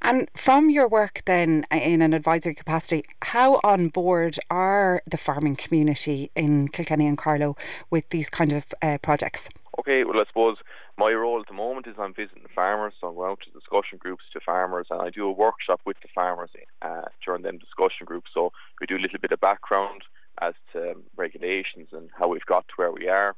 [0.01, 5.57] And from your work then in an advisory capacity, how on board are the farming
[5.57, 7.57] community in Kilkenny and Carlow
[7.91, 9.49] with these kind of uh, projects?
[9.79, 10.57] Okay, well, I suppose
[10.97, 13.99] my role at the moment is I'm visiting farmers, so I'm going out to discussion
[13.99, 16.51] groups to farmers, and I do a workshop with the farmers
[16.83, 18.31] uh, during them discussion groups.
[18.35, 20.03] So we do a little bit of background
[20.41, 23.37] as to regulations and how we've got to where we are.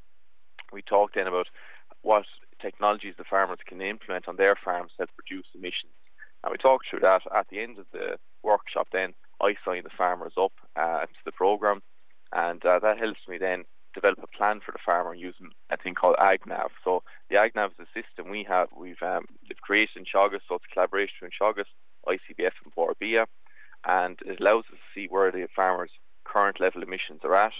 [0.71, 1.47] We talked then about
[2.01, 2.25] what
[2.61, 5.93] technologies the farmers can implement on their farms to reduce emissions.
[6.43, 8.87] And we talked through that at the end of the workshop.
[8.91, 11.81] Then I sign the farmers up uh, to the program,
[12.33, 15.93] and uh, that helps me then develop a plan for the farmer using a thing
[15.93, 16.69] called AgNav.
[16.83, 18.69] So the AgNav is a system we have.
[18.75, 19.25] We've um,
[19.61, 21.65] created in Teagasc, so it's collaboration between Teagasc,
[22.07, 23.25] ICBF, and Bord Bia,
[23.85, 25.91] and it allows us to see where the farmer's
[26.23, 27.53] current level emissions are at.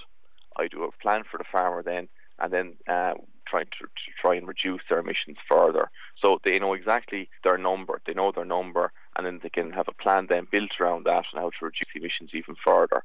[0.57, 2.07] I do a plan for the farmer then,
[2.39, 3.13] and then uh,
[3.47, 5.89] trying to, to, try and reduce their emissions further.
[6.23, 9.87] So they know exactly their number, they know their number, and then they can have
[9.87, 13.03] a plan then built around that and how to reduce emissions even further.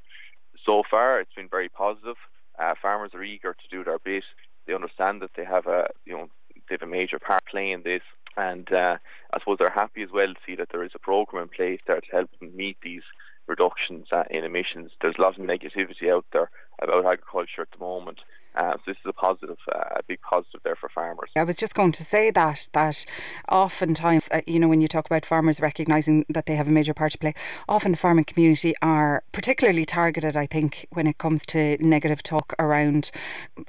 [0.65, 2.15] So far, it's been very positive.
[2.57, 4.23] Uh, farmers are eager to do their bit.
[4.65, 6.29] They understand that they have a you know
[6.67, 8.01] they have a major part play in this,
[8.35, 8.97] and uh,
[9.33, 11.79] I suppose they're happy as well to see that there is a program in place
[11.87, 13.03] there to help them meet these
[13.47, 14.91] reductions uh, in emissions.
[15.01, 16.49] There's a lot of negativity out there
[16.81, 18.19] about agriculture at the moment.
[18.57, 21.29] Uh, so this is a positive, uh, a big positive there for farmers.
[21.35, 23.05] I was just going to say that that
[23.51, 26.95] oftentimes, uh, you know, when you talk about farmers recognizing that they have a major
[26.95, 27.35] part to play,
[27.69, 30.35] often the farming community are particularly targeted.
[30.35, 33.11] I think when it comes to negative talk around,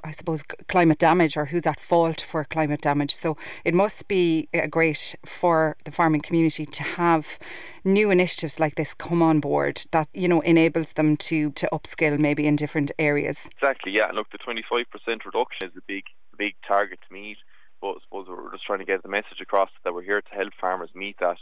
[0.03, 3.15] I suppose, climate damage or who's at fault for climate damage.
[3.15, 7.37] So it must be great for the farming community to have
[7.83, 12.17] new initiatives like this come on board that you know enables them to to upskill
[12.19, 13.49] maybe in different areas.
[13.57, 13.91] Exactly.
[13.91, 14.11] Yeah.
[14.13, 16.03] Look, the twenty five percent reduction is a big
[16.37, 17.37] big target to meet.
[17.81, 20.35] But I suppose we're just trying to get the message across that we're here to
[20.35, 21.37] help farmers meet that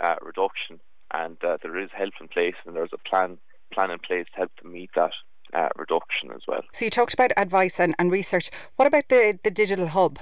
[0.00, 0.80] uh, reduction,
[1.12, 3.38] and uh, there is help in place, and there's a plan
[3.72, 5.12] plan in place to help them meet that
[5.52, 6.62] uh, reduction as well.
[6.72, 8.50] So you talked about advice and, and research.
[8.76, 10.18] What about the the digital hub?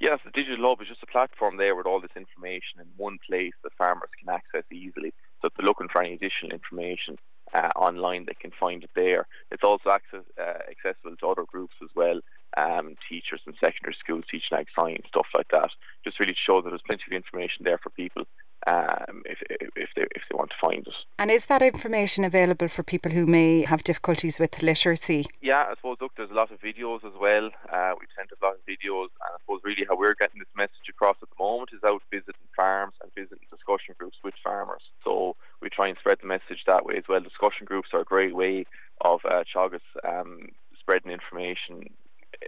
[0.00, 3.18] Yes, the digital hub is just a platform there with all this information in one
[3.28, 5.12] place that farmers can access easily.
[5.40, 7.18] So if they're looking for any additional information
[7.52, 9.26] uh, online, they can find it there.
[9.50, 12.20] It's also access, uh, accessible to other groups as well,
[12.56, 15.68] um, teachers in secondary schools teaching ag science, stuff like that.
[16.02, 18.24] Just really to show that there's plenty of information there for people
[18.66, 20.94] um, if, if, they, if they want to find it.
[21.18, 25.26] And is that information available for people who may have difficulties with literacy?
[25.40, 27.50] Yeah, I suppose, look, there's a lot of videos as well.
[27.72, 30.48] Uh, we've sent a lot of videos, and I suppose really how we're getting this
[30.56, 34.82] message across at the moment is out visiting farms and visiting discussion groups with farmers.
[35.04, 37.20] So we try and spread the message that way as well.
[37.20, 38.66] Discussion groups are a great way
[39.00, 41.88] of uh, Teagasc um, spreading information,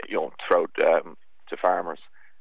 [0.09, 1.17] you know, throughout um,
[1.49, 2.01] to farmers.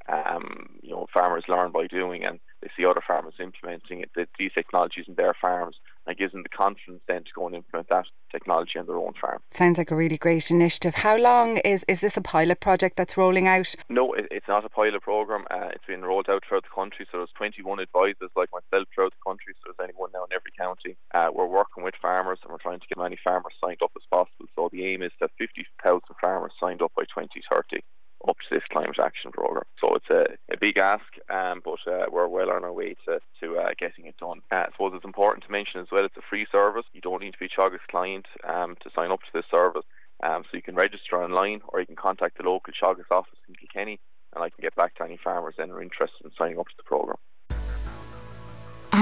[0.09, 4.27] Um, you know, farmers learn by doing, and they see other farmers implementing it, the,
[4.37, 7.55] these technologies in their farms and it gives them the confidence then to go and
[7.55, 9.39] implement that technology on their own farm.
[9.51, 10.95] Sounds like a really great initiative.
[10.95, 13.75] How long is, is this a pilot project that's rolling out?
[13.89, 15.45] No, it, it's not a pilot program.
[15.51, 17.05] Uh, it's been rolled out throughout the country.
[17.11, 19.53] So there's 21 advisors like myself throughout the country.
[19.57, 20.97] So there's anyone now in every county.
[21.13, 23.91] Uh, we're working with farmers and we're trying to get as many farmers signed up
[23.95, 24.45] as possible.
[24.55, 27.83] So the aim is to have 50,000 farmers signed up by 2030
[28.27, 29.65] up to this climate action program.
[29.79, 33.19] So it's a, a big ask, um, but uh, we're well on our way to,
[33.41, 34.41] to uh, getting it done.
[34.51, 36.85] Uh, I suppose it's important to mention as well it's a free service.
[36.93, 39.85] You don't need to be Teagasc client um, to sign up to this service.
[40.23, 43.55] Um, so you can register online or you can contact the local Teagasc office in
[43.55, 43.99] Kilkenny
[44.33, 46.77] and I can get back to any farmers that are interested in signing up to
[46.77, 47.17] the programme.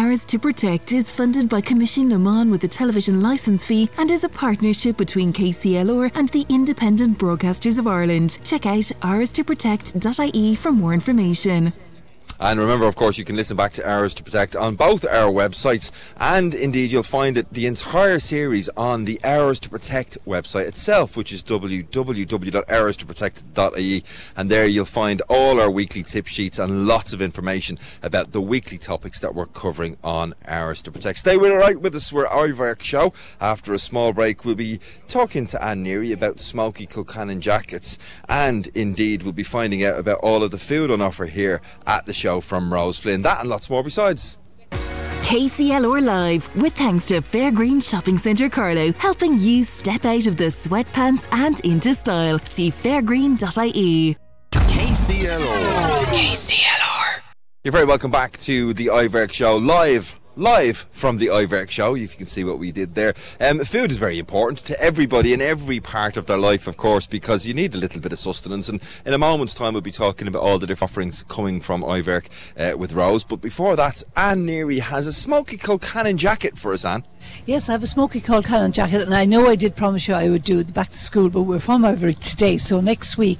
[0.09, 4.09] Ours to Protect is funded by Coimisiún na Meán with a television licence fee and
[4.09, 8.39] is a partnership between KCLR and the Independent Broadcasters of Ireland.
[8.43, 11.71] Check out ours2protect.ie for more information.
[12.39, 15.29] And remember, of course, you can listen back to Ours to Protect on both our
[15.29, 20.65] websites, and indeed, you'll find it the entire series on the Ours to Protect website
[20.65, 24.03] itself, which is www.hourstoprotect.ie.
[24.37, 28.39] And there you'll find all our weekly tip sheets and lots of information about the
[28.39, 31.19] weekly topics that we're covering on Ours to Protect.
[31.19, 32.13] Stay with, right with us.
[32.13, 33.11] We're Iverk Show.
[33.41, 34.79] After a small break, we'll be
[35.09, 37.97] talking to Anne Neary about smoky Colcannon jackets,
[38.29, 42.05] and indeed, we'll be finding out about all of the food on offer here at
[42.05, 43.23] the show from Rose Flynn.
[43.23, 44.37] That and lots more besides.
[45.29, 50.45] KCLR Live, with thanks to Fairgreen Shopping Centre Carlow, helping you step out of the
[50.45, 52.39] sweatpants and into style.
[52.39, 54.17] See fairgreen.ie.
[54.51, 56.03] KCLR.
[56.05, 57.21] KCLR.
[57.63, 61.95] You're very welcome back to the Iverk Show live live from the Iverk show.
[61.95, 63.13] If you can see what we did there.
[63.39, 67.07] Um, food is very important to everybody in every part of their life, of course,
[67.07, 68.69] because you need a little bit of sustenance.
[68.69, 71.83] And in a moment's time, we'll be talking about all the different offerings coming from
[71.83, 72.27] Iverk
[72.57, 73.23] uh, with Rose.
[73.23, 77.05] But before that, Anne Neary has a smoky Colcannon jacket for us, Anne.
[77.45, 80.29] Yes, I have a smoky Colcannon jacket, and I know I did promise you I
[80.29, 83.39] would do the back to school, but we're from Ivory today, so next week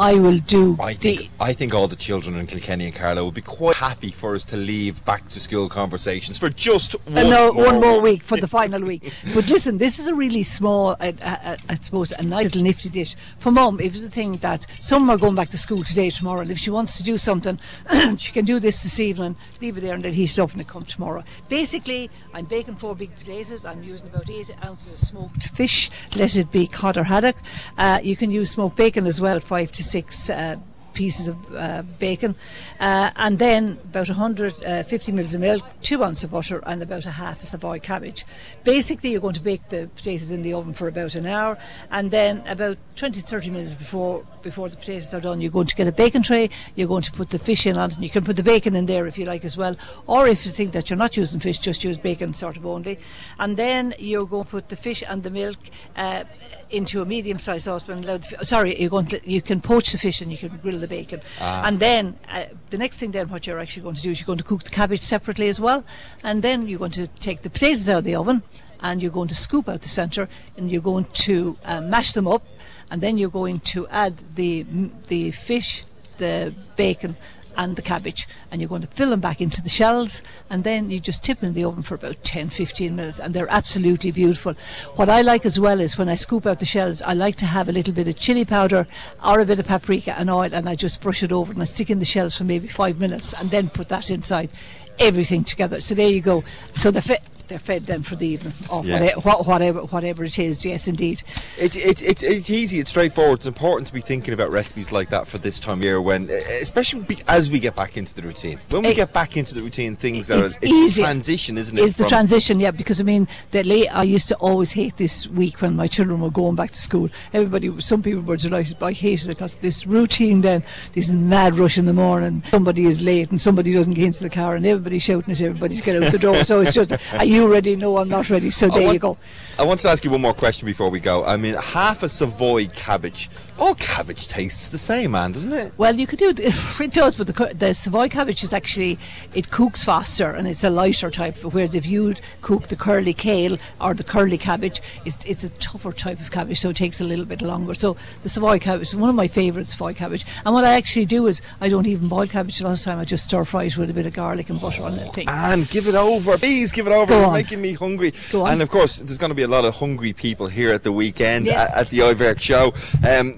[0.00, 3.32] I will do I think, I think all the children in Kilkenny and Carlow will
[3.32, 7.28] be quite happy for us to leave back to school conversations for just one, uh,
[7.28, 9.12] no, more, one more week for the final week.
[9.34, 12.88] But listen, this is a really small, uh, uh, I suppose, a nice little nifty
[12.88, 13.14] dish.
[13.40, 16.40] For mum, it was the thing that some are going back to school today, tomorrow,
[16.40, 17.58] and if she wants to do something,
[18.16, 20.62] she can do this this evening, leave it there and then heat it up and
[20.62, 21.22] it come tomorrow.
[21.50, 23.66] Basically, I'm baking four big potatoes.
[23.66, 27.36] I'm using about eight ounces of smoked fish, let it be cod or haddock.
[27.76, 30.56] Uh, you can use smoked bacon as well, five to six uh,
[30.94, 32.34] pieces of uh, bacon,
[32.78, 37.10] uh, and then about 150 mils of milk, two ounces of butter, and about a
[37.10, 38.24] half a Savoy cabbage.
[38.64, 41.58] Basically, you're going to bake the potatoes in the oven for about an hour,
[41.90, 45.74] and then about 20 30 minutes before before the potatoes are done, you're going to
[45.74, 46.48] get a bacon tray.
[46.74, 48.74] You're going to put the fish in on it, and you can put the bacon
[48.74, 49.76] in there if you like as well,
[50.06, 52.98] or if you think that you're not using fish, just use bacon sort of only,
[53.38, 55.58] and then you're going to put the fish and the milk.
[55.96, 56.24] Uh,
[56.70, 58.04] into a medium-sized saucepan.
[58.42, 61.20] Sorry, you're going to you can poach the fish and you can grill the bacon,
[61.40, 61.66] Ah.
[61.66, 64.26] and then uh, the next thing then what you're actually going to do is you're
[64.26, 65.84] going to cook the cabbage separately as well,
[66.22, 68.42] and then you're going to take the potatoes out of the oven,
[68.82, 72.26] and you're going to scoop out the centre, and you're going to uh, mash them
[72.26, 72.42] up,
[72.90, 74.64] and then you're going to add the
[75.08, 75.84] the fish,
[76.18, 77.16] the bacon.
[77.56, 80.90] And the cabbage, and you're going to fill them back into the shells, and then
[80.90, 84.10] you just tip them in the oven for about 10 15 minutes, and they're absolutely
[84.10, 84.54] beautiful.
[84.96, 87.46] What I like as well is when I scoop out the shells, I like to
[87.46, 88.86] have a little bit of chili powder
[89.24, 91.66] or a bit of paprika and oil, and I just brush it over and I
[91.66, 94.50] stick in the shells for maybe five minutes, and then put that inside
[94.98, 95.80] everything together.
[95.80, 96.44] So there you go.
[96.74, 97.20] So the
[97.50, 99.00] they're fed then for the evening, or Yeah.
[99.00, 100.64] whatever, whatever, whatever it is.
[100.64, 101.22] Yes, indeed.
[101.58, 103.40] It's, it's, it's, it's easy, it's straightforward.
[103.40, 106.30] It's important to be thinking about recipes like that for this time of year when,
[106.62, 108.58] especially as we get back into the routine.
[108.70, 111.02] When we It- get back into the routine, things are, it's it's easy.
[111.02, 111.82] transition, isn't it?
[111.82, 115.26] It's the transition, yeah, because I mean, the late, I used to always hate this
[115.28, 117.08] week when my children were going back to school.
[117.32, 120.62] Everybody, some people were delighted, but I hated it because this routine then,
[120.92, 124.30] this mad rush in the morning, somebody is late and somebody doesn't get into the
[124.30, 126.44] car and everybody's shouting at everybody to get out the door.
[126.44, 128.50] So it's just, are you already know I'm not ready.
[128.50, 129.16] So oh, there want- you go.
[129.60, 131.22] I want to ask you one more question before we go.
[131.22, 133.28] I mean, half a Savoy cabbage.
[133.58, 135.74] All cabbage tastes the same, man, doesn't it?
[135.76, 136.40] Well, you could do it.
[136.80, 138.98] It does, but the, the Savoy cabbage is actually
[139.34, 141.36] it cooks faster and it's a lighter type.
[141.44, 145.92] Whereas if you cook the curly kale or the curly cabbage, it's it's a tougher
[145.92, 147.74] type of cabbage, so it takes a little bit longer.
[147.74, 150.24] So the Savoy cabbage is one of my favourite Savoy cabbage.
[150.46, 152.98] And what I actually do is I don't even boil cabbage a lot of time.
[152.98, 155.12] I just stir fry it with a bit of garlic and butter on it.
[155.12, 155.28] thing.
[155.28, 157.04] And give it over, please give it over.
[157.10, 157.34] Go You're on.
[157.34, 158.14] making me hungry.
[158.32, 158.52] Go on.
[158.54, 160.92] And of course, there's going to be a lot of hungry people here at the
[160.92, 161.70] weekend Yes.
[161.72, 162.72] at, at the Iverk show.
[163.06, 163.34] Um,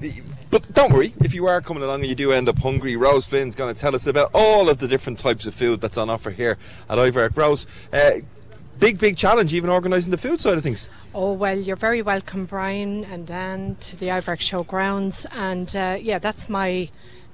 [0.51, 3.26] But don't worry, if you are coming along and you do end up hungry, Rose
[3.26, 6.10] Flynn's going to tell us about all of the different types of food that's on
[6.10, 6.59] offer here
[6.90, 7.34] at Iverk.
[7.39, 8.10] Rose, uh,
[8.78, 10.90] big, big challenge even organising the food side of things.
[11.14, 15.24] Oh, well, you're very welcome, Brian and Dan, to the Iverk Show grounds.
[15.32, 16.90] And uh, yeah, that's my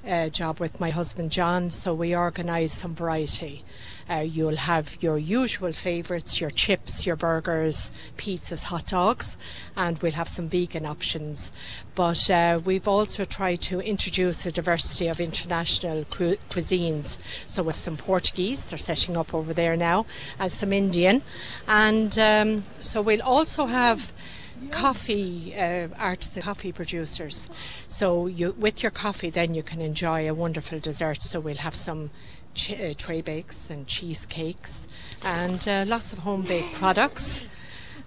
[0.06, 1.70] uh, job with my husband John.
[1.70, 3.64] So we organise some variety.
[4.10, 9.36] Uh, you'll have your usual favourites, your chips, your burgers, pizzas, hot dogs,
[9.76, 11.52] and we'll have some vegan options.
[11.94, 17.18] But uh, we've also tried to introduce a diversity of international cu- cuisines.
[17.46, 20.06] So with some Portuguese, they're setting up over there now,
[20.38, 21.22] and some Indian.
[21.66, 24.12] And um, so we'll also have
[24.70, 27.48] coffee uh, artisan coffee producers
[27.86, 31.74] so you with your coffee then you can enjoy a wonderful dessert so we'll have
[31.74, 32.10] some
[32.70, 34.88] uh, tray bakes and cheesecakes
[35.24, 37.44] and uh, lots of home baked products.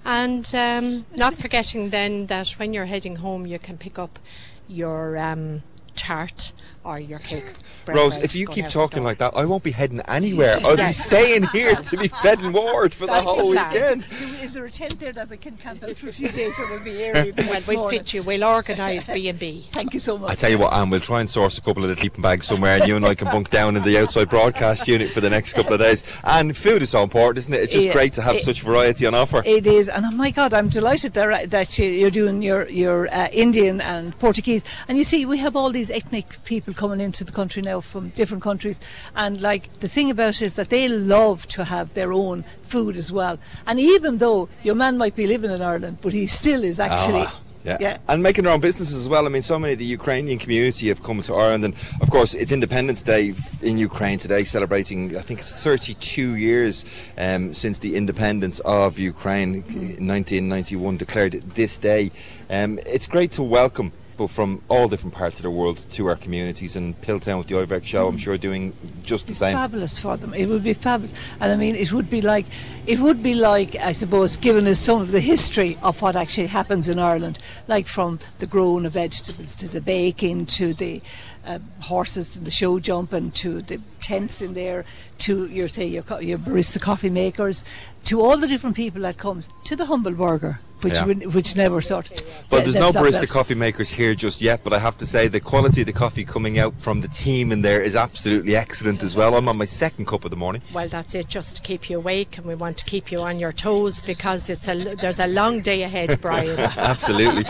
[0.04, 4.20] And um, not forgetting then that when you're heading home you can pick up
[4.68, 5.62] your um,
[5.96, 6.54] tart
[6.84, 7.54] or your cake
[7.94, 10.58] bread Rose, bread if you going keep talking like that, I won't be heading anywhere.
[10.64, 13.72] I'll be staying here to be fed and warmed for the whole plan.
[13.74, 14.08] weekend.
[14.42, 16.64] Is there a tent there that we can camp out for a few days so
[16.70, 18.00] we'll be early the well we'll morning?
[18.00, 20.32] fit you we'll organise B&B Thank you so much.
[20.32, 22.48] I tell you what, Anne, we'll try and source a couple of the sleeping bags
[22.48, 25.30] somewhere, and you and I can bunk down in the outside broadcast unit for the
[25.30, 26.04] next couple of days.
[26.24, 27.62] And food is so important, isn't it?
[27.64, 29.42] It's just Yeah, great to have it- such variety on offer.
[29.46, 33.08] It is, and oh my God, I'm delighted that, that you- you're doing your your
[33.14, 34.64] uh, Indian and Portuguese.
[34.88, 38.10] And you see, we have all these ethnic people coming into the country now from
[38.10, 38.80] different countries,
[39.16, 42.96] and like the thing about it is that they love to have their own food
[42.96, 43.38] as well.
[43.68, 47.26] And even though your man might be living in Ireland, but he still is actually.
[47.26, 47.78] Ah, yeah.
[47.80, 47.98] yeah.
[48.08, 49.26] and making their own businesses as well.
[49.26, 52.34] I mean, so many of the Ukrainian community have come to Ireland, and of course,
[52.34, 55.16] it's Independence Day in Ukraine today, celebrating.
[55.18, 56.86] I think it's 32 years
[57.18, 62.12] um, since the independence of Ukraine, in 1991, declared this day.
[62.50, 63.92] Um, it's great to welcome.
[64.22, 67.56] People from all different parts of the world to our communities, and Piltown with the
[67.56, 68.72] Iverk show, I'm sure, doing
[69.02, 69.56] just the same.
[69.56, 70.36] fabulous for them.
[70.36, 72.46] It would be fabulous, and I mean, it would be like,
[72.86, 76.46] it would be like, I suppose, giving us some of the history of what actually
[76.46, 81.02] happens in Ireland, like from the growing of vegetables to the baking to the
[81.44, 84.86] uh, horses and the show jumping to the tents in there
[85.18, 87.66] to your say your, your barista coffee makers
[88.04, 91.06] to all the different people that comes to the humble burger, which Yeah.
[91.06, 92.10] would- which never sort.
[92.52, 93.30] Well, there's no never barista that.
[93.30, 96.26] coffee makers here just yet, but I have to say the quality of the coffee
[96.26, 99.36] coming out from the team in there is absolutely excellent as well.
[99.36, 100.62] I'm on my second cup of the morning.
[100.74, 103.40] Well, that's it, just to keep you awake, and we want to keep you on
[103.40, 106.60] your toes because it's a there's a long day ahead, Brian.
[106.60, 107.46] Absolutely.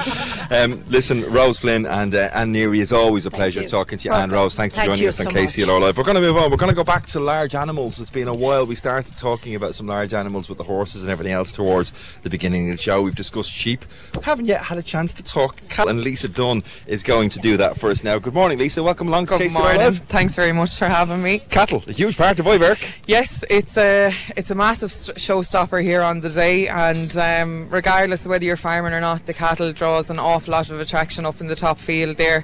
[0.56, 3.68] Um, listen, Rose Flynn and uh, Anne Neary, is always a pleasure you.
[3.68, 4.12] talking to you.
[4.12, 4.24] Perfect.
[4.24, 5.98] Anne Rose, thanks for Thank joining you us on so KCLR Live.
[5.98, 6.52] We're going to move on.
[6.52, 8.00] We're going to go back to large animals.
[8.00, 8.66] It's been a while.
[8.66, 11.94] We started talking about some large animals with the horses and everything else towards
[12.24, 13.02] the beginning of the show.
[13.02, 13.86] We've discussed sheep.
[14.24, 15.62] Haven't yet had a chance to talk.
[15.70, 18.18] Cal and Lisa Dunn is going to do that for us now.
[18.18, 18.82] Good morning, Lisa.
[18.82, 19.78] Welcome along to Good morning.
[19.78, 20.00] Live.
[20.00, 21.40] Thanks very much for having me.
[21.50, 22.82] Cattle, a huge part of Iverk.
[23.06, 28.32] Yes, it's a it's a massive showstopper here on the day, and um, regardless of
[28.32, 31.48] whether you're farming or not, the cattle draws an awful lot of attraction up in
[31.48, 32.44] the top field there.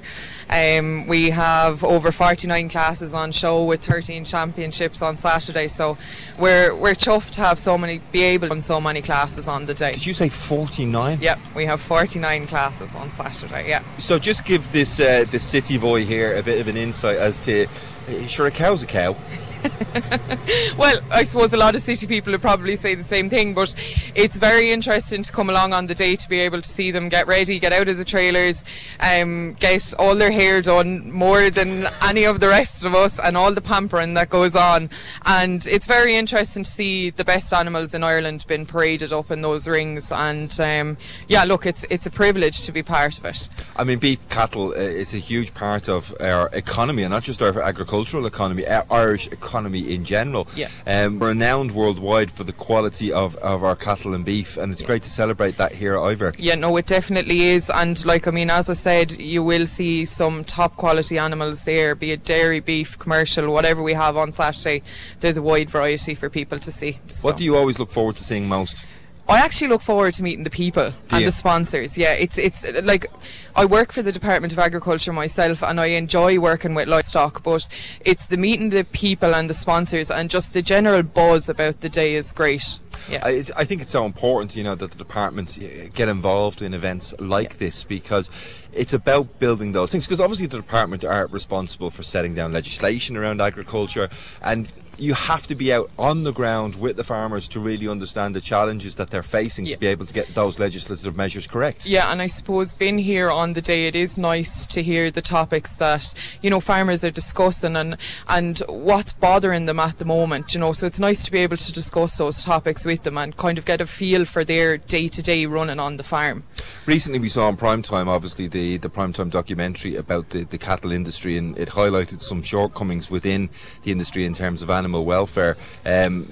[0.50, 5.98] Um, we have over 49 classes on show with 13 championships on Saturday, so
[6.38, 9.66] we're we're chuffed to have so many be able to run so many classes on
[9.66, 9.92] the day.
[9.92, 11.20] Did you say 49?
[11.20, 13.68] Yep, we have 49 classes on Saturday.
[13.68, 13.82] Yeah.
[13.98, 17.38] So just give this uh, this city boy here a bit of an insight as
[17.40, 19.16] to, uh, sure, a cow's a cow.
[20.78, 23.74] well, I suppose a lot of city people would probably say the same thing, but
[24.14, 27.08] it's very interesting to come along on the day to be able to see them
[27.08, 28.64] get ready, get out of the trailers,
[29.00, 33.36] um, get all their hair done more than any of the rest of us, and
[33.36, 34.90] all the pampering that goes on.
[35.26, 39.42] And it's very interesting to see the best animals in Ireland being paraded up in
[39.42, 40.12] those rings.
[40.12, 43.48] And um, yeah, look, it's it's a privilege to be part of it.
[43.76, 47.42] I mean, beef cattle uh, is a huge part of our economy, and not just
[47.42, 50.48] our agricultural economy, our Irish economy in general.
[50.54, 50.68] Yeah.
[50.86, 55.02] Um, renowned worldwide for the quality of, of our cattle and beef, and it's great
[55.02, 56.36] to celebrate that here at Iverk.
[56.38, 57.70] Yeah, no, it definitely is.
[57.70, 61.94] And like, I mean, as I said, you will see some top quality animals there,
[61.94, 64.82] be it dairy, beef, commercial, whatever we have on Saturday.
[65.20, 66.98] There's a wide variety for people to see.
[67.22, 68.86] What do you always look forward to seeing most?
[69.28, 71.26] I actually look forward to meeting the people and you?
[71.26, 71.98] the sponsors.
[71.98, 73.06] Yeah, it's it's like
[73.54, 77.42] I work for the Department of Agriculture myself, and I enjoy working with livestock.
[77.42, 77.68] But
[78.04, 81.90] it's the meeting the people and the sponsors, and just the general buzz about the
[81.90, 82.78] day is great.
[83.10, 83.20] Yeah.
[83.22, 86.74] I, I think it's so important, you know, that the departments uh, get involved in
[86.74, 88.28] events like this because
[88.72, 90.06] it's about building those things.
[90.06, 94.08] Because obviously the department are responsible for setting down legislation around agriculture,
[94.42, 98.34] and you have to be out on the ground with the farmers to really understand
[98.34, 101.86] the challenges that they're facing to be able to get those legislative measures correct.
[101.86, 105.22] Yeah, and I suppose being here on the day, it is nice to hear the
[105.22, 106.12] topics that
[106.42, 107.96] you know farmers are discussing and
[108.28, 110.54] and what's bothering them at the moment.
[110.54, 113.36] You know, so it's nice to be able to discuss those topics with them and
[113.36, 116.42] kind of get a feel for their day-to-day running on the farm.
[116.86, 121.36] Recently, we saw on primetime, obviously, the, the primetime documentary about the, the cattle industry,
[121.36, 123.48] and it highlighted some shortcomings within
[123.82, 125.56] the industry in terms of animal welfare.
[125.84, 126.26] Um,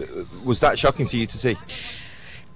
[0.44, 1.56] was that shocking to you to see?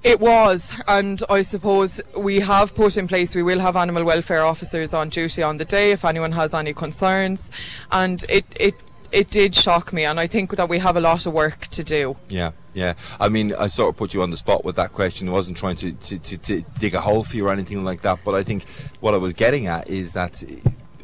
[0.03, 4.43] It was, and I suppose we have put in place, we will have animal welfare
[4.45, 7.51] officers on duty on the day if anyone has any concerns.
[7.93, 8.75] And it, it,
[9.13, 11.85] it did shock me, and I think that we have a lot of work to
[11.85, 12.17] do.
[12.31, 12.95] Yeah, yeah.
[13.21, 15.29] I mean, I sort of put you on the spot with that question.
[15.29, 18.01] I wasn't trying to, to, to, to dig a hole for you or anything like
[18.01, 18.67] that, but I think
[19.01, 20.43] what I was getting at is that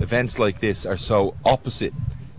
[0.00, 1.92] events like this are so opposite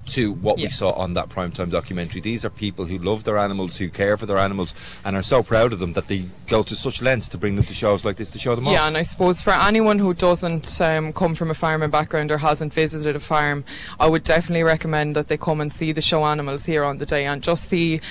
[0.08, 2.22] to what we saw on that primetime documentary.
[2.22, 4.74] These are people who love their animals, who care for their animals,
[5.06, 7.66] and are so proud of them that they go to such lengths to bring them
[7.66, 8.74] to shows like this to show them off.
[8.74, 12.38] Yeah, and I suppose for anyone who doesn't um, come from a farming background or
[12.38, 13.64] hasn't visited a farm,
[14.00, 17.06] I would definitely recommend that they come and see the show animals here on the
[17.06, 18.02] day and just see.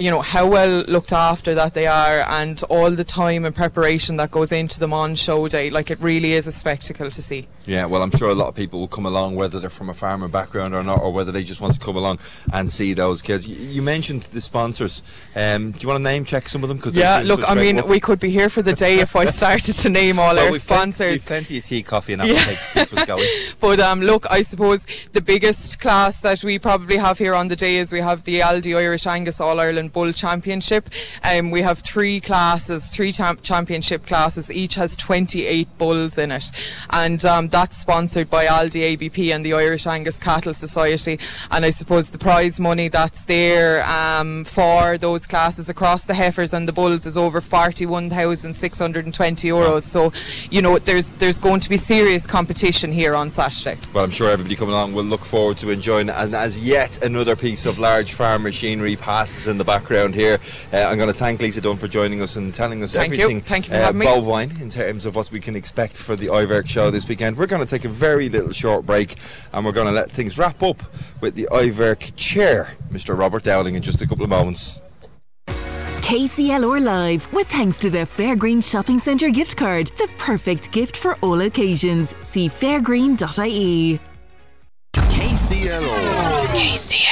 [0.00, 4.16] You know how well looked after that they are, and all the time and preparation
[4.16, 5.70] that goes into them on show day.
[5.70, 7.46] Like it really is a spectacle to see.
[7.66, 9.94] Yeah, well, I'm sure a lot of people will come along, whether they're from a
[9.94, 12.18] farmer background or not, or whether they just want to come along
[12.52, 13.46] and see those kids.
[13.46, 15.02] You, you mentioned the sponsors.
[15.36, 16.78] Um, do you want to name check some of them?
[16.78, 17.86] Cause Yeah, look, I mean, work.
[17.88, 20.52] we could be here for the day if I started to name all Well, our
[20.52, 21.12] we've plen- sponsors.
[21.12, 23.26] we've plenty of tea, coffee, and appetite to keep us going.
[23.60, 27.56] But um, look, I suppose the biggest class that we probably have here on the
[27.56, 30.88] day is we have the Aldi Irish Angus All Ireland Bull Championship.
[31.24, 34.50] Um, we have three classes, three champ- championship classes.
[34.50, 36.50] Each has 28 bulls in it,
[36.90, 41.18] and um, that's sponsored by Aldi ABP and the Irish Angus Cattle Society.
[41.50, 46.54] And I suppose the prize money that's there um, for those classes across the heifers
[46.54, 49.82] and the bulls is over 41,620 euros.
[49.82, 50.12] So,
[50.50, 53.78] you know, there's there's going to be serious competition here on Saturday.
[53.92, 56.14] Well, I'm sure everybody coming along will look forward to enjoying it.
[56.16, 60.38] And as yet another piece of large farm machinery passes in the background here,
[60.72, 63.22] uh, I'm going to thank Lisa Dunn for joining us and telling us Thank you.
[63.22, 64.06] everything Thank you for uh, having me.
[64.06, 67.36] bovine in terms of what we can expect for the Iverk show this weekend.
[67.36, 69.16] We're going to take a very little short break
[69.52, 70.82] and we're going to let things wrap up
[71.20, 73.16] with the Iverk chair, Mr.
[73.18, 74.80] Robert Dowling, in just a couple of moments.
[75.46, 81.14] KCLR Live, with thanks to the Fairgreen Shopping Centre gift card, the perfect gift for
[81.16, 82.16] all occasions.
[82.22, 84.00] See fairgreen.ie.
[84.94, 86.46] KCLR.
[86.46, 87.09] KCLR.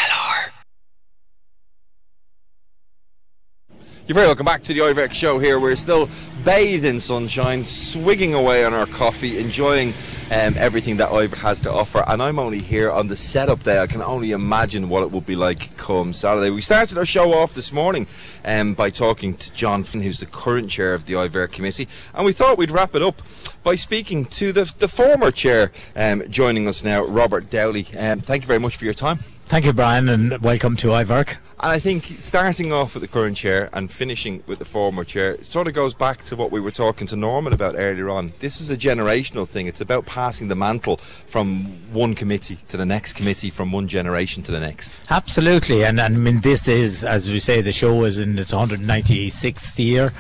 [4.09, 5.61] You're very welcome back to the Iverk show here.
[5.61, 6.09] We're still
[6.43, 9.93] bathed in sunshine, swigging away on our coffee, enjoying
[10.33, 12.03] um, everything that Iverk has to offer.
[12.07, 13.83] And I'm only here on the setup day.
[13.83, 16.49] I can only imagine what it will be like come Saturday.
[16.49, 18.07] We started our show off this morning
[18.47, 21.87] um, by talking to John Finn, who's the current chair of the Iverk committee.
[22.15, 23.21] And we thought we'd wrap it up
[23.63, 27.85] by speaking to the, the former chair um, joining us now, Robert Dowley.
[27.95, 29.19] Um, thank you very much for your time.
[29.45, 31.37] Thank you, Brian, and welcome to Iverk.
[31.61, 35.43] And I think starting off with the current chair and finishing with the former chair
[35.43, 38.33] sort of goes back to what we were talking to Norman about earlier on.
[38.39, 39.67] This is a generational thing.
[39.67, 44.45] It's about passing the mantle from one committee to the next committee, from one generation
[44.45, 45.01] to the next.
[45.11, 48.55] Absolutely, and, and I mean this is, as we say, the show is in its
[48.55, 50.13] 196th year,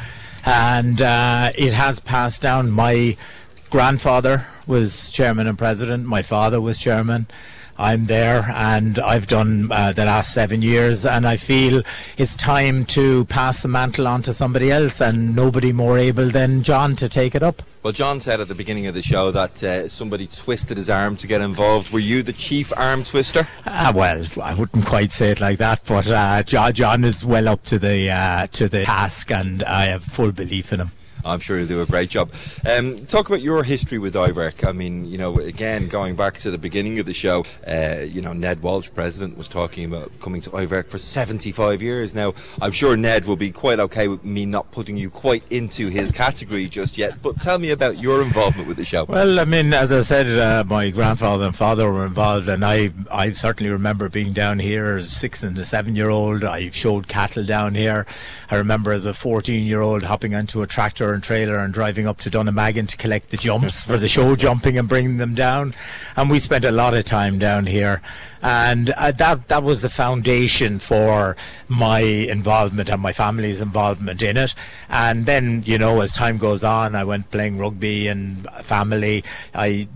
[0.44, 2.72] and uh, it has passed down.
[2.72, 3.16] My
[3.70, 6.04] grandfather was chairman and president.
[6.04, 7.28] My father was chairman.
[7.78, 11.82] I'm there, and I've done uh, the last seven years, and I feel
[12.16, 16.64] it's time to pass the mantle on to somebody else, and nobody more able than
[16.64, 17.62] John to take it up.
[17.84, 21.16] Well, John said at the beginning of the show that uh, somebody twisted his arm
[21.18, 21.92] to get involved.
[21.92, 23.46] Were you the chief arm twister?
[23.66, 27.46] Ah, well, I wouldn't quite say it like that, but uh, John, John is well
[27.46, 30.90] up to the uh, to the task, and I have full belief in him.
[31.24, 32.30] I'm sure he'll do a great job.
[32.68, 34.66] Um, talk about your history with Iverk.
[34.66, 38.22] I mean, you know, again, going back to the beginning of the show, uh, you
[38.22, 42.14] know, Ned Walsh, president, was talking about coming to Iverk for 75 years.
[42.14, 45.88] Now, I'm sure Ned will be quite okay with me not putting you quite into
[45.88, 49.04] his category just yet, but tell me about your involvement with the show.
[49.04, 52.90] Well, I mean, as I said, uh, my grandfather and father were involved, and I,
[53.12, 56.44] I certainly remember being down here as a six and a seven year old.
[56.44, 58.06] I showed cattle down here.
[58.50, 61.72] I remember as a 14 year old hopping onto a tractor tractor and trailer and
[61.72, 65.34] driving up to Dunnamaggin to collect the jumps for the show jumping and bringing them
[65.34, 65.74] down.
[66.16, 68.00] And we spent a lot of time down here.
[68.42, 71.36] And uh, that that was the foundation for
[71.66, 74.54] my involvement and my family's involvement in it.
[74.88, 79.24] And then, you know, as time goes on, I went playing rugby and family.
[79.54, 79.88] I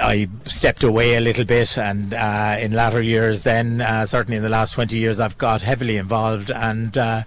[0.00, 4.42] I stepped away a little bit, and uh, in latter years, then uh, certainly in
[4.42, 7.22] the last 20 years, I've got heavily involved and uh,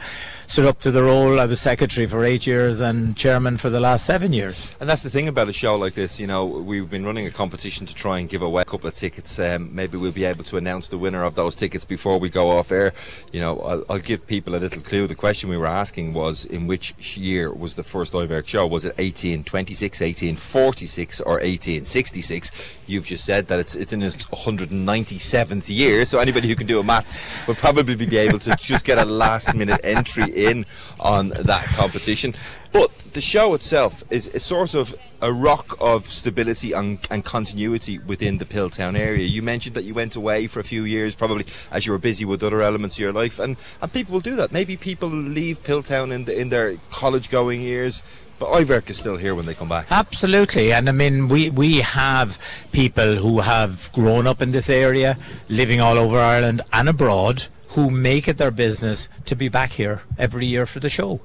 [0.48, 1.42] stood up to the role.
[1.42, 4.74] I was secretary for eight years and chairman for the last seven years.
[4.80, 6.22] And that's the thing about a show like this.
[6.22, 8.94] You know, we've been running a competition to try and give away a couple of
[8.94, 9.38] tickets.
[9.40, 12.50] Um, maybe we'll be able to announce the winner of those tickets before we go
[12.50, 12.94] off air.
[13.34, 15.06] You know, I'll, I'll give people a little clue.
[15.06, 18.66] The question we were asking was, in which year was the first Iverk show?
[18.66, 22.78] Was it 1826, 1846, or 1866?
[22.88, 26.80] You've just said that it's it's in its 197th year, so anybody who can do
[26.80, 30.66] a maths would probably be able to just get a last minute entry in
[31.00, 32.34] on that competition.
[32.72, 37.98] But the show itself is a sort of a rock of stability and, and continuity
[37.98, 39.26] within the Piltown area.
[39.26, 42.26] You mentioned that you went away for a few years, probably as you were busy
[42.26, 44.52] with other elements of your life, and, and people will do that.
[44.52, 48.04] Maybe people leave Piltown in the, in their college going years
[48.40, 49.88] but Iverk is still here when they come back.
[49.90, 52.38] Absolutely, and I mean we we have
[52.72, 55.18] people who have grown up in this area,
[55.50, 60.02] living all over Ireland and abroad, who make it their business to be back here
[60.18, 61.20] every year for the show.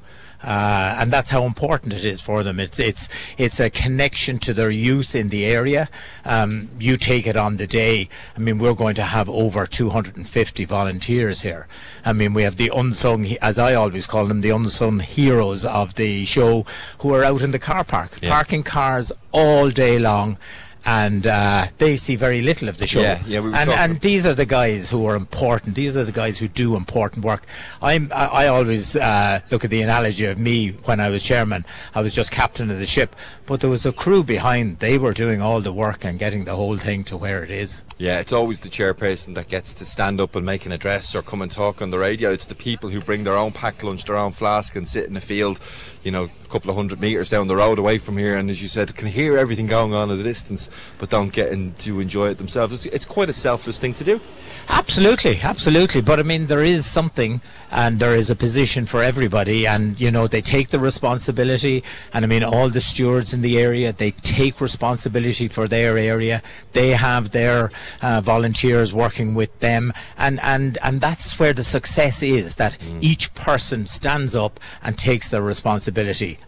[0.44, 2.59] Uh, and that's how important it is for them.
[2.59, 3.09] It's it's
[3.39, 5.89] it's a connection to their youth in the area.
[6.24, 8.09] Um, you take it on the day.
[8.36, 11.69] I mean, we're going to have over 250 volunteers here.
[12.05, 15.94] I mean, we have the unsung, as I always call them, the unsung heroes of
[15.94, 16.66] the show,
[17.02, 18.31] who are out in the car park, Yeah.
[18.31, 20.39] parking cars all day long.
[20.85, 23.01] And uh, they see very little of the show.
[23.01, 25.77] Yeah, yeah, we were and, talking- and these are the guys who are important.
[25.77, 27.45] These are the guys who do important work.
[27.81, 31.65] I'm, I, I always uh, look at the analogy of me when I was chairman.
[31.95, 33.15] I was just captain of the ship,
[33.47, 34.81] but there was a crew behind.
[34.81, 37.85] They were doing all the work and getting the whole thing to where it is.
[37.99, 41.23] Yeah, it's always the chairperson that gets to stand up and make an address or
[41.23, 42.31] come and talk on the radio.
[42.33, 45.15] It's the people who bring their own packed lunch, their own flask, and sit in
[45.15, 45.61] the field,
[46.03, 48.37] you know, a couple of hundred metres down the road away from here.
[48.37, 50.69] And as you said, can hear everything going on at a distance,
[50.99, 52.74] but don't get in to enjoy it themselves.
[52.74, 54.20] It's, it's quite a selfless thing to do.
[54.69, 56.01] Absolutely, absolutely.
[56.01, 60.11] But I mean, there is something and there is a position for everybody, and you
[60.11, 61.83] know, they take the responsibility.
[62.12, 66.43] And I mean, all the stewards in the area, they take responsibility for their area.
[66.73, 67.70] They have their
[68.03, 73.35] uh, volunteers working with them, and, and, and that's where the success is that each
[73.35, 75.91] person stands up and takes their responsibility.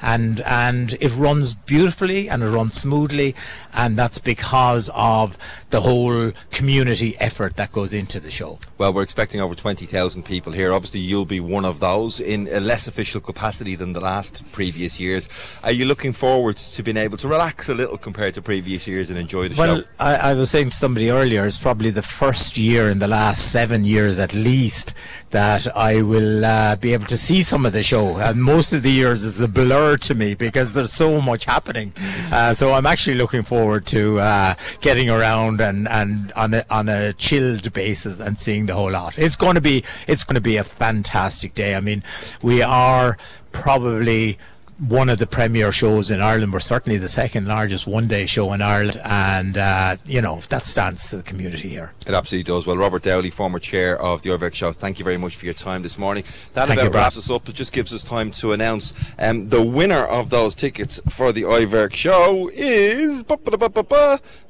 [0.01, 3.35] And, and it runs beautifully and it runs smoothly,
[3.73, 5.39] and that's because of
[5.75, 8.61] the whole community effort that goes into the show.
[8.79, 10.73] Well, we're expecting over 20,000 people here.
[10.73, 15.01] Obviously, you'll be one of those in a less official capacity than the last previous
[15.01, 15.29] years.
[15.65, 19.11] Are you looking forward to being able to relax a little compared to previous years
[19.11, 19.89] and enjoy the Well, show?
[19.99, 23.51] I, I was saying to somebody earlier, it's probably the first year in the last
[23.51, 24.95] seven years at least
[25.31, 28.19] that I will uh, be able to see some of the show.
[28.19, 31.93] And most of the years is a blur to me because there's so much happening.
[32.31, 36.89] Uh, so I'm actually looking forward to uh, getting around and, and on a, on
[36.89, 39.19] a chilled basis and seeing the whole lot.
[39.19, 41.75] It's going to be it's going to be a fantastic day.
[41.75, 42.03] I mean,
[42.43, 43.17] we are
[43.53, 44.39] probably
[44.79, 46.53] one of the premier shows in Ireland.
[46.53, 50.65] We're certainly the second largest one day show in Ireland, and uh, you know that
[50.65, 51.93] stands to the community here.
[52.07, 52.67] It absolutely does.
[52.67, 55.55] Well, Robert Dowley, former chair of the Iverk Show, thank you very much for your
[55.55, 56.25] time this morning.
[56.55, 57.49] That Thank about you, wraps us up.
[57.49, 61.43] It just gives us time to announce um, the winner of those tickets for the
[61.43, 63.23] Iverk Show is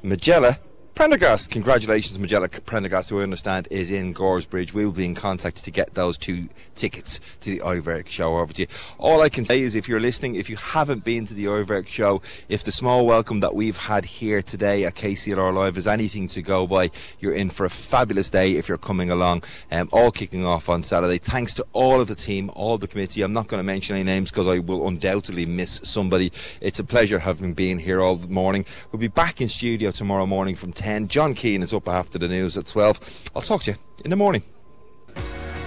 [0.03, 0.59] Magella
[0.95, 1.51] Prendergast.
[1.51, 4.73] Congratulations, Magella Prendergast, who I understand is in Goresbridge.
[4.73, 8.63] We'll be in contact to get those two tickets to the Iverk Show over to
[8.63, 8.69] you.
[8.97, 11.89] All I can say is if you're listening, if you haven't been to the Iverk
[11.89, 16.29] Show, if the small welcome that we've had here today at KCLR Live is anything
[16.29, 19.43] to go by, you're in for a fabulous day if you're coming along.
[19.73, 21.19] Um, all kicking off on Saturday.
[21.19, 23.23] Thanks to all of the team, all the committee.
[23.23, 26.31] I'm not going to mention any names because I will undoubtedly miss somebody.
[26.61, 28.65] It's a pleasure having been here all morning.
[28.93, 31.09] We'll be back in studio tomorrow morning from 10.
[31.09, 33.31] John Keane is up after the news at 12.
[33.35, 34.43] I'll talk to you in the morning.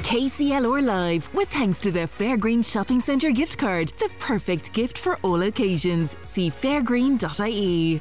[0.03, 5.17] KCLR Live, with thanks to the Fairgreen Shopping Centre gift card, the perfect gift for
[5.23, 6.15] all occasions.
[6.23, 7.99] See fairgreen.ie.